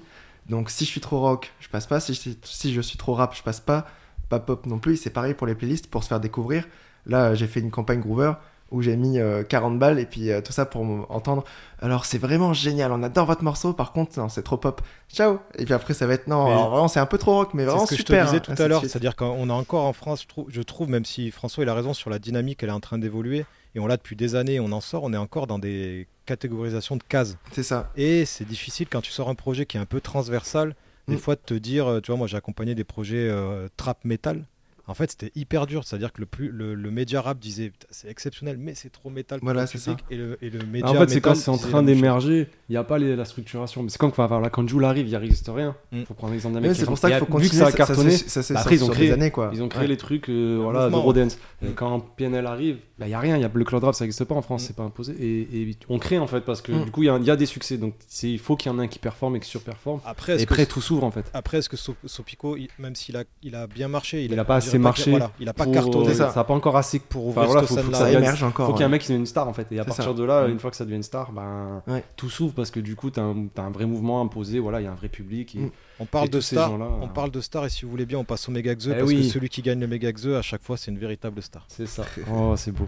Donc 0.49 0.69
si 0.69 0.85
je 0.85 0.89
suis 0.89 1.01
trop 1.01 1.19
rock, 1.19 1.53
je 1.59 1.69
passe 1.69 1.87
pas. 1.87 1.99
Si 1.99 2.13
je, 2.13 2.31
si 2.43 2.73
je 2.73 2.81
suis 2.81 2.97
trop 2.97 3.13
rap, 3.13 3.35
je 3.35 3.43
passe 3.43 3.59
pas. 3.59 3.87
Pas 4.29 4.39
pop 4.39 4.65
non 4.65 4.79
plus. 4.79 4.97
C'est 4.97 5.09
pareil 5.09 5.33
pour 5.33 5.47
les 5.47 5.55
playlists, 5.55 5.87
pour 5.87 6.03
se 6.03 6.09
faire 6.09 6.19
découvrir. 6.19 6.67
Là, 7.05 7.35
j'ai 7.35 7.47
fait 7.47 7.59
une 7.59 7.71
campagne 7.71 7.99
Groover 8.01 8.33
où 8.71 8.83
j'ai 8.83 8.95
mis 8.95 9.17
euh, 9.17 9.41
40 9.41 9.79
balles 9.79 9.97
et 9.97 10.05
puis 10.05 10.29
euh, 10.31 10.41
tout 10.41 10.51
ça 10.51 10.63
pour 10.65 10.81
entendre. 11.09 11.43
Alors 11.81 12.05
c'est 12.05 12.19
vraiment 12.19 12.53
génial, 12.53 12.91
on 12.91 13.01
adore 13.01 13.25
votre 13.25 13.43
morceau. 13.43 13.73
Par 13.73 13.91
contre, 13.93 14.29
c'est 14.29 14.43
trop 14.43 14.57
pop. 14.57 14.81
Ciao. 15.11 15.39
Et 15.57 15.65
puis 15.65 15.73
après, 15.73 15.95
ça 15.95 16.05
va 16.05 16.13
être 16.13 16.27
non. 16.27 16.45
Mais- 16.45 16.51
alors, 16.51 16.69
vraiment, 16.69 16.87
c'est 16.87 16.99
un 16.99 17.07
peu 17.07 17.17
trop 17.17 17.33
rock, 17.33 17.55
mais 17.55 17.63
C'est 17.63 17.69
vraiment 17.69 17.85
ce 17.87 17.89
que 17.89 17.95
super. 17.95 18.27
je 18.27 18.31
te 18.31 18.35
disais 18.37 18.51
hein, 18.51 18.55
tout 18.55 18.61
à 18.61 18.67
l'heure, 18.67 18.81
c'est-à-dire 18.85 19.15
qu'on 19.15 19.49
a 19.49 19.53
encore 19.53 19.85
en 19.85 19.93
France, 19.93 20.21
je 20.21 20.27
trouve, 20.27 20.45
je 20.49 20.61
trouve, 20.61 20.87
même 20.89 21.03
si 21.05 21.31
François 21.31 21.63
il 21.63 21.69
a 21.69 21.73
raison 21.73 21.95
sur 21.95 22.11
la 22.11 22.19
dynamique, 22.19 22.61
elle 22.61 22.69
est 22.69 22.73
en 22.73 22.79
train 22.79 22.99
d'évoluer, 22.99 23.43
et 23.73 23.79
on 23.79 23.87
l'a 23.87 23.97
depuis 23.97 24.15
des 24.15 24.35
années, 24.35 24.59
on 24.59 24.71
en 24.71 24.81
sort, 24.81 25.01
on 25.03 25.13
est 25.13 25.17
encore 25.17 25.47
dans 25.47 25.57
des 25.57 26.07
catégorisations 26.27 26.95
de 26.95 27.01
cases. 27.03 27.37
C'est 27.53 27.63
ça. 27.63 27.89
Et 27.95 28.23
c'est 28.25 28.45
difficile 28.45 28.85
quand 28.87 29.01
tu 29.01 29.11
sors 29.11 29.29
un 29.29 29.35
projet 29.35 29.65
qui 29.65 29.77
est 29.77 29.79
un 29.79 29.85
peu 29.85 29.99
transversal, 29.99 30.75
des 31.07 31.15
Mm. 31.15 31.19
fois 31.19 31.33
de 31.33 31.41
te 31.43 31.55
dire, 31.55 31.87
euh, 31.87 32.01
tu 32.01 32.11
vois, 32.11 32.17
moi 32.17 32.27
j'ai 32.27 32.37
accompagné 32.37 32.75
des 32.75 32.83
projets 32.83 33.27
euh, 33.27 33.67
trap 33.77 34.05
metal. 34.05 34.45
En 34.89 34.93
fait, 34.95 35.11
c'était 35.11 35.31
hyper 35.35 35.67
dur, 35.67 35.83
c'est-à-dire 35.85 36.11
que 36.11 36.19
le, 36.19 36.25
plus, 36.25 36.49
le, 36.49 36.73
le 36.73 36.91
média 36.91 37.21
rap 37.21 37.39
disait 37.39 37.71
c'est 37.91 38.09
exceptionnel, 38.09 38.57
mais 38.57 38.73
c'est 38.75 38.89
trop 38.89 39.09
métal. 39.09 39.39
Voilà, 39.41 39.67
c'est 39.67 39.77
ça. 39.77 39.95
Et 40.09 40.17
le, 40.17 40.37
et 40.41 40.49
le 40.49 40.65
média 40.65 40.89
en 40.89 40.93
fait, 40.95 41.09
c'est 41.09 41.21
quand 41.21 41.35
c'est 41.35 41.49
en 41.51 41.57
train 41.57 41.83
d'émerger, 41.83 42.47
il 42.69 42.71
n'y 42.73 42.77
a 42.77 42.83
pas 42.83 42.97
les- 42.97 43.15
la 43.15 43.25
structuration. 43.25 43.83
Mais 43.83 43.89
c'est 43.89 43.97
quand, 43.99 44.13
voilà, 44.15 44.49
quand 44.49 44.67
Jules 44.67 44.83
arrive, 44.83 45.05
il 45.07 45.11
n'y 45.11 45.15
reste 45.17 45.49
rien. 45.53 45.75
Mm. 45.91 46.03
faut 46.03 46.13
prendre 46.15 46.33
l'exemple 46.33 46.59
mec 46.59 46.75
c'est 46.75 46.85
pour 46.85 46.97
ça 46.97 47.09
qu'il 47.09 47.19
faut 47.19 47.25
Vu 47.25 47.31
continuer. 47.31 47.49
que 47.51 47.55
ça 47.55 47.63
a 47.67 47.71
ça- 47.71 47.71
ça 47.71 47.77
cartonné, 47.77 48.11
ça 48.11 48.43
s'est 48.43 48.53
bah, 48.53 48.59
sur- 48.61 48.67
après, 48.67 48.75
ils 48.75 48.83
ont 48.83 48.87
créé, 48.89 49.07
des 49.07 49.13
années, 49.13 49.31
quoi. 49.31 49.51
Ils 49.53 49.61
ont 49.61 49.69
créé 49.69 49.81
Ouais. 49.83 49.87
les 49.87 49.97
trucs 49.97 50.29
euh, 50.29 50.57
voilà, 50.61 50.89
de 50.89 50.95
Rodance. 50.95 51.37
ouais. 51.61 51.69
Et 51.69 51.73
Quand 51.73 51.99
PNL 51.99 52.45
arrive, 52.47 52.77
bah, 52.97 53.05
il 53.05 53.09
n'y 53.09 53.13
a 53.15 53.19
rien. 53.19 53.35
Il 53.37 53.41
y 53.41 53.45
a 53.45 53.51
le 53.53 53.63
cloud 53.65 53.83
rap, 53.83 53.93
ça 53.95 54.03
n'existe 54.05 54.23
pas 54.25 54.35
en 54.35 54.41
France, 54.41 54.63
Mm. 54.63 54.65
c'est 54.67 54.75
pas 54.75 54.83
imposé. 54.83 55.13
Et, 55.19 55.61
et 55.61 55.77
on 55.89 55.99
crée 55.99 56.17
en 56.17 56.27
fait, 56.27 56.41
parce 56.41 56.61
que 56.63 56.71
Mm. 56.71 56.85
du 56.85 56.91
coup, 56.91 57.03
il 57.03 57.07
y, 57.07 57.09
a- 57.09 57.17
il 57.17 57.25
y 57.25 57.31
a 57.31 57.35
des 57.35 57.45
succès. 57.45 57.77
Donc 57.77 57.93
il 58.23 58.39
faut 58.39 58.55
qu'il 58.55 58.71
y 58.71 58.75
en 58.75 58.79
ait 58.79 58.83
un 58.83 58.87
qui 58.87 58.99
performe 58.99 59.35
et 59.35 59.39
qui 59.39 59.47
surperforme. 59.49 60.01
Après, 60.05 60.39
Et 60.39 60.43
après, 60.43 60.65
tout 60.65 60.81
s'ouvre 60.81 61.03
en 61.03 61.11
fait. 61.11 61.29
Après, 61.33 61.59
est-ce 61.59 61.69
que 61.69 61.77
So- 61.77 61.95
Sopico, 62.05 62.57
il- 62.57 62.69
même 62.79 62.95
s'il 62.95 63.15
a, 63.17 63.23
il 63.43 63.55
bien 63.67 63.87
marché, 63.87 64.23
Il 64.23 64.33
a 64.33 64.37
n'a 64.37 64.45
pas 64.45 64.59
je 64.59 64.65
assez 64.79 64.83
marché. 64.83 65.11
voilà, 65.11 65.31
il 65.39 65.47
a 65.49 65.53
pas 65.53 65.63
pour- 65.65 65.73
cartonné. 65.73 66.13
Ça 66.13 66.31
n'a 66.35 66.43
pas 66.43 66.53
encore 66.53 66.77
assez 66.77 66.99
pour 66.99 67.27
Enfin, 67.29 67.41
ouvrir 67.41 67.45
voilà, 67.53 67.61
cette 67.61 67.69
faut, 67.69 67.75
faut 67.83 67.91
que 67.91 67.97
scène-là. 67.97 68.11
Ça 68.13 68.17
émerge 68.19 68.43
encore. 68.43 68.67
faut 68.67 68.73
qu'il 68.73 68.81
y 68.81 68.83
ait 68.83 68.85
un 68.85 68.89
mec 68.89 69.01
qui 69.01 69.07
devienne 69.07 69.21
une 69.21 69.25
star 69.25 69.47
en 69.47 69.53
fait. 69.53 69.67
Et 69.71 69.79
à 69.79 69.85
partir 69.85 70.03
ça. 70.05 70.13
de 70.13 70.23
là, 70.23 70.47
Mm. 70.47 70.51
une 70.51 70.59
fois 70.59 70.71
que 70.71 70.77
ça 70.77 70.85
devient 70.85 70.95
une 70.97 71.03
star, 71.03 71.31
ben, 71.31 71.81
Ouais. 71.87 72.03
tout 72.15 72.29
s'ouvre 72.29 72.53
parce 72.53 72.71
que 72.71 72.79
du 72.79 72.95
coup, 72.95 73.11
tu 73.11 73.19
as, 73.19 73.23
un 73.23 73.69
vrai 73.71 73.85
mouvement 73.85 74.21
imposé. 74.21 74.59
Voilà, 74.59 74.81
il 74.81 74.85
y 74.85 74.87
a 74.87 74.91
un 74.91 74.95
vrai 74.95 75.09
public. 75.09 75.55
Et, 75.55 75.59
Mm. 75.59 75.71
On 76.01 76.05
parle 76.05 76.27
Et 76.27 76.29
de 76.29 76.39
star, 76.39 76.69
gens-là, 76.69 76.87
on 77.01 77.05
euh, 77.05 77.07
parle 77.07 77.29
de 77.29 77.41
star 77.41 77.65
et 77.65 77.69
si 77.69 77.83
vous 77.83 77.91
voulez 77.91 78.05
bien, 78.05 78.17
on 78.19 78.23
passe 78.23 78.47
au 78.47 78.53
méga 78.53 78.73
Xe 78.73 78.87
Eh 78.87 78.99
parce 78.99 79.03
oui. 79.09 79.17
que 79.17 79.23
celui 79.33 79.49
qui 79.49 79.61
gagne 79.61 79.81
le 79.81 79.87
méga 79.87 80.09
Xe 80.13 80.27
à 80.27 80.41
chaque 80.41 80.63
fois, 80.63 80.77
c'est 80.77 80.91
une 80.91 80.97
véritable 80.97 81.41
star. 81.41 81.65
C'est 81.67 81.85
ça. 81.87 82.03
Oh, 82.33 82.53
c'est 82.55 82.71
beau. 82.71 82.87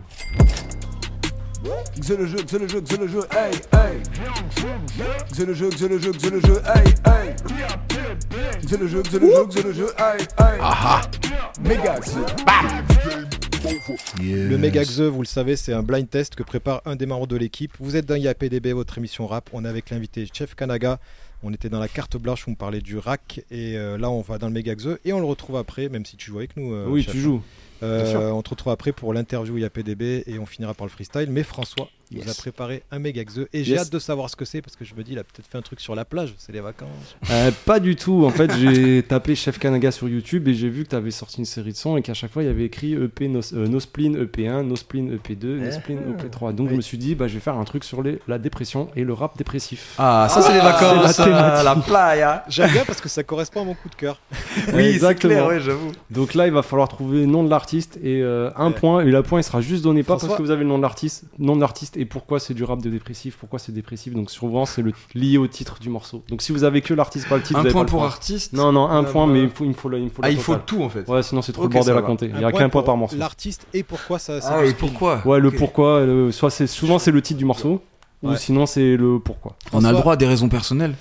Xe 2.01 2.17
le 2.17 2.25
jeu, 2.25 2.37
xe 2.47 2.57
le 2.57 2.67
jeu, 2.67 2.81
xe 2.83 2.97
le 2.97 3.07
jeu, 3.07 3.21
hey, 3.31 3.51
hey. 3.73 4.01
Xe 5.31 5.45
le 5.45 5.53
jeu, 5.53 5.69
xe 5.69 5.87
le 5.87 5.99
jeu, 5.99 6.11
xe 6.13 6.29
le 6.29 6.39
jeu, 6.41 6.61
hey, 6.65 6.93
hey. 7.05 7.35
Xe 8.67 8.77
le 8.77 8.87
jeu, 8.87 9.03
xe 9.03 9.19
le 9.19 9.27
jeu, 9.27 9.47
xe 9.51 9.61
le 9.63 9.73
jeu, 9.73 9.87
hey, 9.97 10.25
hey. 10.39 10.59
Méga 11.61 11.99
Xe. 11.99 12.17
Le 14.19 14.57
méga 14.57 14.83
Xe, 14.83 15.01
vous 15.01 15.21
le 15.21 15.27
savez, 15.27 15.55
c'est 15.55 15.73
un 15.73 15.83
blind 15.83 16.09
test 16.09 16.33
que 16.35 16.41
prépare 16.41 16.81
un 16.85 16.95
des 16.95 17.05
membres 17.05 17.27
de 17.27 17.35
l'équipe. 17.35 17.73
Vous 17.79 17.95
êtes 17.95 18.07
dans 18.07 18.15
IAPDB, 18.15 18.73
votre 18.73 18.97
émission 18.97 19.27
rap. 19.27 19.49
On 19.53 19.63
est 19.63 19.67
avec 19.67 19.91
l'invité 19.91 20.27
Chef 20.33 20.55
Kanaga. 20.55 20.99
On 21.43 21.53
était 21.53 21.69
dans 21.69 21.79
la 21.79 21.87
carte 21.87 22.17
blanche 22.17 22.47
où 22.47 22.51
on 22.51 22.55
parlait 22.55 22.81
du 22.81 22.97
rack 22.97 23.41
et 23.51 23.75
euh, 23.77 23.97
là 23.97 24.09
on 24.11 24.21
va 24.21 24.37
dans 24.37 24.47
le 24.47 24.53
méga 24.53 24.75
Xe 24.75 24.99
et 25.05 25.13
on 25.13 25.19
le 25.19 25.25
retrouve 25.25 25.55
après, 25.57 25.89
même 25.89 26.05
si 26.05 26.15
tu 26.17 26.29
joues 26.31 26.37
avec 26.39 26.55
nous. 26.57 26.73
euh, 26.73 26.85
oui, 26.87 27.03
Chef. 27.03 27.13
tu 27.13 27.19
joues. 27.21 27.41
Euh, 27.83 28.29
on 28.29 28.43
te 28.43 28.51
retrouve 28.51 28.71
après 28.71 28.91
pour 28.91 29.11
l'interview 29.11 29.57
IAPDB 29.57 30.01
et 30.27 30.37
on 30.39 30.45
finira 30.45 30.75
par 30.75 30.85
le 30.85 30.91
freestyle. 30.91 31.27
Mais 31.29 31.41
François 31.43 31.89
Yes. 32.13 32.25
nous 32.25 32.31
a 32.31 32.33
préparé 32.35 32.83
un 32.91 32.99
méga 32.99 33.23
Xe 33.23 33.47
et 33.53 33.63
j'ai 33.63 33.71
Yes. 33.71 33.83
hâte 33.83 33.89
de 33.93 33.97
savoir 33.97 34.29
ce 34.29 34.35
que 34.35 34.43
c'est 34.43 34.61
parce 34.61 34.75
que 34.75 34.83
je 34.83 34.93
me 34.95 35.01
dis 35.01 35.13
il 35.13 35.17
a 35.19 35.23
peut-être 35.23 35.47
fait 35.47 35.57
un 35.57 35.61
truc 35.61 35.79
sur 35.79 35.95
la 35.95 36.03
plage, 36.03 36.33
c'est 36.37 36.51
les 36.51 36.59
vacances. 36.59 36.89
Euh, 37.31 37.51
pas 37.65 37.79
du 37.79 37.95
tout. 37.95 38.25
En 38.25 38.31
fait, 38.31 38.51
j'ai 38.57 39.01
tapé 39.07 39.33
Chef 39.33 39.57
Kanaga 39.57 39.91
sur 39.91 40.09
YouTube 40.09 40.45
et 40.49 40.53
j'ai 40.53 40.67
vu 40.67 40.83
que 40.83 40.89
tu 40.89 40.95
avais 40.97 41.09
sorti 41.11 41.37
une 41.39 41.45
série 41.45 41.71
de 41.71 41.77
sons 41.77 41.95
et 41.95 42.01
qu'à 42.01 42.13
chaque 42.13 42.29
fois 42.31 42.43
il 42.43 42.47
y 42.47 42.49
avait 42.49 42.65
écrit 42.65 42.95
EP 42.95 43.29
no, 43.29 43.39
euh, 43.53 43.65
no 43.65 43.79
Spleen 43.79 44.21
EP1, 44.25 44.63
No 44.63 44.75
Spleen 44.75 45.15
EP2, 45.15 45.45
No. 45.63 45.71
Spleen 45.71 45.99
EP3. 46.17 46.53
Donc 46.53 46.65
Oui. 46.67 46.71
je 46.73 46.75
me 46.75 46.81
suis 46.81 46.97
dit, 46.97 47.15
bah, 47.15 47.29
je 47.29 47.35
vais 47.35 47.39
faire 47.39 47.55
un 47.55 47.63
truc 47.63 47.85
sur 47.85 48.03
les, 48.03 48.19
la 48.27 48.37
dépression 48.39 48.89
et 48.97 49.05
le 49.05 49.13
rap 49.13 49.37
dépressif. 49.37 49.95
Ah, 49.97 50.27
ça 50.29 50.41
c'est 50.41 50.51
les 50.53 50.59
vacances, 50.59 51.15
c'est 51.33 51.41
la 51.41 51.51
thématique. 51.73 51.75
la 51.75 51.75
playa. 51.83 52.43
J'aime 52.49 52.71
bien 52.71 52.83
parce 52.85 53.01
que 53.01 53.09
ça 53.09 53.23
correspond 53.23 53.61
à 53.61 53.65
mon 53.65 53.73
coup 53.73 53.89
de 53.89 53.95
cœur. 53.95 54.19
Oui, 54.55 54.63
c'est 54.73 54.89
Exactement. 54.95 55.33
clair, 55.33 55.47
ouais, 55.47 55.59
j'avoue. 55.59 55.91
Donc 56.09 56.33
là, 56.33 56.47
il 56.47 56.53
va 56.53 56.61
falloir 56.61 56.87
trouver 56.87 57.21
le 57.21 57.25
nom 57.25 57.43
de 57.43 57.49
l'artiste 57.49 57.97
et 58.03 58.21
euh, 58.21 58.49
un 58.55 58.67
Ouais. 58.67 58.73
point. 58.73 59.01
Et 59.01 59.11
le 59.11 59.23
point, 59.23 59.39
il 59.39 59.43
sera 59.43 59.61
juste 59.61 59.83
donné 59.83 60.03
pas 60.03 60.13
François 60.13 60.29
parce 60.29 60.37
que 60.37 60.43
vous 60.43 60.51
avez 60.51 60.63
le 60.63 60.69
nom 60.69 60.77
de 60.77 60.83
l'artiste, 60.83 61.23
nom 61.39 61.55
de 61.55 61.61
l'artiste 61.61 61.97
et 61.97 62.05
pourquoi 62.05 62.39
c'est 62.39 62.53
du 62.53 62.63
rap 62.63 62.81
de 62.81 62.89
dépressif, 62.89 63.37
pourquoi 63.37 63.59
c'est 63.59 63.71
dépressif. 63.71 64.13
Donc 64.13 64.29
souvent, 64.31 64.65
c'est 64.65 64.81
le 64.81 64.93
lié 65.15 65.37
au 65.37 65.47
titre 65.47 65.77
du 65.79 65.89
morceau. 65.89 66.23
Donc 66.29 66.41
si 66.41 66.51
vous 66.51 66.63
avez 66.63 66.81
que 66.81 66.93
l'artiste, 66.93 67.27
pas 67.29 67.37
le 67.37 67.43
titre, 67.43 67.59
Un 67.59 67.61
vous 67.61 67.67
avez 67.67 67.73
point 67.73 67.81
pas 67.81 67.85
le 67.85 67.91
pour 67.91 68.03
artiste. 68.03 68.53
Non, 68.53 68.71
non, 68.71 68.87
un 68.87 69.03
Euh, 69.03 69.11
point, 69.11 69.27
bah- 69.27 69.33
mais 69.33 69.43
il 69.43 69.49
faut, 69.49 69.65
il 69.65 69.73
faut, 69.73 69.89
la- 69.89 69.97
il 69.97 70.09
faut 70.09 70.21
Ah, 70.23 70.29
il 70.29 70.37
faut 70.39 70.55
tout 70.55 70.83
en 70.83 70.89
fait. 70.89 71.07
Ouais, 71.07 71.23
sinon 71.23 71.41
c'est 71.41 71.51
trop 71.53 71.63
Ok, 71.65 71.73
le 71.73 71.79
bordel 71.79 71.97
à 71.97 72.01
compter. 72.01 72.31
Il 72.33 72.39
y 72.41 72.45
a 72.45 72.51
qu'un 72.51 72.69
point 72.69 72.83
par 72.83 72.97
morceau. 72.97 73.17
L'artiste 73.17 73.65
et 73.73 73.83
pourquoi 73.83 74.19
ça. 74.19 74.39
Ah 74.43 74.65
spin. 74.65 74.73
pourquoi? 74.79 75.21
Ouais, 75.25 75.39
le 75.39 75.51
pourquoi, 75.51 76.05
le- 76.05 76.31
soit 76.31 76.49
c'est 76.49 76.67
souvent 76.67 76.99
c'est 76.99 77.11
le 77.11 77.21
titre 77.21 77.37
du 77.39 77.45
morceau, 77.45 77.81
ou 78.23 78.35
sinon 78.35 78.65
c'est 78.65 78.95
le 78.97 79.19
pourquoi. 79.19 79.55
On 79.73 79.83
a 79.83 79.91
le 79.91 79.97
droit 79.97 80.13
à 80.13 80.15
des 80.17 80.27
raisons 80.27 80.49
personnelles. 80.49 80.93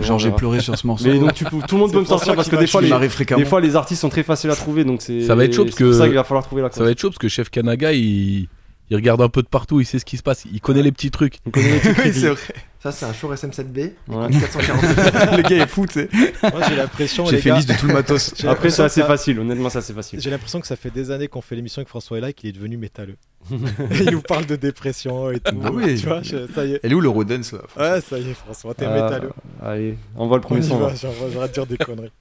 Genre 0.00 0.18
j'ai 0.18 0.30
pleuré 0.30 0.60
sur 0.60 0.76
ce 0.78 0.86
morceau. 0.86 1.06
Mais 1.06 1.18
donc 1.18 1.34
tu 1.34 1.44
peux- 1.44 1.58
tout 1.68 1.74
le 1.74 1.80
monde 1.82 1.92
peut 1.92 2.00
me 2.00 2.04
sortir 2.06 2.34
parce 2.34 2.48
que 2.48 2.56
des 2.56 2.66
fois, 2.66 2.80
les, 2.80 2.90
des 3.36 3.44
fois 3.44 3.60
les 3.60 3.76
artistes 3.76 4.00
sont 4.00 4.08
très 4.08 4.22
faciles 4.22 4.50
à 4.50 4.56
trouver, 4.56 4.84
donc 4.84 5.02
c'est. 5.02 5.22
Ça 5.22 5.34
va 5.34 5.44
être 5.44 5.52
chaud 5.52 5.64
parce 5.64 5.76
que- 5.76 5.92
ça 5.92 6.06
qu'il 6.06 6.14
va 6.14 6.24
falloir 6.24 6.44
trouver 6.44 6.62
la 6.62 6.70
Ça 6.70 6.82
va 6.82 6.90
être 6.90 7.00
chaud 7.00 7.10
parce 7.10 7.18
que 7.18 7.28
Chef 7.28 7.50
Kanaga, 7.50 7.92
il, 7.92 8.48
Il 8.90 8.96
regarde 8.96 9.20
un 9.20 9.28
peu 9.28 9.42
de 9.42 9.48
partout, 9.48 9.80
il 9.80 9.84
sait 9.84 9.98
ce 9.98 10.04
qui 10.04 10.16
se 10.16 10.22
passe, 10.22 10.44
il 10.52 10.60
connaît 10.60 10.82
les 10.82 10.92
petits 10.92 11.10
trucs. 11.10 11.38
On 11.44 11.50
connaît 11.50 11.72
les 11.72 11.78
petits 11.80 11.88
Oui, 11.88 11.94
trucs. 11.94 12.14
c'est 12.14 12.28
vrai. 12.28 12.40
Ça, 12.80 12.92
c'est 12.92 13.04
un 13.06 13.12
Shure 13.12 13.34
SM7B. 13.34 13.78
Ouais. 13.78 14.26
Il 14.30 14.40
coûte 14.40 14.50
440 14.52 14.82
le 15.36 15.42
gars 15.42 15.56
est 15.64 15.66
fou, 15.66 15.86
tu 15.86 15.94
sais. 15.94 16.08
Moi, 16.42 16.60
j'ai 16.68 16.76
l'impression. 16.76 17.26
J'ai 17.26 17.38
fait 17.38 17.48
gars, 17.48 17.56
liste 17.56 17.68
de 17.68 17.74
tout 17.74 17.88
le 17.88 17.94
matos. 17.94 18.32
Après, 18.46 18.70
c'est 18.70 18.82
assez 18.82 19.00
que 19.00 19.06
ça- 19.06 19.12
facile, 19.12 19.40
honnêtement, 19.40 19.70
c'est 19.70 19.78
assez 19.78 19.92
facile. 19.92 20.20
J'ai 20.20 20.30
l'impression 20.30 20.60
que 20.60 20.68
ça 20.68 20.76
fait 20.76 20.90
des 20.90 21.10
années 21.10 21.26
qu'on 21.26 21.40
fait 21.40 21.56
l'émission 21.56 21.80
avec 21.80 21.88
François 21.88 22.18
est 22.18 22.20
là 22.20 22.28
et 22.30 22.32
qu'il 22.32 22.48
est 22.48 22.52
devenu 22.52 22.76
métalleux. 22.76 23.16
Il 23.50 24.10
nous 24.10 24.22
parle 24.22 24.46
de 24.46 24.54
dépression 24.56 25.30
et 25.32 25.40
tout. 25.40 25.56
Ah 25.64 25.70
oui. 25.72 25.98
Tu 26.00 26.06
vois, 26.06 26.22
je- 26.22 26.46
ça 26.54 26.64
y 26.64 26.74
est. 26.74 26.80
Elle 26.84 26.92
est 26.92 26.94
où 26.94 27.00
le 27.00 27.08
Rodens 27.08 27.42
là 27.52 27.94
Ouais, 27.94 28.00
ça 28.00 28.18
y 28.18 28.30
est, 28.30 28.34
François, 28.34 28.72
t'es 28.74 28.86
Ah, 28.86 28.94
métalleux. 29.02 29.32
Allez, 29.64 29.96
on 30.16 30.28
voit 30.28 30.36
le 30.36 30.42
premier 30.42 30.62
son. 30.62 30.78
j'arrête 30.94 31.48
de 31.50 31.52
dire 31.54 31.66
des 31.66 31.76
conneries. 31.76 32.12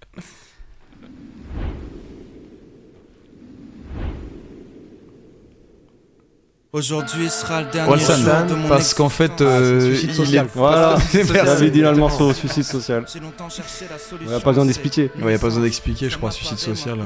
Aujourd'hui 6.75 7.29
sera 7.29 7.61
le 7.61 7.67
dernier 7.71 7.97
jour 7.97 8.15
de 8.49 8.53
mon 8.53 8.67
parce 8.67 8.93
qu'en 8.93 9.07
fait, 9.07 9.39
euh, 9.39 9.79
c'est 9.79 9.95
suicide 9.95 10.25
il 10.27 10.35
est. 10.35 10.45
Voilà, 10.55 10.97
C'est 11.09 11.25
j'avais 11.25 11.43
merci. 11.43 11.71
dit 11.71 11.79
là 11.79 11.91
le 11.91 11.97
morceau 11.97 12.33
suicide 12.33 12.65
social. 12.65 13.05
J'ai 13.13 13.21
longtemps 13.21 13.49
cherché 13.49 13.85
la 13.89 13.95
Il 14.19 14.27
n'y 14.27 14.33
a 14.33 14.41
pas 14.41 14.49
besoin 14.49 14.65
d'expliquer. 14.65 15.09
Ouais, 15.21 15.31
y 15.31 15.35
a 15.35 15.39
pas 15.39 15.47
besoin 15.47 15.63
d'expliquer, 15.63 16.09
je 16.09 16.17
crois, 16.17 16.31
suicide 16.31 16.57
social. 16.57 16.97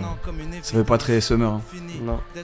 Ça 0.63 0.71
fait 0.75 0.83
pas 0.83 0.97
très 0.97 1.21
summer. 1.21 1.51
hein. 1.51 1.61
Non. 2.03 2.19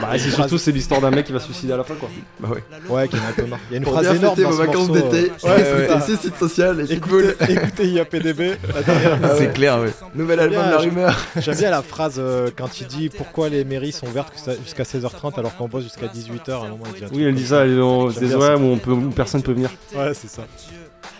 Bah, 0.00 0.08
c'est 0.18 0.30
surtout 0.30 0.56
c'est 0.58 0.70
l'histoire 0.72 1.00
d'un 1.00 1.10
mec 1.10 1.26
qui 1.26 1.32
va 1.32 1.40
se 1.40 1.46
suicider 1.46 1.72
à 1.72 1.76
la 1.78 1.84
fin 1.84 1.94
quoi. 1.94 2.08
Bah 2.38 2.48
ouais. 2.50 2.62
Ouais, 2.88 3.08
qui 3.08 3.16
en 3.16 3.20
a 3.20 3.28
un 3.28 3.32
peu 3.32 3.46
marre. 3.46 3.58
Il 3.68 3.72
y 3.72 3.74
a 3.74 3.78
une 3.78 3.84
Pour 3.84 3.92
phrase 3.94 4.06
bien 4.06 4.14
énorme 4.14 4.36
fêter 4.36 4.42
dans 4.44 4.50
vos 4.50 4.62
ce 4.62 4.66
vacances 4.66 4.90
d'été, 4.92 5.32
euh, 5.44 5.88
ouais. 5.96 6.00
Suicide 6.00 6.36
Social 6.38 6.80
et. 6.80 6.92
Écoutez, 6.92 7.34
écoutez 7.52 7.88
IAPDB. 7.88 8.40
Ah 8.74 9.28
C'est 9.36 9.52
clair, 9.52 9.80
ouais. 9.80 9.92
Nouvel 10.14 10.38
album 10.40 10.62
La 10.70 10.78
Rumeur. 10.78 11.16
J'aime 11.36 11.56
bien 11.56 11.70
la 11.70 11.82
phrase 11.82 12.14
euh, 12.18 12.50
quand 12.56 12.80
il 12.80 12.86
dit 12.86 13.08
pourquoi 13.08 13.48
les 13.48 13.64
mairies 13.64 13.92
sont 13.92 14.06
ouvertes 14.06 14.32
jusqu'à 14.64 14.84
16h30 14.84 15.38
alors 15.38 15.56
qu'on 15.56 15.68
bosse 15.68 15.84
jusqu'à 15.84 16.06
18h 16.06 16.51
à 16.60 16.66
un 16.66 16.68
moment 16.70 16.84
il 16.88 16.92
dit 16.94 17.04
un 17.04 17.06
truc 17.06 17.18
Oui, 17.18 17.24
elle 17.24 17.34
dit 17.34 17.46
ça, 17.46 17.64
elle- 17.64 17.80
on- 17.80 18.10
J'aime 18.10 18.20
des 18.20 18.26
bien 18.28 18.36
horaires 18.36 18.58
ça. 18.58 18.62
où, 18.62 18.66
on 18.66 18.78
peut, 18.78 18.90
où 18.92 19.10
personne 19.10 19.42
peut 19.42 19.52
venir. 19.52 19.70
Ouais, 19.94 20.12
c'est 20.14 20.28
ça. 20.28 20.42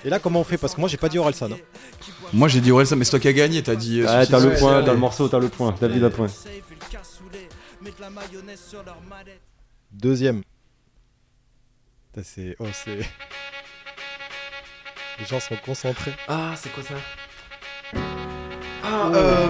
Et 0.04 0.10
là, 0.10 0.18
comment 0.18 0.40
on 0.40 0.44
fait? 0.44 0.58
Parce 0.58 0.74
que 0.74 0.80
moi, 0.80 0.88
j'ai 0.88 0.96
pas 0.96 1.08
dit 1.08 1.18
Orelsan. 1.18 1.52
hein. 1.52 1.56
Moi 2.32 2.48
j'ai 2.48 2.60
dit 2.60 2.72
Orelsan, 2.72 2.96
mais 2.96 3.04
c'est 3.04 3.10
toi 3.12 3.20
qui 3.20 3.28
as 3.28 3.32
gagné, 3.32 3.62
t'as 3.62 3.74
dit. 3.74 4.00
euh, 4.00 4.06
Ah, 4.08 4.26
t'as 4.26 4.40
le 4.40 4.54
point, 4.54 4.82
t'as 4.82 4.92
le 4.92 4.98
morceau, 4.98 5.28
t'as 5.28 5.38
le 5.38 5.48
point. 5.48 5.74
David 5.80 6.04
a 6.04 6.10
point. 6.10 6.26
Deuxième. 9.92 10.42
C'est. 12.22 12.56
Oh, 12.58 12.66
c'est. 12.72 12.98
Les 15.18 15.26
gens 15.26 15.40
sont 15.40 15.56
concentrés. 15.64 16.12
Ah, 16.28 16.52
c'est 16.56 16.70
quoi 16.72 16.82
ça? 16.82 16.94
Ah, 18.84 19.10
euh. 19.14 19.48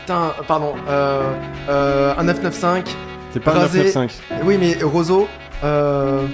Putain, 0.00 0.34
pardon. 0.48 0.74
Euh. 0.88 1.34
euh 1.68 2.14
un 2.16 2.24
995. 2.24 2.84
C'est 3.32 3.40
pas 3.40 3.52
rasé. 3.52 3.84
995. 3.84 4.22
Oui, 4.44 4.56
mais 4.58 4.82
Roseau. 4.82 5.28
Euh. 5.64 6.26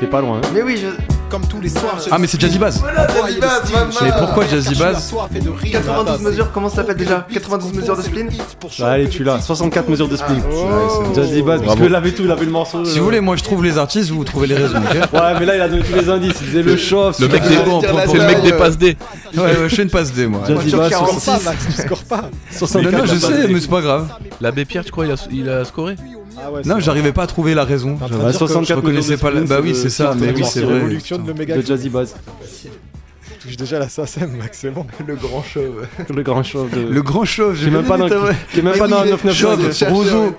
T'es 0.00 0.06
pas 0.06 0.20
loin. 0.20 0.38
Hein. 0.38 0.48
Mais 0.54 0.62
oui, 0.62 0.76
je. 0.76 1.15
Comme 1.28 1.44
tous 1.48 1.60
les 1.60 1.68
soirs, 1.68 1.98
Ah, 2.10 2.18
mais 2.18 2.28
c'est 2.28 2.40
Jazzy 2.40 2.58
Bass. 2.58 2.78
Voilà, 2.78 3.06
Jazzy 3.08 3.40
Bass, 3.40 3.72
maman. 3.72 3.90
Mais 4.02 4.12
pourquoi 4.18 4.46
Jazzy 4.46 4.74
Bass 4.76 5.12
92 5.72 6.20
mesures, 6.20 6.52
comment 6.52 6.68
ça 6.68 6.76
s'appelle 6.76 6.96
déjà 6.96 7.26
92 7.32 7.72
mesures 7.72 7.96
de 7.96 8.02
spleen 8.02 8.30
Bah, 8.78 8.90
allez, 8.90 9.08
tu 9.08 9.24
l'as. 9.24 9.40
64 9.40 9.88
mesures 9.88 10.08
de 10.08 10.16
spleen. 10.16 10.40
C'est- 10.40 11.14
Jazzy 11.20 11.42
Bass, 11.42 11.60
parce 11.64 11.78
que 11.78 11.84
il 11.84 11.94
avait 11.94 12.12
tout, 12.12 12.22
il 12.24 12.30
avait 12.30 12.44
le 12.44 12.50
morceau. 12.52 12.84
Si 12.84 12.92
euh, 12.96 12.98
vous 13.00 13.04
voulez, 13.06 13.20
moi 13.20 13.34
je 13.36 13.42
trouve 13.42 13.64
les 13.64 13.76
artistes, 13.76 14.10
vous 14.10 14.22
trouvez 14.24 14.46
les 14.46 14.54
raisons, 14.54 14.76
Ouais, 14.78 15.20
mais 15.40 15.46
là, 15.46 15.56
il 15.56 15.60
a 15.62 15.68
donné 15.68 15.82
tous 15.82 15.94
les 15.96 16.08
indices. 16.08 16.34
Il 16.42 16.46
disait 16.46 16.62
le 16.62 16.76
chauffe. 16.76 17.18
Le 17.18 17.28
mec 17.28 17.42
Ah, 17.44 17.48
des 17.48 17.56
bon, 17.70 17.80
c'est 17.80 18.18
le 18.18 18.24
mec 18.26 18.42
des 18.42 18.52
euh, 18.52 18.58
passes 18.58 18.78
D. 18.78 18.96
Ouais, 19.36 19.42
ouais, 19.42 19.54
je 19.68 19.74
fais 19.74 19.82
une 19.82 19.90
passe 19.90 20.12
D, 20.12 20.26
moi. 20.28 20.42
Jazzy 20.46 20.70
Bass, 20.76 20.90
46. 20.90 21.24
66. 21.24 21.44
Max, 21.44 21.66
tu 21.66 21.72
scores 21.82 22.04
pas. 22.04 22.30
64 22.52 22.92
Non, 22.92 22.98
non, 22.98 23.04
je 23.06 23.18
sais, 23.18 23.48
mais 23.48 23.60
c'est 23.60 23.70
pas 23.70 23.80
grave. 23.80 24.08
L'abbé 24.40 24.64
Pierre, 24.64 24.84
tu 24.84 24.92
crois, 24.92 25.06
il 25.06 25.12
a, 25.12 25.16
il 25.32 25.48
a 25.48 25.64
scoré? 25.64 25.96
Ah 26.38 26.50
ouais, 26.52 26.62
Non, 26.64 26.78
j'arrivais 26.80 27.12
pas 27.12 27.22
à 27.24 27.26
trouver 27.26 27.54
la 27.54 27.64
raison. 27.64 27.96
T'es 27.96 28.04
en 28.04 28.08
train 28.08 28.08
Je 28.08 28.12
de 28.12 28.18
Ouais, 28.18 28.30
dire 28.30 28.40
que 28.40 28.46
64 28.46 28.68
je 28.68 28.74
reconnaissais 28.74 29.16
pas 29.16 29.30
la- 29.30 29.40
Bah 29.42 29.58
oui, 29.62 29.74
c'est 29.74 29.90
ça, 29.90 30.14
mais 30.18 30.32
oui, 30.32 30.44
c'est 30.44 30.60
vrai. 30.60 30.74
l'évolution 30.74 31.18
de 31.18 31.26
le 31.26 31.34
méga. 31.34 31.56
De 31.56 31.62
Jazzy 31.62 31.90
touches 33.46 33.56
déjà 33.56 33.78
la 33.78 33.88
SACEM, 33.88 34.36
Max, 34.36 34.58
c'est 34.60 34.70
bon. 34.70 34.86
Le 35.06 35.14
grand 35.14 35.42
chauve. 35.42 35.86
Le 36.14 36.22
grand 36.22 36.42
chauve 36.42 36.70
de. 36.70 36.80
Le 36.80 37.02
grand 37.02 37.24
chauve, 37.24 37.56
est 37.66 37.70
même 37.70 37.84
pas 37.84 37.96
dans, 37.96 38.08
qui 38.52 38.58
est 38.58 38.62
même 38.62 38.78
pas 38.78 38.88
dans 38.88 38.98
un 38.98 39.04
995. 39.06 39.76
Chauve, 39.78 39.92
Roseau. 39.92 40.34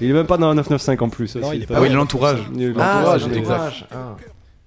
Il 0.00 0.10
est 0.10 0.12
même 0.14 0.26
pas 0.26 0.36
dans 0.36 0.48
un 0.48 0.54
995 0.54 1.02
en 1.06 1.08
plus. 1.10 1.36
Non, 1.36 1.52
il 1.52 1.62
est 1.62 1.66
pas 1.66 1.74
Ah 1.76 1.80
oui, 1.82 1.88
l'entourage. 1.90 2.40
Il 2.54 2.62
est 2.62 2.72
Ah, 2.78 2.94
l'entourage, 2.96 3.26
j'ai 3.32 3.38
exact. 3.38 3.72
Ah. 3.92 4.16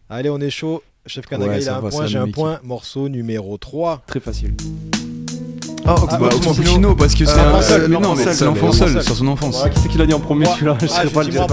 Allez, 0.10 0.30
on 0.30 0.40
est 0.40 0.50
chaud. 0.50 0.82
Chef 1.08 1.26
Kanaga, 1.28 1.52
Ouais, 1.52 1.62
il 1.62 1.70
a 1.70 1.78
un 1.78 1.82
point, 1.82 2.02
la 2.02 2.08
j'ai 2.08 2.18
un 2.18 2.28
point. 2.30 2.60
Morceau 2.64 3.10
numéro 3.10 3.58
3. 3.58 4.02
Très 4.08 4.20
facile. 4.20 4.54
Bah, 5.86 5.96
Oxmo 6.02 6.26
Oxmo 6.26 6.54
Puccino. 6.54 6.96
Parce 6.96 7.14
que 7.14 7.26
c'est 7.26 7.40
Euh, 7.40 7.56
un. 7.56 7.62
seul, 7.62 7.82
mais 7.84 7.88
Non, 7.96 8.00
l'enfant 8.02 8.16
mais 8.16 8.24
seul, 8.24 8.34
c'est 8.34 8.46
l'enfant 8.46 8.72
seul, 8.72 9.04
sur 9.04 9.16
son 9.16 9.28
enfance. 9.28 9.64
Ouais, 9.64 9.70
qui 9.70 9.80
c'est 9.82 9.88
qui 9.90 9.98
l'a 9.98 10.06
dit 10.08 10.14
en 10.14 10.20
premier 10.20 10.46
Moi- 10.46 10.54
celui-là 10.56 10.78
Je 10.82 10.86
Ah, 10.86 11.04
sais 11.04 11.10
pas 11.10 11.22
j'ai 11.22 11.28
le 11.32 11.34
dit 11.34 11.38
dire. 11.38 11.46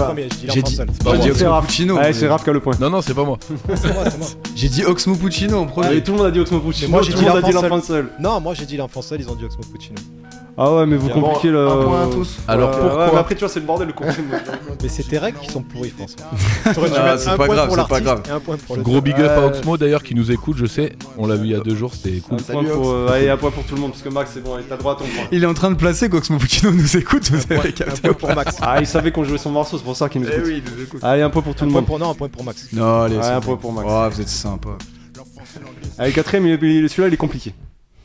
j'ai 1.23 1.29
Oxmo 1.31 1.49
Raph. 1.51 1.65
Puccino. 1.67 1.99
C'est 2.13 2.27
Raph 2.27 2.43
qui 2.43 2.49
a 2.49 2.53
le 2.53 2.59
point. 2.59 2.73
Non, 2.79 2.89
non, 2.89 3.01
c'est 3.01 3.13
pas 3.13 3.23
moi. 3.23 3.37
C'est 3.75 3.93
moi, 3.93 4.03
c'est 4.09 4.17
moi. 4.17 4.27
J'ai 4.55 4.69
dit 4.69 4.83
Oxmo 4.85 5.15
Puccino 5.15 5.57
en 5.59 5.65
premier. 5.67 6.01
Tout 6.01 6.11
le 6.13 6.17
monde 6.17 6.27
a 6.27 6.31
dit 6.31 6.39
Oxmo 6.39 6.59
Puccino. 6.59 6.89
moi, 6.89 7.01
j'ai 7.03 7.13
dit 7.13 7.21
le 7.23 7.27
monde 7.29 7.37
a 7.37 7.41
dit 7.43 7.51
l'enfant 7.51 7.67
l'enfant 7.69 7.85
seul. 7.87 8.09
Non, 8.19 8.39
moi 8.41 8.53
j'ai 8.55 8.65
dit 8.65 8.77
l'enfant 8.77 9.01
seul, 9.01 9.21
ils 9.21 9.29
ont 9.29 9.35
dit 9.35 9.45
Oxmo 9.45 9.61
Puccino. 9.71 9.95
Ah 10.55 10.71
ouais, 10.75 10.85
mais 10.85 10.97
vous 10.97 11.07
Bon, 11.09 11.21
compliquez 11.21 11.49
le. 11.49 11.67
Un 11.67 11.83
point 11.83 12.03
à 12.03 12.07
tous. 12.11 12.37
Alors 12.47 12.69
Ouais, 12.69 12.75
pourquoi 12.79 13.05
ouais, 13.05 13.11
mais 13.13 13.19
après, 13.19 13.33
tu 13.33 13.39
vois, 13.39 13.49
c'est 13.49 13.59
le 13.59 13.65
bordel 13.65 13.87
le 13.87 13.93
compliqué. 13.93 14.21
Mais 14.83 14.89
c'est 14.89 15.03
tes 15.03 15.17
règles 15.17 15.39
qui 15.39 15.49
sont 15.49 15.61
pourries, 15.63 15.89
François. 15.91 16.25
Ah, 16.95 17.17
c'est 17.17 17.29
un 17.29 17.37
pas 17.37 17.47
grave, 17.47 17.69
c'est 17.73 17.87
pas 17.87 18.01
grave. 18.01 18.21
un 18.29 18.81
Gros 18.81 19.01
big 19.01 19.15
up 19.19 19.31
à 19.31 19.45
Oxmo 19.47 19.77
d'ailleurs 19.77 20.03
qui 20.03 20.13
nous 20.13 20.29
écoute, 20.31 20.57
je 20.57 20.65
sais. 20.65 20.95
On 21.17 21.25
l'a 21.25 21.35
vu 21.35 21.45
il 21.45 21.51
y 21.51 21.55
a 21.55 21.59
deux 21.61 21.75
jours, 21.75 21.93
c'était 21.95 22.19
cool. 22.19 22.37
Un 22.39 22.43
point 22.53 22.63
pour, 22.65 22.91
euh, 22.91 23.07
allez, 23.11 23.29
un 23.29 23.37
point 23.37 23.49
pour 23.51 23.63
tout 23.63 23.73
le 23.75 23.81
monde, 23.81 23.91
parce 23.91 24.03
que 24.03 24.09
Max, 24.09 24.31
c'est 24.33 24.43
bon, 24.43 24.57
t'as 24.69 24.77
droit 24.77 24.91
à 24.93 24.95
ton 24.95 25.05
point. 25.05 25.23
Il 25.31 25.41
est 25.43 25.47
en 25.47 25.53
train 25.55 25.71
de 25.71 25.75
placer 25.77 26.07
qu'Oxmo 26.09 26.37
Puccino 26.37 26.71
nous 26.71 26.97
écoute, 26.97 27.31
vous 27.31 27.53
avez 27.53 27.69
Un 27.69 27.71
capté 27.71 28.01
point 28.01 28.13
pour 28.13 28.35
Max. 28.35 28.57
Ah, 28.61 28.79
il 28.79 28.85
savait 28.87 29.11
qu'on 29.11 29.23
jouait 29.23 29.37
son 29.39 29.49
morceau, 29.51 29.77
c'est 29.77 29.83
pour 29.83 29.95
ça 29.95 30.07
qu'il 30.09 30.21
nous 30.21 30.27
Eh 30.29 30.35
écoute. 30.35 30.45
oui, 30.47 30.63
il 30.65 30.71
nous 30.75 30.83
écoute. 30.83 30.99
Allez, 31.03 31.21
un 31.23 31.29
point 31.29 31.41
pour 31.41 31.55
tout 31.55 31.63
Un 31.63 31.67
le 31.67 31.71
point 31.71 31.81
monde. 31.81 31.87
pour 31.87 31.99
non, 31.99 32.11
un 32.11 32.15
point 32.15 32.27
pour 32.29 32.43
Max. 32.43 32.67
Non, 32.73 33.01
allez, 33.03 33.17
un 33.17 33.41
point 33.41 33.55
pour 33.55 33.71
Max. 33.71 33.87
Oh, 33.89 34.07
vous 34.11 34.21
êtes 34.21 34.29
sympa. 34.29 34.69
Allez, 35.97 36.09
le 36.09 36.15
quatrième, 36.15 36.45
il- 36.47 36.63
il- 36.63 36.89
celui-là, 36.89 37.07
il 37.07 37.13
est 37.13 37.17
compliqué. 37.17 37.53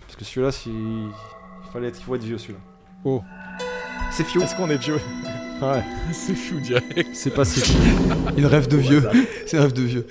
Parce 0.06 0.16
que 0.16 0.24
celui-là, 0.24 0.52
si... 0.52 0.70
il 1.68 1.72
fallait 1.72 1.88
être, 1.88 1.98
il 2.00 2.04
faut 2.04 2.14
être 2.14 2.24
vieux, 2.24 2.38
celui-là. 2.38 2.58
Oh. 3.04 3.22
C'est 4.10 4.24
Fio. 4.24 4.40
Est-ce 4.42 4.54
qu'on 4.56 4.70
est 4.70 4.76
vieux? 4.76 4.98
Ouais, 5.60 5.82
C'est 6.12 6.36
fou 6.36 6.60
direct. 6.60 7.08
c'est 7.14 7.30
pas 7.34 7.44
si. 7.44 7.60
Il 8.36 8.46
rêve 8.46 8.68
de 8.68 8.76
vieux. 8.76 9.02
C'est 9.44 9.56
un 9.58 9.62
rêve 9.62 9.72
de 9.72 9.82
vieux. 9.82 10.06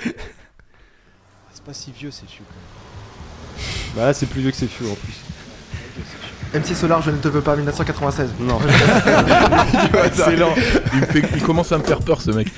C'est 1.53 1.63
pas 1.63 1.71
si 1.71 1.89
vieux, 1.93 2.11
c'est 2.11 2.25
vieux 2.29 2.43
Bah 3.95 4.07
là, 4.07 4.13
c'est 4.13 4.25
plus 4.25 4.41
vieux 4.41 4.51
que 4.51 4.57
c'est 4.57 4.65
vieux 4.69 4.91
en 4.91 4.95
plus. 4.95 5.15
MC 6.53 6.75
Solar, 6.75 7.01
je 7.01 7.11
ne 7.11 7.17
te 7.17 7.29
veux 7.29 7.39
pas, 7.39 7.55
1996. 7.55 8.31
Non. 8.41 8.59
Excellent. 10.03 10.53
Il, 10.93 10.99
me 10.99 11.05
fait- 11.05 11.23
il 11.37 11.41
commence 11.41 11.71
à 11.71 11.77
me 11.77 11.83
faire 11.83 11.99
peur 11.99 12.19
ce 12.21 12.31
mec. 12.31 12.49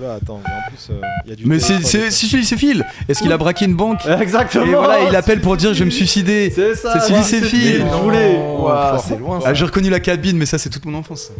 Oula, 0.00 0.14
attends, 0.14 0.40
mais 0.44 0.52
en 0.52 0.68
plus, 0.70 0.88
euh, 0.90 1.00
il 1.24 1.30
y 1.30 1.32
a 1.32 1.36
du. 1.36 1.46
Mais 1.46 1.58
c'est 1.58 2.10
si, 2.10 2.44
c'est 2.44 2.56
Phil. 2.56 2.84
Est-ce 3.08 3.22
qu'il 3.22 3.32
a 3.32 3.38
braqué 3.38 3.64
une 3.64 3.74
banque 3.74 4.00
Exactement. 4.20 4.64
Et 4.64 4.74
voilà, 4.74 5.08
il 5.08 5.14
appelle 5.16 5.40
pour 5.40 5.56
dire 5.56 5.74
je 5.74 5.80
vais 5.80 5.84
me 5.84 5.90
suicider. 5.90 6.50
C'est 6.50 6.74
ça. 6.74 6.98
C'est 6.98 7.08
celui, 7.08 7.22
c'est 7.22 7.42
Phil. 7.42 7.78
Je 7.78 8.02
voulais. 8.02 8.38
Ouah, 8.58 9.02
c'est 9.06 9.18
loin 9.18 9.40
ça. 9.40 9.48
Ah, 9.48 9.54
j'ai 9.54 9.64
reconnu 9.64 9.90
la 9.90 10.00
cabine, 10.00 10.36
mais 10.36 10.46
ça 10.46 10.58
c'est 10.58 10.70
toute 10.70 10.84
mon 10.84 10.94
enfance. 10.94 11.32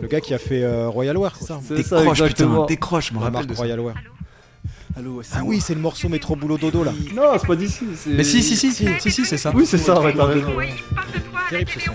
Le 0.00 0.08
gars 0.08 0.20
qui 0.20 0.32
a 0.32 0.38
fait 0.38 0.62
euh, 0.62 0.88
Royal 0.88 1.16
Wear, 1.16 1.34
c'est 1.38 1.46
ça 1.46 1.60
Décroche, 1.70 2.22
putain, 2.22 2.64
décroche, 2.66 3.08
je 3.10 3.14
me 3.14 3.18
La 3.18 3.26
rappelle. 3.26 3.54
Royal 3.54 3.80
Wear. 3.80 3.94
Allô, 4.96 5.22
Ah 5.34 5.40
oui, 5.44 5.60
c'est 5.60 5.74
le 5.74 5.80
morceau 5.80 6.08
Métro 6.08 6.34
Boulot 6.36 6.58
Dodo 6.58 6.82
là. 6.84 6.92
Non, 7.14 7.22
c'est 7.40 7.46
pas 7.46 7.56
d'ici. 7.56 7.84
c'est- 7.96 8.10
Mais 8.10 8.24
si, 8.24 8.42
si, 8.42 8.56
si, 8.56 8.72
si, 8.72 8.86
si, 9.00 9.10
si, 9.10 9.24
c'est 9.24 9.36
ça. 9.38 9.52
Oui, 9.54 9.64
c'est 9.66 9.78
ça, 9.78 10.00
ouais, 10.00 10.12
t'as 10.14 10.24
raison. 10.24 10.50
Terrible 11.48 11.70
ce 11.74 11.80
son. 11.80 11.92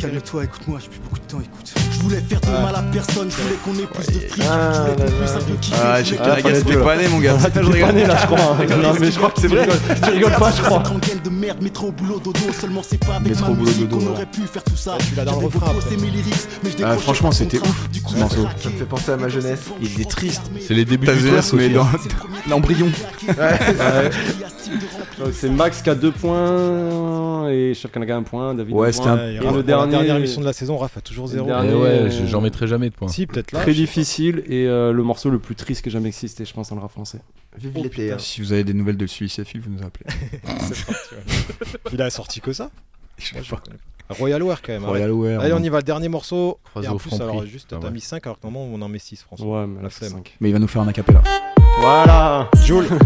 Calme-toi, 0.00 0.44
écoute-moi, 0.44 0.78
j'ai 0.82 0.88
plus 0.88 0.98
beaucoup 1.00 1.18
de 1.18 1.24
temps, 1.24 1.40
écoute. 1.40 1.74
Je 1.92 1.98
voulais 2.00 2.20
faire 2.20 2.40
de 2.40 2.46
mal 2.50 2.74
à 2.74 2.82
personne, 2.82 3.30
je 3.30 3.36
voulais 3.36 3.54
qu'on 3.64 3.74
ait 3.74 3.86
plus 3.86 4.06
de 4.14 4.28
fric. 4.28 4.44
Ah, 4.50 4.72
Je 4.74 4.80
voulais 4.80 4.96
là, 4.96 5.10
qu'on 5.10 5.18
puisse 5.18 5.30
un 5.30 5.38
peu 5.38 5.54
kiffer. 5.60 5.76
Ah, 5.82 6.02
je 6.02 6.04
j'ai 6.10 6.16
la 6.16 6.42
gars, 6.42 6.42
t'es 6.42 7.08
mon 7.08 7.18
gars. 7.20 7.36
Ah, 7.42 7.50
t'es 7.50 7.60
pas 7.80 7.92
né 7.92 8.06
là, 8.06 8.16
je 8.20 8.26
crois. 8.26 8.76
Non, 8.76 8.94
mais 9.00 9.10
je 9.12 9.16
crois 9.16 9.30
que 9.30 9.40
c'est 9.40 9.46
vrai. 9.46 9.68
Tu 10.04 10.10
rigoles 10.10 10.32
pas, 10.32 10.50
je 10.50 10.62
crois. 10.62 10.82
De 11.22 11.30
merde, 11.30 11.62
métro, 11.62 11.92
boulot, 11.92 12.18
dodo. 12.18 12.40
Seulement 12.60 12.82
c'est 12.82 12.98
pas 12.98 13.14
avec 13.16 13.28
Métro, 13.28 13.42
ma 13.50 13.54
boulot, 13.54 13.66
musique 13.70 13.88
dodo, 13.88 14.04
qu'on 14.06 14.10
aurait 14.12 14.26
pu 14.26 14.40
faire 14.52 14.64
tout 14.64 14.76
ça. 14.76 14.96
tu 14.98 15.14
l'as 15.14 15.24
dans 15.24 15.38
le 15.38 15.46
refrain, 15.46 15.72
je 15.88 16.84
Ah, 16.84 16.96
franchement, 16.96 17.30
c'était 17.30 17.60
ouf, 17.60 17.88
Du 17.90 18.02
coup, 18.02 18.14
ce 18.14 18.18
morceau. 18.18 18.46
Ça 18.60 18.68
me 18.70 18.74
fait 18.76 18.84
penser 18.84 19.12
à 19.12 19.16
ma 19.16 19.28
jeunesse. 19.28 19.60
Il 19.80 20.00
est 20.00 20.10
triste. 20.10 20.42
C'est 20.66 20.74
les 20.74 20.84
débuts 20.84 21.06
T'as 21.06 21.12
du 21.14 21.20
vu, 21.20 21.28
stress 21.28 21.52
mais 21.52 21.68
dans 21.68 21.86
l'embryon. 22.48 22.88
C'est 25.32 25.50
Max 25.50 25.82
qui 25.82 25.90
a 25.90 25.94
2 25.94 26.10
points 26.12 27.48
et 27.50 27.74
Chef 27.74 27.90
Kanaga 27.92 28.16
1 28.16 28.22
point, 28.22 28.54
David 28.54 28.74
Ouais, 28.74 28.92
c'était 28.92 29.08
un- 29.08 29.16
Ouais, 29.16 29.34
Et 29.34 29.38
Raph, 29.38 29.44
le 29.44 29.48
pour 29.50 29.56
la 29.58 29.62
dernier, 29.62 29.90
dernière 29.92 30.16
émission 30.16 30.40
de 30.40 30.46
la 30.46 30.52
saison, 30.52 30.76
Raph 30.78 30.96
a 30.96 31.00
toujours 31.00 31.26
le 31.26 31.32
zéro. 31.32 31.46
dernier- 31.46 31.74
ouais, 31.74 32.10
je- 32.10 32.26
j'en 32.26 32.40
mettrai 32.40 32.66
jamais 32.66 32.90
de 32.90 32.94
points. 32.94 33.08
Si, 33.08 33.26
peut-être 33.26 33.52
là. 33.52 33.60
très 33.60 33.72
sais 33.72 33.76
difficile 33.80 34.42
et 34.46 34.66
euh, 34.66 34.92
le 34.92 35.02
morceau 35.02 35.30
le 35.30 35.38
plus 35.38 35.54
triste 35.54 35.84
que 35.84 35.90
jamais 35.90 36.08
existé, 36.08 36.44
je 36.44 36.52
pense, 36.52 36.70
dans 36.70 36.76
le 36.76 36.82
rap 36.82 36.90
français. 36.92 37.20
Vive 37.58 37.72
Oh, 37.76 37.82
l'été. 37.82 38.12
hein. 38.12 38.16
Si 38.18 38.40
vous 38.40 38.52
avez 38.52 38.64
des 38.64 38.72
nouvelles 38.74 38.96
de 38.96 39.06
celui 39.06 39.28
Phil, 39.44 39.60
vous 39.60 39.70
nous 39.70 39.82
appelez. 39.84 40.06
Il 41.92 42.00
a 42.02 42.10
sorti 42.10 42.40
que 42.40 42.52
ça 42.52 42.70
je 43.18 43.30
connais 43.32 43.44
pas. 43.50 43.58
Royal 44.18 44.42
Wear 44.42 44.62
quand 44.62 44.72
même. 44.72 44.84
Royal 44.84 45.10
arrête. 45.10 45.20
Wear. 45.22 45.40
Allez, 45.40 45.52
on 45.52 45.62
y 45.62 45.68
va, 45.68 45.78
le 45.78 45.82
dernier 45.82 46.08
morceau. 46.08 46.58
Et 46.82 46.88
en 46.88 46.96
plus, 46.96 47.12
alors 47.20 47.44
juste, 47.46 47.68
Ah 47.72 47.76
t'as 47.80 47.86
ouais. 47.88 47.92
mis 47.92 48.00
5 48.00 48.26
alors 48.26 48.38
que 48.40 48.46
normalement 48.46 48.74
on 48.74 48.80
en 48.82 48.88
met 48.88 48.98
6, 48.98 49.22
François. 49.22 49.60
Ouais, 49.62 49.66
mais 49.66 49.82
La 49.82 49.90
flemme. 49.90 50.10
5. 50.12 50.36
Mais 50.40 50.48
il 50.50 50.52
va 50.52 50.58
nous 50.58 50.68
faire 50.68 50.82
un 50.82 50.88
acapella. 50.88 51.22
Voilà 51.80 52.48
Joule. 52.64 52.86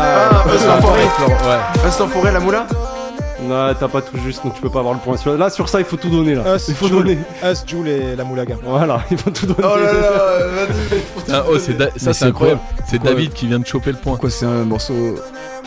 Ah, 0.00 0.44
Us 0.54 0.64
l'enfoiré. 0.66 1.02
Ouais. 1.02 1.88
Us 1.88 1.98
l'enfoiré, 1.98 2.32
la 2.32 2.40
moula 2.40 2.66
Non, 3.42 3.74
t'as 3.78 3.88
pas 3.88 4.02
tout 4.02 4.16
juste, 4.24 4.42
donc 4.44 4.54
tu 4.54 4.60
peux 4.62 4.70
pas 4.70 4.80
avoir 4.80 4.94
le 4.94 5.00
point. 5.00 5.16
Sur... 5.16 5.36
Là, 5.36 5.50
sur 5.50 5.68
ça, 5.68 5.80
il 5.80 5.84
faut 5.86 5.96
tout 5.96 6.08
donner. 6.10 6.34
Là. 6.34 6.56
Us, 6.56 6.68
il 6.68 6.74
faut 6.74 6.88
Joule, 6.88 7.04
donner. 7.04 7.18
Us, 7.44 7.64
Joule 7.66 7.88
et 7.88 8.16
la 8.16 8.24
Moulaga. 8.24 8.56
Voilà, 8.62 9.00
il 9.10 9.18
faut 9.18 9.30
tout 9.30 9.46
donner. 9.46 9.60
Oh 9.64 9.76
là 9.76 9.92
là, 9.92 10.66
vas-y. 10.66 11.32
Ah, 11.32 11.44
oh, 11.50 11.58
c'est 11.58 11.74
Da- 11.76 11.90
ça, 11.96 12.12
c'est 12.12 12.26
incroyable. 12.26 12.60
C'est 12.86 13.02
David 13.02 13.32
qui 13.32 13.46
vient 13.46 13.58
de 13.58 13.66
choper 13.66 13.92
le 13.92 13.98
point. 13.98 14.16
Quoi, 14.16 14.30
c'est 14.30 14.46
un 14.46 14.64
morceau. 14.64 14.94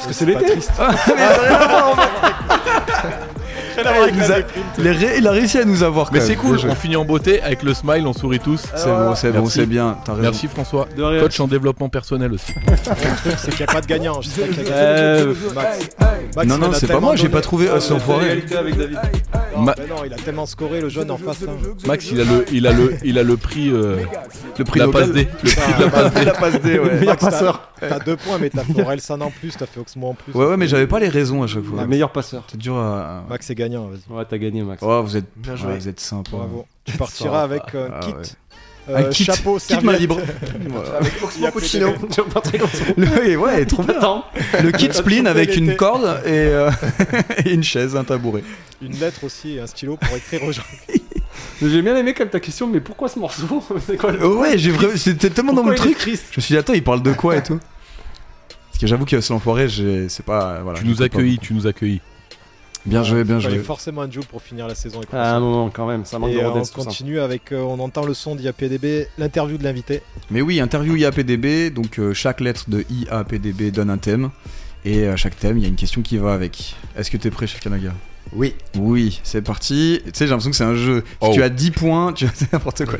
Parce 0.01 0.07
que 0.07 0.13
c'est 0.13 0.25
l'été. 0.25 0.55
il, 3.83 4.21
a... 4.21 4.39
il 4.77 4.87
a 4.87 4.91
ré- 4.91 5.17
il 5.17 5.27
a 5.27 5.31
réussi 5.31 5.57
à 5.57 5.65
nous 5.65 5.83
avoir. 5.83 6.11
Mais 6.13 6.19
c'est 6.21 6.35
cool, 6.35 6.51
Bien 6.55 6.61
joué. 6.63 6.71
on 6.71 6.75
finit 6.75 6.95
en 6.95 7.05
beauté 7.05 7.41
avec 7.41 7.63
le 7.63 7.73
smile, 7.73 8.05
on 8.07 8.13
sourit 8.13 8.39
tous. 8.39 8.61
C'est 8.75 8.85
bon, 8.87 9.15
c'est 9.15 9.31
bon, 9.31 9.39
Merci. 9.41 9.59
c'est 9.59 9.65
bien. 9.65 9.97
T'as 10.05 10.13
raison. 10.13 10.21
Merci 10.23 10.47
François. 10.47 10.87
De 10.95 11.03
rien. 11.03 11.21
Coach 11.21 11.39
en 11.39 11.47
développement 11.47 11.89
personnel 11.89 12.33
aussi. 12.33 12.53
C'est 13.37 13.51
qu'il 13.51 13.65
n'y 13.65 13.69
a 13.69 13.73
pas 13.73 13.81
de 13.81 13.87
gagnant. 13.87 14.21
Je 14.21 14.29
sais 14.29 14.41
pas 14.41 14.47
qu'il 14.53 14.63
y 14.67 14.69
a 14.69 14.73
Euh, 14.73 15.33
Max. 15.55 15.79
Max, 16.35 16.47
Non, 16.47 16.55
il 16.55 16.61
non, 16.61 16.71
a 16.71 16.73
c'est 16.73 16.81
pas 16.87 16.93
tellement 16.93 17.01
moi, 17.07 17.15
j'ai 17.15 17.23
donné. 17.23 17.33
pas 17.33 17.41
trouvé 17.41 17.65
Us 17.75 17.89
l'enfoiré. 17.89 18.25
égalité 18.25 18.55
avec 18.57 18.77
David. 18.77 18.99
Non, 19.55 19.61
Ma- 19.61 19.75
mais 19.77 19.87
non, 19.87 19.95
il 20.05 20.13
a 20.13 20.17
tellement 20.17 20.45
scoré 20.45 20.81
le 20.81 20.89
jeune 20.89 21.11
en 21.11 21.17
face. 21.17 21.41
là. 21.41 21.51
Max, 21.85 22.09
il 22.11 22.21
a 22.21 22.23
le, 22.23 22.45
il 22.51 22.67
a 22.67 22.71
le, 22.73 22.95
il 23.03 23.19
a 23.19 23.23
le 23.23 23.37
prix, 23.37 23.69
euh, 23.69 23.97
Le 24.57 24.63
prix 24.65 24.79
la 24.79 24.85
Nobel. 24.85 25.01
passe 25.03 25.11
D. 25.13 25.27
Le 25.43 25.49
prix 25.49 25.73
de 25.77 25.83
la 25.83 25.89
passe 25.89 26.13
D. 26.13 26.25
La 26.25 26.33
passe 26.33 26.61
D, 26.61 26.79
ouais. 26.79 26.85
Meilleur 26.93 27.05
Max, 27.05 27.19
t'as- 27.23 27.31
passeur. 27.31 27.67
T'as 27.81 27.97
deux 27.99 28.15
points, 28.15 28.37
mais 28.39 28.49
t'as 28.51 28.63
fait 28.63 28.79
Orelsan 28.81 29.19
en 29.21 29.31
plus, 29.31 29.55
t'as 29.57 29.65
fait 29.65 29.79
Oxmo 29.79 30.09
en 30.09 30.13
plus. 30.13 30.33
Ouais, 30.33 30.45
ouais, 30.45 30.57
mais 30.57 30.67
j'avais 30.67 30.85
pas 30.85 30.99
les 30.99 31.09
raisons 31.09 31.41
à 31.41 31.47
chaque 31.47 31.63
fois. 31.63 31.81
Le 31.81 31.87
meilleur 31.87 32.11
passeur. 32.11 32.43
C'est 32.51 32.57
dur 32.59 32.75
à. 32.77 33.23
Max 33.27 33.49
est 33.49 33.55
gagnant. 33.71 33.89
Ouais, 34.09 34.25
t'as 34.29 34.37
gagné, 34.37 34.61
Max. 34.63 34.81
Oh, 34.85 35.01
vous 35.03 35.17
êtes, 35.17 35.25
Bien 35.35 35.53
ouais, 35.53 35.57
joué. 35.57 35.75
vous 35.77 35.87
êtes 35.87 35.99
sympa. 35.99 36.31
Bravo. 36.31 36.65
Tu 36.85 36.97
partiras 36.97 37.43
avec 37.43 37.61
un 37.75 37.89
Ah, 37.93 37.99
kit. 38.01 38.11
ouais. 38.13 38.21
euh, 38.89 38.97
Un 38.97 39.03
kit, 39.09 39.23
chapeau, 39.23 39.57
kit 39.59 39.77
main 39.83 39.93
libre. 39.93 40.19
Avec 40.99 41.13
Oxmo 41.23 41.51
Puccino. 41.51 41.93
Le, 42.97 43.35
ouais, 43.37 43.65
trop 43.65 43.83
bien. 43.83 44.23
Le 44.63 44.71
kit 44.71 44.89
spleen 44.91 45.27
avec 45.27 45.55
une 45.55 45.75
corde 45.75 46.21
et, 46.25 46.29
euh, 46.29 46.71
et 47.45 47.53
une 47.53 47.63
chaise, 47.63 47.95
un 47.95 48.03
tabouret. 48.03 48.43
Une 48.81 48.93
lettre 48.99 49.23
aussi 49.23 49.57
et 49.57 49.59
un 49.61 49.67
stylo 49.67 49.97
pour 49.97 50.15
écrire 50.17 50.43
aux 50.43 50.51
gens. 50.51 50.63
J'ai 51.61 51.81
bien 51.83 51.95
aimé 51.95 52.13
quand 52.15 52.27
ta 52.29 52.39
question, 52.39 52.65
mais 52.67 52.79
pourquoi 52.79 53.07
ce 53.07 53.19
morceau 53.19 53.63
C'est 53.85 53.95
quoi 53.97 54.11
le. 54.11 54.27
Ouais, 54.27 54.57
j'ai 54.57 54.71
vraiment, 54.71 54.93
c'était 54.97 55.29
tellement 55.29 55.53
dans 55.53 55.61
Pourquoi 55.63 55.85
est 55.91 55.93
truc. 55.93 56.19
Je 56.31 56.37
me 56.37 56.41
suis 56.41 56.53
dit, 56.53 56.57
attends, 56.57 56.73
il 56.73 56.83
parle 56.83 57.03
de 57.03 57.13
quoi 57.13 57.37
et 57.37 57.43
tout 57.43 57.59
Parce 58.69 58.79
que 58.79 58.87
j'avoue 58.87 59.05
que 59.05 59.21
ce 59.21 59.31
l'enfoiré, 59.31 59.67
c'est 60.09 60.25
pas. 60.25 60.61
Voilà, 60.63 60.79
Tu 60.79 60.85
nous 60.85 60.95
beaucoup. 60.95 61.05
tu 61.37 61.53
nous 61.53 61.67
accueilles. 61.67 62.01
Bien 62.85 63.03
joué, 63.03 63.23
bien 63.23 63.37
Il 63.37 63.43
fallait 63.43 63.55
joué. 63.57 63.63
forcément 63.63 64.01
un 64.01 64.09
Joule 64.09 64.25
pour 64.25 64.41
finir 64.41 64.67
la 64.67 64.73
saison. 64.75 64.97
avec 64.97 65.09
Ah, 65.13 65.35
un 65.35 65.39
moment 65.39 65.69
quand 65.69 65.87
même, 65.87 66.03
ça 66.05 66.17
manque 66.17 66.31
Et 66.31 66.35
de 66.35 66.39
euh, 66.39 66.49
on 66.51 66.63
ça. 66.63 66.73
continue 66.73 67.19
avec, 67.19 67.51
euh, 67.51 67.59
on 67.61 67.79
entend 67.79 68.05
le 68.05 68.13
son 68.15 68.35
d'IAPDB, 68.35 69.07
l'interview 69.19 69.57
de 69.57 69.63
l'invité. 69.63 70.01
Mais 70.31 70.41
oui, 70.41 70.59
interview 70.59 70.95
IAPDB, 70.95 71.71
donc 71.73 71.99
euh, 71.99 72.13
chaque 72.13 72.41
lettre 72.41 72.65
de 72.69 72.83
IAPDB 72.89 73.71
donne 73.71 73.89
un 73.91 73.97
thème. 73.99 74.31
Et 74.83 75.07
à 75.07 75.15
chaque 75.15 75.37
thème, 75.37 75.57
il 75.59 75.61
y 75.61 75.65
a 75.65 75.69
une 75.69 75.75
question 75.75 76.01
qui 76.01 76.17
va 76.17 76.33
avec. 76.33 76.75
Est-ce 76.97 77.11
que 77.11 77.17
t'es 77.17 77.29
prêt, 77.29 77.45
chef 77.45 77.59
Kanaga? 77.61 77.93
Oui. 78.33 78.55
Oui, 78.79 79.19
c'est 79.23 79.41
parti. 79.43 79.99
Tu 80.05 80.09
sais, 80.13 80.25
j'ai 80.25 80.29
l'impression 80.31 80.49
que 80.49 80.55
c'est 80.55 80.63
un 80.63 80.73
jeu. 80.75 81.03
Si 81.05 81.15
Oh. 81.29 81.31
tu 81.33 81.43
as 81.43 81.49
10 81.49 81.69
points, 81.71 82.13
tu 82.13 82.25
as 82.25 82.31
c'est 82.33 82.51
n'importe 82.53 82.85
quoi. 82.85 82.97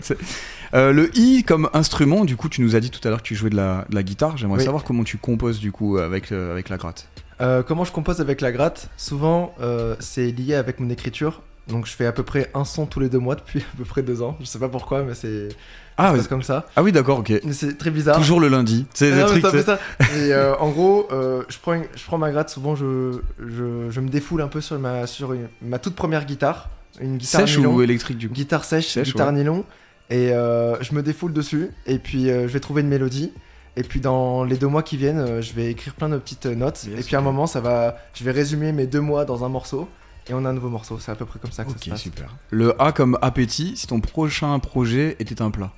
Euh, 0.76 0.92
le 0.92 1.10
I 1.18 1.44
comme 1.44 1.70
instrument, 1.74 2.24
du 2.24 2.36
coup, 2.36 2.50
tu 2.50 2.62
nous 2.62 2.76
as 2.76 2.80
dit 2.82 2.92
tout 2.92 3.00
à 3.06 3.10
l'heure 3.10 3.24
que 3.24 3.28
tu 3.28 3.36
jouais 3.36 3.50
de 3.50 3.56
la, 3.56 3.86
de 3.90 3.96
la 3.96 4.04
guitare. 4.04 4.38
J'aimerais 4.38 4.60
Oui. 4.60 4.64
savoir 4.66 4.84
comment 4.84 5.04
tu 5.04 5.18
composes 5.18 5.60
du 5.60 5.72
coup 5.72 5.98
avec, 5.98 6.32
euh, 6.32 6.52
avec 6.52 6.70
la 6.70 6.78
gratte. 6.78 7.08
Euh, 7.42 7.64
comment 7.64 7.84
je 7.86 7.92
compose 7.92 8.22
avec 8.22 8.42
la 8.42 8.52
gratte? 8.52 8.90
Souvent, 8.98 9.54
euh, 9.62 9.96
c'est 10.00 10.28
lié 10.32 10.56
avec 10.56 10.80
mon 10.80 10.90
écriture. 10.90 11.42
Donc, 11.68 11.86
je 11.86 11.92
fais 11.94 12.06
à 12.06 12.12
peu 12.12 12.24
près 12.24 12.50
un 12.54 12.66
son 12.66 12.86
tous 12.86 13.00
les 13.00 13.10
deux 13.10 13.20
mois 13.20 13.36
depuis 13.36 13.60
à 13.62 13.78
peu 13.78 13.84
près 13.84 14.02
deux 14.02 14.22
ans. 14.22 14.38
Je 14.40 14.46
sais 14.46 14.60
pas 14.60 14.68
pourquoi, 14.70 15.04
mais 15.04 15.14
c'est 15.14 15.50
Ah, 15.98 16.14
comme 16.28 16.44
ça. 16.44 16.66
ah 16.76 16.84
oui, 16.84 16.92
d'accord, 16.92 17.20
ok. 17.20 17.32
Mais 17.44 17.54
c'est 17.54 17.78
très 17.78 17.92
bizarre. 17.92 18.18
Toujours 18.18 18.40
le 18.40 18.48
lundi. 18.48 18.86
C'est 18.94 19.12
Ah 19.22 19.26
trucs. 19.26 19.46
ça. 19.64 19.80
Et 20.18 20.34
euh, 20.34 20.56
en 20.58 20.70
gros, 20.70 21.08
je, 21.12 21.58
prends 21.62 21.74
une- 21.74 21.86
je 21.96 22.04
prends 22.06 22.18
ma 22.18 22.32
gratte. 22.32 22.50
Souvent, 22.50 22.76
je, 22.76 23.20
je, 23.40 23.90
je 23.90 24.00
me 24.02 24.10
défoule 24.10 24.42
un 24.42 24.48
peu 24.48 24.60
sur 24.62 24.78
ma, 24.80 25.08
sur 25.08 25.34
une- 25.34 25.48
ma 25.62 25.80
toute 25.80 25.96
première 25.96 26.26
guitare. 26.26 26.70
Une 27.00 27.18
guitare 27.18 27.42
Sèche 27.42 27.58
nylon. 27.58 27.76
ou 27.76 27.82
électrique 27.82 28.18
du 28.18 28.28
coup? 28.28 28.34
Guitare 28.36 28.66
sèche, 28.66 28.88
Sèche, 28.90 29.08
guitare 29.14 29.28
ouais. 29.28 29.34
nylon. 29.34 29.64
Et 30.10 30.30
je 30.30 30.94
me 30.94 31.02
défoule 31.02 31.32
dessus. 31.32 31.70
Et 31.86 32.00
puis, 32.00 32.26
je 32.26 32.48
vais 32.48 32.60
trouver 32.60 32.82
une 32.82 32.90
mélodie. 32.90 33.32
Et 33.78 33.84
puis, 33.84 34.00
dans 34.00 34.44
les 34.44 34.58
deux 34.58 34.68
mois 34.68 34.84
qui 34.84 34.98
viennent, 34.98 35.20
euh, 35.20 35.42
je 35.42 35.54
vais 35.54 35.72
écrire 35.72 35.94
plein 35.94 36.10
de 36.10 36.18
petites 36.18 36.46
euh, 36.46 36.56
notes. 36.56 36.84
Yes, 36.84 37.00
et 37.00 37.04
puis, 37.04 37.16
à 37.16 37.20
un 37.20 37.24
moment, 37.24 37.48
ça 37.48 37.62
va, 37.62 37.98
je 38.14 38.24
vais 38.24 38.32
résumer 38.32 38.72
mes 38.72 38.86
deux 38.86 39.00
mois 39.02 39.26
dans 39.26 39.46
un 39.46 39.50
morceau. 39.50 39.88
Et 40.30 40.34
on 40.34 40.46
a 40.46 40.50
un 40.50 40.54
nouveau 40.54 40.70
morceau. 40.70 41.00
C'est 41.00 41.12
à 41.12 41.16
peu 41.16 41.26
près 41.26 41.40
comme 41.40 41.52
ça 41.52 41.64
que 41.64 41.72
ça 41.72 41.78
se 41.78 41.90
passe. 41.90 42.02
super. 42.02 42.36
Le 42.52 42.80
A 42.82 42.92
comme 42.92 43.18
appétit, 43.22 43.76
si 43.76 43.88
ton 43.88 44.00
prochain 44.00 44.58
projet 44.60 45.16
était 45.20 45.42
un 45.42 45.52
plat. 45.52 45.72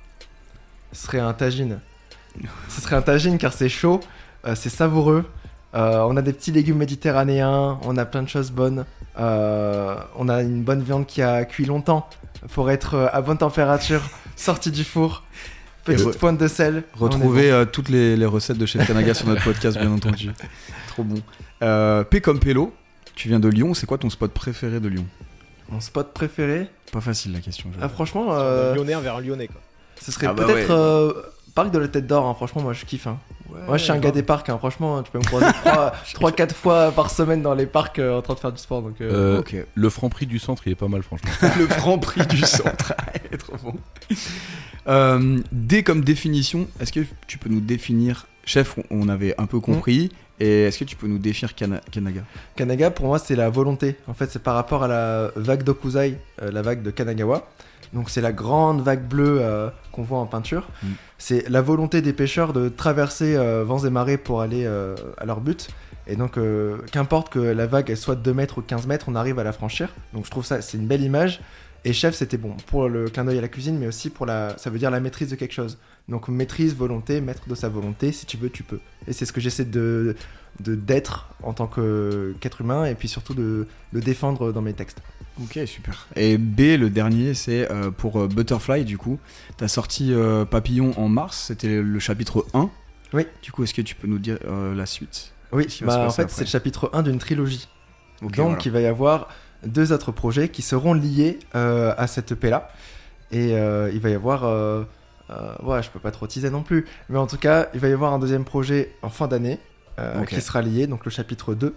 Ce 0.92 1.06
serait 1.06 1.20
un 1.20 1.32
tagine. 1.32 1.80
Ce 2.68 2.80
serait 2.80 2.96
un 2.96 3.02
tagine 3.02 3.38
car 3.38 3.52
c'est 3.52 3.68
chaud, 3.68 4.00
euh, 4.46 4.54
c'est 4.54 4.70
savoureux. 4.70 5.24
Euh, 5.74 6.02
on 6.08 6.16
a 6.16 6.22
des 6.22 6.32
petits 6.32 6.52
légumes 6.52 6.76
méditerranéens, 6.76 7.78
on 7.82 7.96
a 7.96 8.04
plein 8.04 8.22
de 8.22 8.28
choses 8.28 8.50
bonnes. 8.50 8.84
Euh, 9.18 9.96
on 10.16 10.28
a 10.28 10.42
une 10.42 10.62
bonne 10.62 10.82
viande 10.82 11.06
qui 11.06 11.22
a 11.22 11.44
cuit 11.44 11.64
longtemps 11.64 12.08
pour 12.52 12.70
être 12.70 13.10
à 13.12 13.22
bonne 13.22 13.38
température, 13.38 14.02
sortie 14.36 14.70
du 14.70 14.84
four. 14.84 15.24
Petite 15.84 16.18
pointe 16.18 16.38
de 16.38 16.48
sel. 16.48 16.82
Retrouver 16.94 17.50
euh, 17.50 17.64
toutes 17.64 17.88
les, 17.90 18.16
les 18.16 18.26
recettes 18.26 18.58
de 18.58 18.66
Chef 18.66 18.86
Kanaga 18.86 19.12
sur 19.14 19.26
notre 19.28 19.44
podcast, 19.44 19.78
bien 19.78 19.90
entendu. 19.92 20.30
Trop 20.88 21.02
bon. 21.04 21.20
Euh, 21.62 22.04
P 22.04 22.20
comme 22.20 22.38
Pélo, 22.40 22.72
tu 23.14 23.28
viens 23.28 23.40
de 23.40 23.48
Lyon, 23.48 23.74
c'est 23.74 23.86
quoi 23.86 23.98
ton 23.98 24.10
spot 24.10 24.32
préféré 24.32 24.80
de 24.80 24.88
Lyon? 24.88 25.06
Mon 25.70 25.80
spot 25.80 26.12
préféré? 26.14 26.68
Pas 26.92 27.00
facile 27.00 27.32
la 27.32 27.40
question. 27.40 27.70
Ah, 27.80 27.88
franchement, 27.88 28.28
euh, 28.32 28.74
Lyonnais 28.74 28.94
envers 28.94 29.16
un 29.16 29.20
Lyonnais, 29.20 29.48
quoi. 29.48 29.60
ce 30.00 30.12
serait 30.12 30.26
Ah 30.26 30.32
bah 30.34 30.44
peut-être 30.44 30.68
ouais. 30.68 30.74
euh, 30.74 31.12
Parc 31.54 31.70
de 31.70 31.78
la 31.78 31.88
Tête 31.88 32.06
d'Or. 32.06 32.26
hein. 32.26 32.34
Franchement, 32.34 32.62
moi 32.62 32.72
je 32.72 32.84
kiffe. 32.84 33.06
hein. 33.06 33.18
Moi 33.66 33.76
je 33.78 33.84
suis 33.84 33.92
un 33.92 33.98
gars 33.98 34.10
des 34.10 34.22
parcs. 34.22 34.48
hein. 34.48 34.58
Franchement, 34.58 35.02
tu 35.02 35.10
peux 35.10 35.18
me 35.18 35.24
croiser 35.24 35.46
3-4 36.14 36.52
fois 36.52 36.90
par 36.92 37.10
semaine 37.10 37.42
dans 37.42 37.54
les 37.54 37.66
parcs 37.66 37.98
euh, 37.98 38.18
en 38.18 38.22
train 38.22 38.34
de 38.34 38.38
faire 38.40 38.52
du 38.52 38.58
sport. 38.60 38.82
Donc, 38.82 39.00
euh, 39.00 39.42
Euh. 39.54 39.62
Le 39.74 39.88
franc 39.90 40.08
prix 40.08 40.26
du 40.26 40.38
centre, 40.38 40.62
il 40.66 40.72
est 40.72 40.76
pas 40.76 40.88
mal, 40.88 41.02
franchement. 41.02 41.30
le 41.58 41.66
franc 41.66 41.98
prix 41.98 42.26
du 42.26 42.38
centre. 42.42 42.92
trop 43.38 43.56
bon. 43.62 43.74
Euh, 44.88 45.38
D 45.52 45.82
comme 45.82 46.02
définition, 46.04 46.68
est-ce 46.80 46.92
que 46.92 47.00
tu 47.26 47.38
peux 47.38 47.48
nous 47.48 47.60
définir 47.60 48.26
Chef, 48.46 48.76
on- 48.90 49.08
avait 49.08 49.34
un 49.38 49.46
peu 49.46 49.58
compris. 49.60 50.10
Et 50.40 50.64
est-ce 50.64 50.80
que 50.80 50.84
tu 50.84 50.96
peux 50.96 51.06
nous 51.06 51.18
définir 51.18 51.54
Kana- 51.54 51.80
Kanaga? 51.90 52.22
Kanaga, 52.56 52.90
pour 52.90 53.06
moi, 53.06 53.18
c'est 53.18 53.36
la 53.36 53.48
volonté. 53.48 53.96
En 54.08 54.12
fait, 54.14 54.30
c'est 54.30 54.42
par 54.42 54.54
rapport 54.56 54.82
à 54.82 54.88
la 54.88 55.30
vague 55.36 55.62
d'Okuzai, 55.62 56.18
euh, 56.42 56.50
la 56.50 56.60
vague 56.60 56.82
de 56.82 56.90
Kanagawa. 56.90 57.48
Donc, 57.92 58.10
c'est 58.10 58.20
la 58.20 58.32
grande 58.32 58.82
vague 58.82 59.06
bleue 59.06 59.38
euh, 59.40 59.70
qu'on 59.92 60.02
voit 60.02 60.18
en 60.18 60.26
peinture. 60.26 60.68
Mm. 60.82 60.88
C'est 61.18 61.48
la 61.48 61.62
volonté 61.62 62.02
des 62.02 62.12
pêcheurs 62.12 62.52
de 62.52 62.68
traverser 62.68 63.36
euh, 63.36 63.64
vents 63.64 63.84
et 63.84 63.90
marées 63.90 64.18
pour 64.18 64.40
aller 64.40 64.64
euh, 64.66 64.94
à 65.18 65.24
leur 65.24 65.40
but. 65.40 65.68
Et 66.06 66.16
donc, 66.16 66.38
qu'importe 66.92 67.32
que 67.32 67.38
la 67.38 67.66
vague 67.66 67.88
elle 67.88 67.96
soit 67.96 68.14
de 68.14 68.20
2 68.20 68.34
mètres 68.34 68.58
ou 68.58 68.60
15 68.60 68.86
mètres, 68.86 69.06
on 69.08 69.14
arrive 69.14 69.38
à 69.38 69.44
la 69.44 69.52
franchir. 69.52 69.88
Donc, 70.12 70.26
je 70.26 70.30
trouve 70.30 70.44
ça, 70.44 70.60
c'est 70.60 70.76
une 70.76 70.86
belle 70.86 71.00
image. 71.00 71.40
Et 71.86 71.94
chef, 71.94 72.14
c'était 72.14 72.36
bon 72.36 72.54
pour 72.66 72.88
le 72.88 73.08
clin 73.08 73.24
d'œil 73.24 73.38
à 73.38 73.40
la 73.40 73.48
cuisine, 73.48 73.78
mais 73.78 73.86
aussi 73.86 74.10
pour 74.10 74.26
la. 74.26 74.54
Ça 74.58 74.68
veut 74.68 74.78
dire 74.78 74.90
la 74.90 75.00
maîtrise 75.00 75.30
de 75.30 75.36
quelque 75.36 75.52
chose. 75.52 75.78
Donc, 76.08 76.28
maîtrise, 76.28 76.74
volonté, 76.74 77.20
maître 77.20 77.48
de 77.48 77.54
sa 77.54 77.68
volonté. 77.68 78.12
Si 78.12 78.26
tu 78.26 78.36
veux, 78.36 78.50
tu 78.50 78.62
peux. 78.62 78.80
Et 79.06 79.12
c'est 79.12 79.24
ce 79.24 79.32
que 79.32 79.40
j'essaie 79.40 79.64
de 79.64 80.16
d'être 80.60 81.28
en 81.42 81.52
tant 81.52 81.66
que- 81.66 82.32
qu'être 82.38 82.60
humain 82.60 82.84
et 82.84 82.94
puis 82.94 83.08
surtout 83.08 83.34
de 83.34 83.66
le 83.92 84.00
défendre 84.00 84.52
dans 84.52 84.62
mes 84.62 84.72
textes. 84.72 85.02
Ok, 85.42 85.58
super. 85.66 86.06
Et 86.14 86.38
B, 86.38 86.76
le 86.78 86.90
dernier, 86.90 87.34
c'est 87.34 87.68
euh, 87.72 87.90
pour 87.90 88.20
euh, 88.20 88.28
Butterfly, 88.28 88.84
du 88.84 88.96
coup. 88.96 89.18
T'as 89.56 89.66
sorti 89.66 90.12
euh, 90.12 90.44
Papillon 90.44 90.92
en 90.96 91.08
mars, 91.08 91.46
c'était 91.48 91.82
le 91.82 91.98
chapitre 91.98 92.46
1. 92.54 92.70
Oui. 93.14 93.26
Du 93.42 93.50
coup, 93.50 93.64
est-ce 93.64 93.74
que 93.74 93.82
tu 93.82 93.96
peux 93.96 94.06
nous 94.06 94.20
dire 94.20 94.38
euh, 94.44 94.76
la 94.76 94.86
suite? 94.86 95.32
Oui, 95.50 95.66
bah, 95.82 96.06
en 96.06 96.10
fait, 96.10 96.30
c'est 96.30 96.44
le 96.44 96.48
chapitre 96.48 96.88
1 96.92 97.02
d'une 97.02 97.18
trilogie. 97.18 97.66
Donc, 98.22 98.36
voilà. 98.36 98.58
il 98.64 98.70
va 98.70 98.80
y 98.80 98.86
avoir 98.86 99.28
deux 99.66 99.92
autres 99.92 100.12
projets 100.12 100.48
qui 100.50 100.62
seront 100.62 100.94
liés 100.94 101.40
à 101.52 102.06
cette 102.06 102.30
EP-là. 102.30 102.70
Et 103.32 103.50
il 103.54 104.00
va 104.00 104.08
y 104.10 104.14
avoir. 104.14 104.86
Euh, 105.30 105.54
ouais, 105.62 105.82
je 105.82 105.90
peux 105.90 106.00
pas 106.00 106.10
trop 106.10 106.26
teaser 106.26 106.50
non 106.50 106.62
plus. 106.62 106.84
Mais 107.08 107.18
en 107.18 107.26
tout 107.26 107.38
cas, 107.38 107.68
il 107.74 107.80
va 107.80 107.88
y 107.88 107.92
avoir 107.92 108.12
un 108.12 108.18
deuxième 108.18 108.44
projet 108.44 108.92
en 109.02 109.08
fin 109.10 109.26
d'année 109.28 109.58
euh, 109.98 110.24
qui 110.24 110.40
sera 110.40 110.60
lié, 110.62 110.86
donc 110.86 111.04
le 111.04 111.10
chapitre 111.10 111.54
2. 111.54 111.74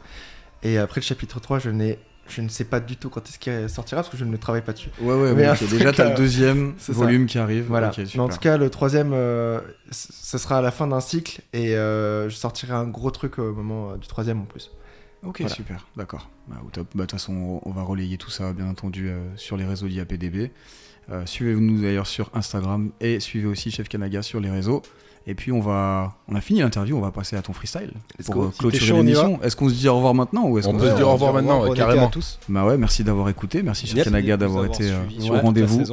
Et 0.64 0.78
après 0.78 1.02
le 1.02 1.06
chapitre 1.06 1.40
3, 1.40 1.60
je, 1.60 1.70
n'ai- 1.70 2.00
je 2.28 2.42
ne 2.42 2.50
sais 2.50 2.66
pas 2.66 2.80
du 2.80 2.98
tout 2.98 3.10
quand 3.10 3.26
est-ce 3.30 3.38
qu'il 3.40 3.70
sortira 3.70 4.02
parce 4.02 4.10
que 4.10 4.18
je 4.18 4.26
ne 4.26 4.36
travaille 4.38 4.64
pas 4.64 4.74
dessus. 4.74 4.90
Ouais, 5.00 5.14
ouais, 5.14 5.34
Mais 5.34 5.54
déjà, 5.70 5.94
t'as 5.94 6.08
euh, 6.08 6.10
le 6.10 6.16
deuxième 6.16 6.74
ça. 6.80 6.92
volume 6.94 7.26
qui 7.28 7.38
arrive. 7.38 7.66
Voilà. 7.68 7.92
Mais 7.98 8.20
en 8.20 8.28
tout 8.28 8.40
cas, 8.40 8.58
le 8.58 8.70
troisième, 8.70 9.12
euh, 9.14 9.62
ce 9.92 10.38
sera 10.38 10.58
à 10.58 10.62
la 10.62 10.72
fin 10.72 10.88
d'un 10.88 11.00
cycle 11.00 11.42
et 11.54 11.76
euh, 11.78 12.28
je 12.30 12.36
sortirai 12.36 12.74
un 12.74 12.86
gros 12.88 13.12
truc 13.12 13.38
au 13.40 13.54
moment 13.54 13.96
du 13.98 14.08
troisième 14.08 14.42
en 14.42 14.46
plus. 14.46 14.72
Ok, 15.24 15.42
Voilà. 15.42 15.56
super, 15.56 15.88
d'accord. 15.96 16.30
Bah, 16.48 16.58
au 16.66 16.70
top. 16.70 16.88
Bah, 16.96 17.04
De 17.04 17.10
toute 17.10 17.12
façon, 17.20 17.60
on 17.64 17.72
va 17.72 17.82
relayer 17.84 18.18
tout 18.18 18.30
ça, 18.30 18.52
bien 18.54 18.68
entendu, 18.68 19.12
sur 19.36 19.58
les 19.58 19.66
réseaux 19.66 19.88
d'IAPDB. 19.88 20.52
Euh, 21.12 21.22
Suivez-nous 21.26 21.82
d'ailleurs 21.82 22.08
sur 22.08 22.30
Instagram 22.34 22.90
et 23.00 23.20
suivez 23.20 23.48
aussi 23.48 23.72
Chef 23.72 23.88
Kanaga 23.88 24.22
sur 24.22 24.40
les 24.40 24.50
réseaux. 24.50 24.82
Et 25.30 25.36
puis, 25.36 25.52
on 25.52 25.60
va, 25.60 26.16
on 26.30 26.36
a 26.36 26.42
fini 26.42 26.62
l'interview, 26.62 26.96
on 26.98 27.02
va 27.02 27.12
passer 27.12 27.36
à 27.36 27.42
ton 27.42 27.52
freestyle 27.52 27.92
Let's 28.18 28.28
pour 28.28 28.36
go. 28.36 28.44
euh, 28.46 28.52
clôturer 28.58 28.94
l'émission. 29.04 29.42
Est-ce 29.44 29.56
qu'on 29.58 29.68
se 29.70 29.74
dit 29.76 29.88
au 29.90 29.96
revoir 29.96 30.14
maintenant 30.14 30.48
ou 30.48 30.58
est-ce 30.58 30.68
On 30.70 30.72
qu'on 30.74 30.78
peut 30.80 30.90
se 30.90 30.96
dire 30.96 31.08
au 31.08 31.14
revoir 31.14 31.34
maintenant, 31.34 31.70
carrément. 31.74 32.08
à 32.08 32.10
tous. 32.10 32.40
Bah 32.48 32.66
ouais, 32.66 32.78
merci 32.78 33.04
d'avoir 33.04 33.28
écouté, 33.28 33.62
merci 33.62 33.88
Chef 33.88 34.06
Kanaga 34.06 34.38
d'avoir 34.38 34.64
avoir 34.66 34.80
été 34.80 34.90
euh, 34.92 35.32
la 35.34 35.42
rendez-vous. 35.42 35.84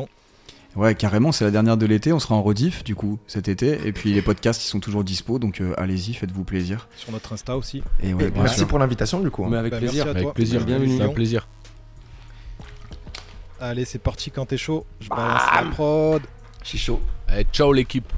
Ouais, 0.76 0.94
carrément, 0.96 1.30
c'est 1.30 1.44
la 1.44 1.52
dernière 1.52 1.76
de 1.76 1.86
l'été. 1.86 2.12
On 2.12 2.18
sera 2.18 2.34
en 2.34 2.42
rediff, 2.42 2.82
du 2.82 2.96
coup, 2.96 3.18
cet 3.28 3.46
été. 3.48 3.78
Et 3.86 3.92
puis 3.92 4.12
les 4.12 4.22
podcasts, 4.22 4.64
ils 4.64 4.68
sont 4.68 4.80
toujours 4.80 5.04
dispo. 5.04 5.38
Donc 5.38 5.60
euh, 5.60 5.72
allez-y, 5.78 6.14
faites-vous 6.14 6.42
plaisir. 6.42 6.88
Sur 6.96 7.12
notre 7.12 7.32
Insta 7.32 7.56
aussi. 7.56 7.82
Et 8.02 8.12
ouais, 8.14 8.24
Et 8.26 8.30
merci 8.34 8.58
sûr. 8.58 8.66
pour 8.68 8.80
l'invitation 8.80 9.20
du 9.20 9.30
coup. 9.30 9.44
hein. 9.44 9.48
Mais 9.50 9.56
avec 9.58 9.70
Bah, 9.72 9.78
plaisir. 9.78 10.04
merci 10.04 10.16
à 10.18 10.20
Avec 10.22 10.34
plaisir, 10.34 10.64
Bienvenue. 10.64 11.12
plaisir. 11.12 11.46
Allez, 13.66 13.86
c'est 13.86 13.98
parti 13.98 14.30
quand 14.30 14.44
t'es 14.44 14.58
chaud. 14.58 14.84
Je 15.00 15.08
balance 15.08 15.40
la 15.54 15.62
prod. 15.70 16.22
Je 16.62 16.68
suis 16.68 16.76
chaud. 16.76 17.00
Allez, 17.26 17.46
ciao 17.50 17.72
l'équipe. 17.72 18.12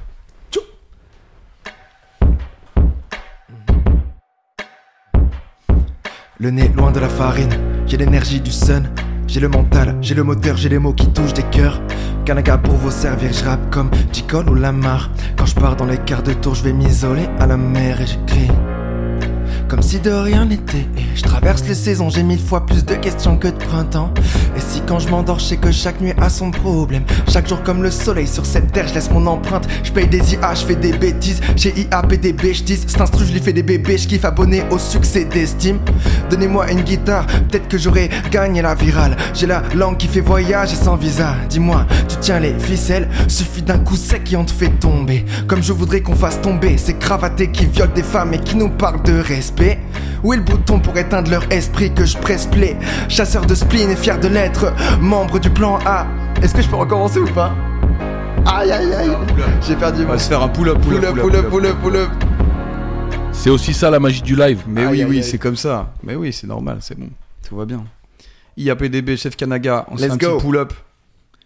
Le 6.37 6.51
nez 6.51 6.67
loin 6.67 6.91
de 6.91 6.99
la 6.99 7.07
farine, 7.07 7.57
j'ai 7.85 7.95
l'énergie 7.95 8.41
du 8.41 8.51
sun. 8.51 8.91
J'ai 9.25 9.39
le 9.39 9.47
mental, 9.47 9.97
j'ai 10.01 10.15
le 10.15 10.23
moteur, 10.23 10.57
j'ai 10.57 10.67
les 10.67 10.79
mots 10.79 10.93
qui 10.93 11.07
touchent 11.13 11.33
des 11.33 11.43
cœurs. 11.43 11.81
Kanaka 12.25 12.57
pour 12.57 12.73
vous 12.73 12.91
servir, 12.91 13.31
je 13.31 13.45
rappe 13.45 13.71
comme 13.71 13.89
J. 14.11 14.23
Cole 14.23 14.49
ou 14.49 14.53
Lamar. 14.53 15.09
Quand 15.37 15.45
je 15.45 15.55
pars 15.55 15.77
dans 15.77 15.85
les 15.85 15.97
quarts 15.97 16.23
de 16.23 16.33
tour, 16.33 16.55
je 16.55 16.63
vais 16.63 16.73
m'isoler 16.73 17.27
à 17.39 17.47
la 17.47 17.55
mer 17.55 18.01
et 18.01 18.05
j'écris. 18.05 18.51
Comme 19.67 19.81
si 19.81 19.99
de 19.99 20.11
rien 20.11 20.45
n'était. 20.45 20.85
Je 21.13 21.23
traverse 21.23 21.63
les 21.67 21.75
saisons, 21.75 22.09
j'ai 22.09 22.23
mille 22.23 22.39
fois 22.39 22.65
plus 22.65 22.85
de 22.85 22.95
questions 22.95 23.35
que 23.37 23.49
de 23.49 23.57
printemps. 23.57 24.13
Et 24.55 24.61
si 24.61 24.81
quand 24.87 24.99
je 24.99 25.09
m'endors, 25.09 25.39
je 25.39 25.55
que 25.55 25.71
chaque 25.71 25.99
nuit 25.99 26.13
a 26.21 26.29
son 26.29 26.51
problème. 26.51 27.03
Chaque 27.27 27.49
jour 27.49 27.61
comme 27.63 27.83
le 27.83 27.91
soleil 27.91 28.27
sur 28.27 28.45
cette 28.45 28.71
terre, 28.71 28.87
je 28.87 28.93
laisse 28.93 29.11
mon 29.11 29.27
empreinte. 29.27 29.67
Je 29.83 29.91
paye 29.91 30.07
des 30.07 30.35
IA, 30.35 30.53
je 30.53 30.65
fais 30.65 30.75
des 30.75 30.93
bêtises. 30.93 31.41
Chez 31.57 31.73
IAPDB, 31.77 32.53
je 32.53 32.63
dis, 32.63 32.77
cet 32.77 33.01
instru, 33.01 33.25
je 33.25 33.33
lui 33.33 33.41
fais 33.41 33.51
des 33.51 33.63
bébés, 33.63 33.97
je 33.97 34.07
kiffe 34.07 34.23
abonné 34.23 34.63
au 34.71 34.77
succès 34.77 35.25
d'estime. 35.25 35.79
Donnez-moi 36.29 36.71
une 36.71 36.81
guitare, 36.81 37.25
peut-être 37.25 37.67
que 37.67 37.77
j'aurais 37.77 38.09
gagné 38.31 38.61
la 38.61 38.73
virale. 38.73 39.17
J'ai 39.33 39.47
la 39.47 39.63
langue 39.75 39.97
qui 39.97 40.07
fait 40.07 40.21
voyage 40.21 40.71
et 40.71 40.77
sans 40.77 40.95
visa. 40.95 41.35
Dis-moi, 41.49 41.85
tu 42.07 42.15
tiens 42.21 42.39
les 42.39 42.57
ficelles, 42.57 43.09
suffit 43.27 43.63
d'un 43.63 43.79
coup 43.79 43.97
sec 43.97 44.31
et 44.31 44.37
on 44.37 44.45
te 44.45 44.51
fait 44.51 44.69
tomber. 44.79 45.25
Comme 45.45 45.61
je 45.61 45.73
voudrais 45.73 46.01
qu'on 46.01 46.15
fasse 46.15 46.39
tomber 46.41 46.77
ces 46.77 46.93
cravatés 46.93 47.51
qui 47.51 47.65
violent 47.65 47.93
des 47.93 48.03
femmes 48.03 48.33
et 48.33 48.39
qui 48.39 48.55
nous 48.55 48.69
parlent 48.69 49.03
de 49.03 49.19
respect. 49.19 49.56
Où 50.23 50.33
est 50.33 50.37
le 50.37 50.43
bouton 50.43 50.79
pour 50.79 50.97
éteindre 50.97 51.29
leur 51.31 51.51
esprit 51.51 51.93
que 51.93 52.05
je 52.05 52.17
presse 52.17 52.45
play? 52.47 52.75
Chasseur 53.09 53.45
de 53.45 53.55
spleen 53.55 53.89
et 53.89 53.95
fier 53.95 54.19
de 54.19 54.27
l'être, 54.27 54.73
membre 54.99 55.39
du 55.39 55.49
plan 55.49 55.79
A. 55.85 56.05
Est-ce 56.41 56.53
que 56.53 56.61
je 56.61 56.67
peux 56.69 56.75
recommencer 56.75 57.19
ou 57.19 57.27
pas? 57.27 57.53
Aïe 58.45 58.71
aïe 58.71 58.93
aïe, 58.93 59.09
j'ai 59.67 59.75
perdu 59.75 60.03
On 60.05 60.09
va 60.09 60.17
se 60.19 60.29
faire 60.29 60.41
un 60.41 60.47
pull-up, 60.47 60.79
pull 60.81 60.95
pull-up, 60.95 61.15
up, 61.17 61.21
pull 61.21 61.35
up, 61.35 61.49
pull 61.49 61.65
up, 61.65 61.75
pull 61.81 61.95
up. 61.97 62.09
C'est 63.31 63.49
aussi 63.49 63.73
ça 63.73 63.89
la 63.89 63.99
magie 63.99 64.21
du 64.21 64.35
live. 64.35 64.61
Mais 64.67 64.81
Aïe, 64.81 64.87
oui, 64.91 65.01
aïe, 65.01 65.07
oui, 65.09 65.17
aïe. 65.17 65.23
c'est 65.23 65.37
comme 65.37 65.55
ça. 65.57 65.91
Mais 66.03 66.15
oui, 66.15 66.31
c'est 66.33 66.47
normal, 66.47 66.77
c'est 66.81 66.97
bon. 66.97 67.09
Tout 67.47 67.55
va 67.55 67.65
bien. 67.65 67.83
IAPDB, 68.57 69.15
chef 69.17 69.35
Kanaga, 69.35 69.85
on 69.91 69.97
se 69.97 70.05
fait 70.05 70.11
un 70.11 70.17
go. 70.17 70.37
petit 70.37 70.45
pull-up. 70.45 70.73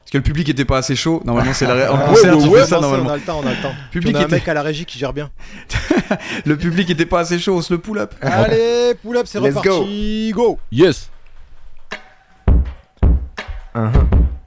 Parce 0.03 0.11
que 0.11 0.17
le 0.17 0.23
public 0.23 0.49
était 0.49 0.65
pas 0.65 0.77
assez 0.79 0.95
chaud. 0.95 1.21
Normalement, 1.25 1.53
c'est 1.53 1.65
la 1.65 1.73
ré- 1.73 1.87
en 1.89 1.95
Ah, 1.95 2.07
concert, 2.09 2.35
ouais, 2.37 2.43
tu 2.43 2.49
ouais, 2.49 2.59
fais 2.61 2.67
ça 2.67 2.79
On 2.81 3.07
a 3.09 3.15
le 3.15 3.21
temps, 3.21 3.39
on 3.43 3.47
a 3.47 3.51
le 3.51 3.61
temps. 3.61 3.71
Public 3.91 4.15
on 4.15 4.19
a 4.19 4.21
un 4.23 4.25
était- 4.25 4.35
mec 4.35 4.47
à 4.47 4.53
la 4.53 4.61
régie 4.61 4.85
qui 4.85 4.99
gère 4.99 5.13
bien. 5.13 5.29
Le 6.45 6.57
public 6.57 6.89
était 6.89 7.05
pas 7.05 7.19
assez 7.21 7.39
chaud, 7.39 7.55
on 7.57 7.61
se 7.61 7.73
le 7.73 7.79
pull-up. 7.79 8.13
Allez, 8.21 8.93
pull 9.03 9.15
up, 9.17 9.25
c'est 9.27 9.39
reparti. 9.39 10.31
Go. 10.35 10.59
Yes. 10.71 11.09
Uh-huh. 13.75 13.89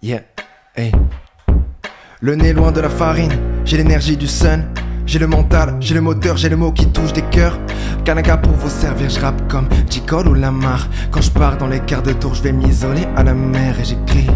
Yeah, 0.03 0.21
hey. 0.77 0.93
Le 2.21 2.35
nez 2.35 2.53
loin 2.53 2.73
de 2.73 2.81
la 2.81 2.91
farine, 2.91 3.33
j'ai 3.65 3.77
l'énergie 3.79 4.17
du 4.17 4.27
sun. 4.27 4.65
J'ai 5.07 5.19
le 5.19 5.27
mental, 5.27 5.77
j'ai 5.81 5.95
le 5.95 6.01
moteur, 6.01 6.37
j'ai 6.39 6.49
le 6.49 6.57
mot 6.57 6.73
qui 6.73 6.89
touche 6.89 7.13
des 7.13 7.23
cœurs. 7.23 7.59
Kanaka 8.07 8.39
pour 8.39 8.53
vous 8.53 8.71
servir, 8.71 9.11
je 9.11 9.21
rappe 9.21 9.47
comme 9.49 9.69
J. 9.91 10.01
Cole 10.03 10.29
ou 10.29 10.35
Lamar. 10.35 10.89
Quand 11.11 11.21
je 11.21 11.31
pars 11.31 11.57
dans 11.59 11.67
les 11.67 11.81
quarts 11.81 12.03
de 12.03 12.13
tour, 12.15 12.35
je 12.35 12.43
vais 12.43 12.53
m'isoler 12.53 13.07
à 13.17 13.23
la 13.23 13.35
mer 13.35 13.79
et 13.81 13.85
j'écris. 13.85 14.27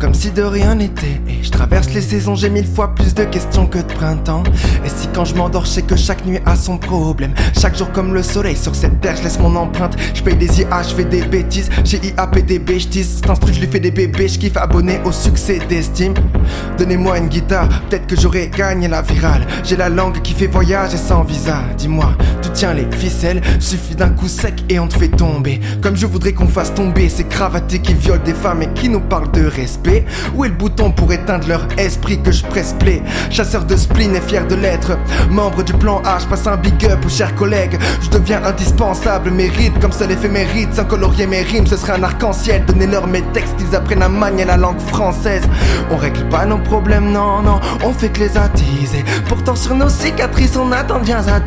Comme 0.00 0.12
si 0.12 0.30
de 0.30 0.42
rien 0.42 0.74
n'était. 0.74 1.20
Et 1.28 1.42
je 1.42 1.50
traverse 1.50 1.90
les 1.94 2.00
saisons, 2.00 2.34
j'ai 2.34 2.50
mille 2.50 2.66
fois 2.66 2.94
plus 2.94 3.14
de 3.14 3.24
questions 3.24 3.66
que 3.66 3.78
de 3.78 3.92
printemps. 3.94 4.42
Et 4.84 4.88
si 4.88 5.08
quand 5.14 5.24
je 5.24 5.34
m'endors, 5.34 5.64
je 5.64 5.70
sais 5.70 5.82
que 5.82 5.96
chaque 5.96 6.26
nuit 6.26 6.40
a 6.44 6.56
son 6.56 6.76
problème. 6.76 7.32
Chaque 7.58 7.76
jour 7.76 7.90
comme 7.92 8.12
le 8.12 8.22
soleil 8.22 8.56
sur 8.56 8.74
cette 8.74 9.00
terre, 9.00 9.16
je 9.16 9.22
laisse 9.22 9.38
mon 9.38 9.54
empreinte. 9.56 9.96
Je 10.12 10.22
paye 10.22 10.36
des 10.36 10.60
IA, 10.60 10.82
je 10.82 10.94
fais 10.94 11.04
des 11.04 11.22
bêtises. 11.22 11.70
Chez 11.84 11.98
IAPDB, 11.98 12.78
je 12.78 12.88
dis, 12.88 13.04
cet 13.04 13.30
instru, 13.30 13.54
je 13.54 13.60
lui 13.60 13.68
fais 13.68 13.80
des 13.80 13.90
bébés, 13.90 14.28
je 14.28 14.38
kiffe 14.38 14.56
abonné 14.56 15.00
au 15.04 15.12
succès 15.12 15.58
d'estime. 15.68 16.14
Donnez-moi 16.76 17.18
une 17.18 17.28
guitare, 17.28 17.68
peut-être 17.88 18.06
que 18.06 18.20
j'aurais 18.20 18.48
gagné 18.48 18.88
la 18.88 19.02
virale. 19.02 19.46
J'ai 19.62 19.76
la 19.76 19.88
langue 19.88 20.20
qui 20.22 20.34
fait 20.34 20.48
voyage 20.48 20.92
et 20.94 20.98
sans 20.98 21.22
visa. 21.22 21.60
Dis-moi, 21.78 22.12
tu 22.42 22.50
tiens 22.50 22.74
les 22.74 22.86
ficelles, 22.90 23.40
suffit 23.60 23.94
d'un 23.94 24.10
coup 24.10 24.28
sec 24.28 24.64
et 24.68 24.78
on 24.78 24.88
te 24.88 24.98
fait 24.98 25.08
tomber. 25.08 25.60
Comme 25.80 25.96
je 25.96 26.06
voudrais 26.06 26.32
qu'on 26.32 26.48
fasse 26.48 26.74
tomber 26.74 27.08
ces 27.08 27.24
cravatés 27.24 27.78
qui 27.78 27.94
violent 27.94 28.22
des 28.24 28.34
femmes 28.34 28.62
et 28.62 28.68
qui 28.74 28.88
nous 28.88 29.00
parlent 29.00 29.30
de 29.30 29.46
respect. 29.46 29.93
Où 30.34 30.44
est 30.44 30.48
le 30.48 30.54
bouton 30.54 30.90
pour 30.90 31.12
éteindre 31.12 31.46
leur 31.46 31.66
esprit 31.78 32.20
que 32.20 32.32
je 32.32 32.44
presse 32.44 32.74
play? 32.78 33.02
Chasseur 33.30 33.64
de 33.64 33.76
spleen 33.76 34.16
et 34.16 34.20
fier 34.20 34.46
de 34.46 34.56
l'être. 34.56 34.98
Membre 35.30 35.62
du 35.62 35.72
plan 35.74 36.02
A, 36.04 36.18
je 36.18 36.26
passe 36.26 36.46
un 36.46 36.56
big 36.56 36.84
up 36.86 36.98
aux 37.06 37.08
chers 37.08 37.34
collègues. 37.36 37.78
Je 38.02 38.10
deviens 38.10 38.42
indispensable, 38.44 39.30
mérite 39.30 39.78
comme 39.80 39.92
seul 39.92 40.10
éphémérite. 40.10 40.74
Sans 40.74 40.84
colorier 40.84 41.26
mes 41.26 41.42
rimes, 41.42 41.66
ce 41.66 41.76
serait 41.76 41.92
un 41.92 42.02
arc-en-ciel. 42.02 42.64
Donnez-leur 42.66 43.06
mes 43.06 43.22
textes, 43.32 43.56
qu'ils 43.56 43.76
apprennent 43.76 44.02
à 44.02 44.08
manier 44.08 44.44
la 44.44 44.56
langue 44.56 44.80
française. 44.80 45.44
On 45.90 45.96
règle 45.96 46.28
pas 46.28 46.44
nos 46.44 46.58
problèmes, 46.58 47.12
non, 47.12 47.42
non, 47.42 47.60
on 47.84 47.92
fait 47.92 48.08
que 48.08 48.20
les 48.20 48.36
attiser. 48.36 49.04
Pourtant, 49.28 49.54
sur 49.54 49.74
nos 49.74 49.88
cicatrices, 49.88 50.56
on 50.56 50.72
attend 50.72 50.98
bien 50.98 51.18
à. 51.28 51.40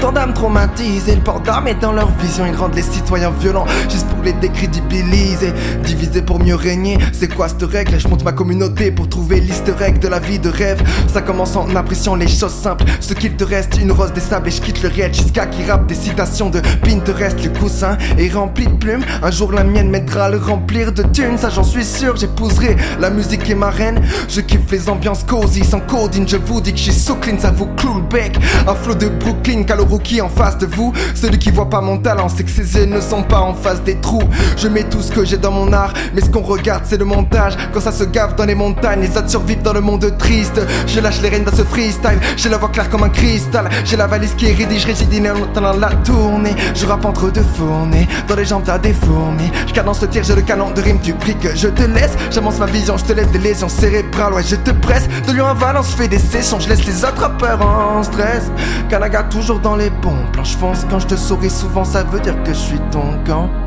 Tant 0.00 0.12
d'âmes 0.12 0.34
traumatisées, 0.34 1.14
le 1.14 1.20
port 1.22 1.42
est 1.66 1.80
dans 1.80 1.92
leur 1.92 2.10
vision. 2.18 2.44
Ils 2.46 2.54
rendent 2.54 2.74
les 2.74 2.82
citoyens 2.82 3.32
violents 3.40 3.66
juste 3.88 4.06
pour 4.08 4.22
les 4.22 4.32
décrédibiliser. 4.34 5.52
Diviser 5.84 6.22
pour 6.22 6.38
mieux 6.38 6.54
régner, 6.54 6.98
c'est 7.12 7.32
quoi 7.34 7.48
cette 7.58 7.70
règle 7.70 7.98
Je 7.98 8.08
monte 8.08 8.24
ma 8.24 8.32
communauté 8.32 8.90
pour 8.90 9.08
trouver 9.08 9.40
l'easter 9.40 9.74
egg 9.80 9.98
de 9.98 10.08
la 10.08 10.18
vie 10.18 10.38
de 10.38 10.48
rêve. 10.48 10.82
Ça 11.12 11.20
commence 11.20 11.56
en 11.56 11.74
appréciant 11.76 12.14
les 12.14 12.28
choses 12.28 12.52
simples. 12.52 12.84
Ce 13.00 13.14
qu'il 13.14 13.34
te 13.36 13.44
reste, 13.44 13.78
une 13.80 13.92
rose 13.92 14.12
des 14.12 14.20
sables 14.20 14.48
et 14.48 14.50
je 14.50 14.60
quitte 14.60 14.82
le 14.82 14.88
réel 14.88 15.14
jusqu'à 15.14 15.46
qui 15.46 15.64
rappe 15.64 15.86
des 15.86 15.94
citations 15.94 16.50
de 16.50 16.60
Pinterest. 16.82 17.42
Le 17.42 17.50
coussin 17.50 17.96
est 18.18 18.32
rempli 18.32 18.66
de 18.66 18.72
plumes. 18.72 19.04
Un 19.22 19.30
jour 19.30 19.52
la 19.52 19.64
mienne 19.64 19.90
m'aidera 19.90 20.26
à 20.26 20.30
le 20.30 20.38
remplir 20.38 20.92
de 20.92 21.02
thunes. 21.02 21.38
Ça 21.38 21.50
j'en 21.50 21.64
suis 21.64 21.84
sûr, 21.84 22.16
j'épouserai 22.16 22.76
la 23.00 23.10
musique 23.10 23.48
est 23.50 23.54
ma 23.54 23.70
reine. 23.70 24.00
Je 24.28 24.40
kiffe 24.40 24.70
les 24.70 24.88
ambiances 24.88 25.24
cosy 25.24 25.64
sans 25.64 25.80
coding. 25.80 26.26
Je 26.26 26.36
vous 26.36 26.60
dis 26.60 26.72
que 26.72 26.78
je 26.78 26.84
suis 26.84 26.92
so 26.92 27.14
clean, 27.16 27.38
ça 27.38 27.50
vous 27.50 27.66
cloue 27.76 27.94
le 27.94 28.02
bec. 28.02 28.36
Un 28.66 28.74
flot 28.74 28.94
de 28.94 29.08
Brooklyn, 29.08 29.64
Rookie 29.78 30.20
en 30.20 30.28
face 30.28 30.58
de 30.58 30.66
vous. 30.66 30.92
Celui 31.14 31.38
qui 31.38 31.50
voit 31.50 31.68
pas 31.68 31.80
mon 31.80 31.98
talent, 31.98 32.28
c'est 32.28 32.44
que 32.44 32.50
ses 32.50 32.76
yeux 32.76 32.86
ne 32.86 33.00
sont 33.00 33.22
pas 33.22 33.40
en 33.40 33.54
face 33.54 33.82
des 33.82 33.96
trous. 33.96 34.22
Je 34.56 34.68
mets 34.68 34.84
tout 34.84 35.02
ce 35.02 35.12
que 35.12 35.24
j'ai 35.24 35.36
dans 35.36 35.50
mon 35.50 35.72
art, 35.72 35.92
mais 36.14 36.20
ce 36.20 36.30
qu'on 36.30 36.42
regarde 36.42 36.84
c'est 36.84 36.96
le 36.96 37.04
Quand 37.72 37.80
ça 37.80 37.92
se 37.92 38.04
gave 38.04 38.34
dans 38.34 38.44
les 38.44 38.54
montagnes, 38.54 39.00
les 39.00 39.16
autres 39.16 39.30
survivent 39.30 39.62
dans 39.62 39.72
le 39.72 39.80
monde 39.80 40.16
triste. 40.18 40.60
Je 40.86 41.00
lâche 41.00 41.20
les 41.20 41.28
rênes 41.28 41.44
dans 41.44 41.54
ce 41.54 41.62
freestyle, 41.62 42.18
j'ai 42.36 42.48
la 42.48 42.56
voix 42.56 42.68
claire 42.68 42.88
comme 42.90 43.04
un 43.04 43.08
cristal. 43.08 43.68
J'ai 43.84 43.96
la 43.96 44.06
valise 44.06 44.34
qui 44.34 44.52
rédige, 44.52 44.84
résidine 44.84 45.30
dans 45.54 45.72
la 45.72 45.90
tournée. 46.04 46.54
Je 46.74 46.86
rappe 46.86 47.04
entre 47.04 47.30
deux 47.30 47.44
fournées, 47.56 48.08
dans 48.28 48.36
les 48.36 48.44
jambes 48.44 48.62
t'as 48.64 48.78
des 48.78 48.92
fourmis. 48.92 49.50
Je 49.66 49.72
cadence 49.72 50.00
le 50.02 50.08
tir, 50.08 50.22
j'ai 50.24 50.34
le 50.34 50.42
canon 50.42 50.70
de 50.70 50.80
rime, 50.80 50.98
tu 51.00 51.12
pries 51.14 51.36
que 51.36 51.54
je 51.54 51.68
te 51.68 51.82
laisse. 51.82 52.16
J'avance 52.30 52.58
ma 52.58 52.66
vision, 52.66 52.96
je 52.96 53.04
te 53.04 53.12
laisse 53.12 53.30
des 53.30 53.38
lésions 53.38 53.68
cérébrales, 53.68 54.32
ouais, 54.34 54.42
je 54.42 54.56
te 54.56 54.70
presse. 54.70 55.08
De 55.26 55.32
Lyon 55.32 55.46
à 55.46 55.54
Valence, 55.54 55.90
je 55.92 55.96
fais 55.96 56.08
des 56.08 56.18
sessions, 56.18 56.60
je 56.60 56.68
laisse 56.68 56.84
les 56.84 57.04
autres 57.04 57.30
en 57.60 58.02
stress. 58.02 58.50
Kanaga 58.88 59.24
toujours 59.24 59.60
dans 59.60 59.76
les 59.76 59.90
bons 59.90 60.16
plans, 60.32 60.44
je 60.44 60.56
fonce 60.56 60.86
quand 60.90 60.98
je 60.98 61.06
te 61.06 61.16
souris 61.16 61.50
souvent, 61.50 61.84
ça 61.84 62.02
veut 62.02 62.20
dire 62.20 62.34
que 62.42 62.52
je 62.52 62.58
suis 62.58 62.80
ton 62.90 63.18
camp. 63.26 63.63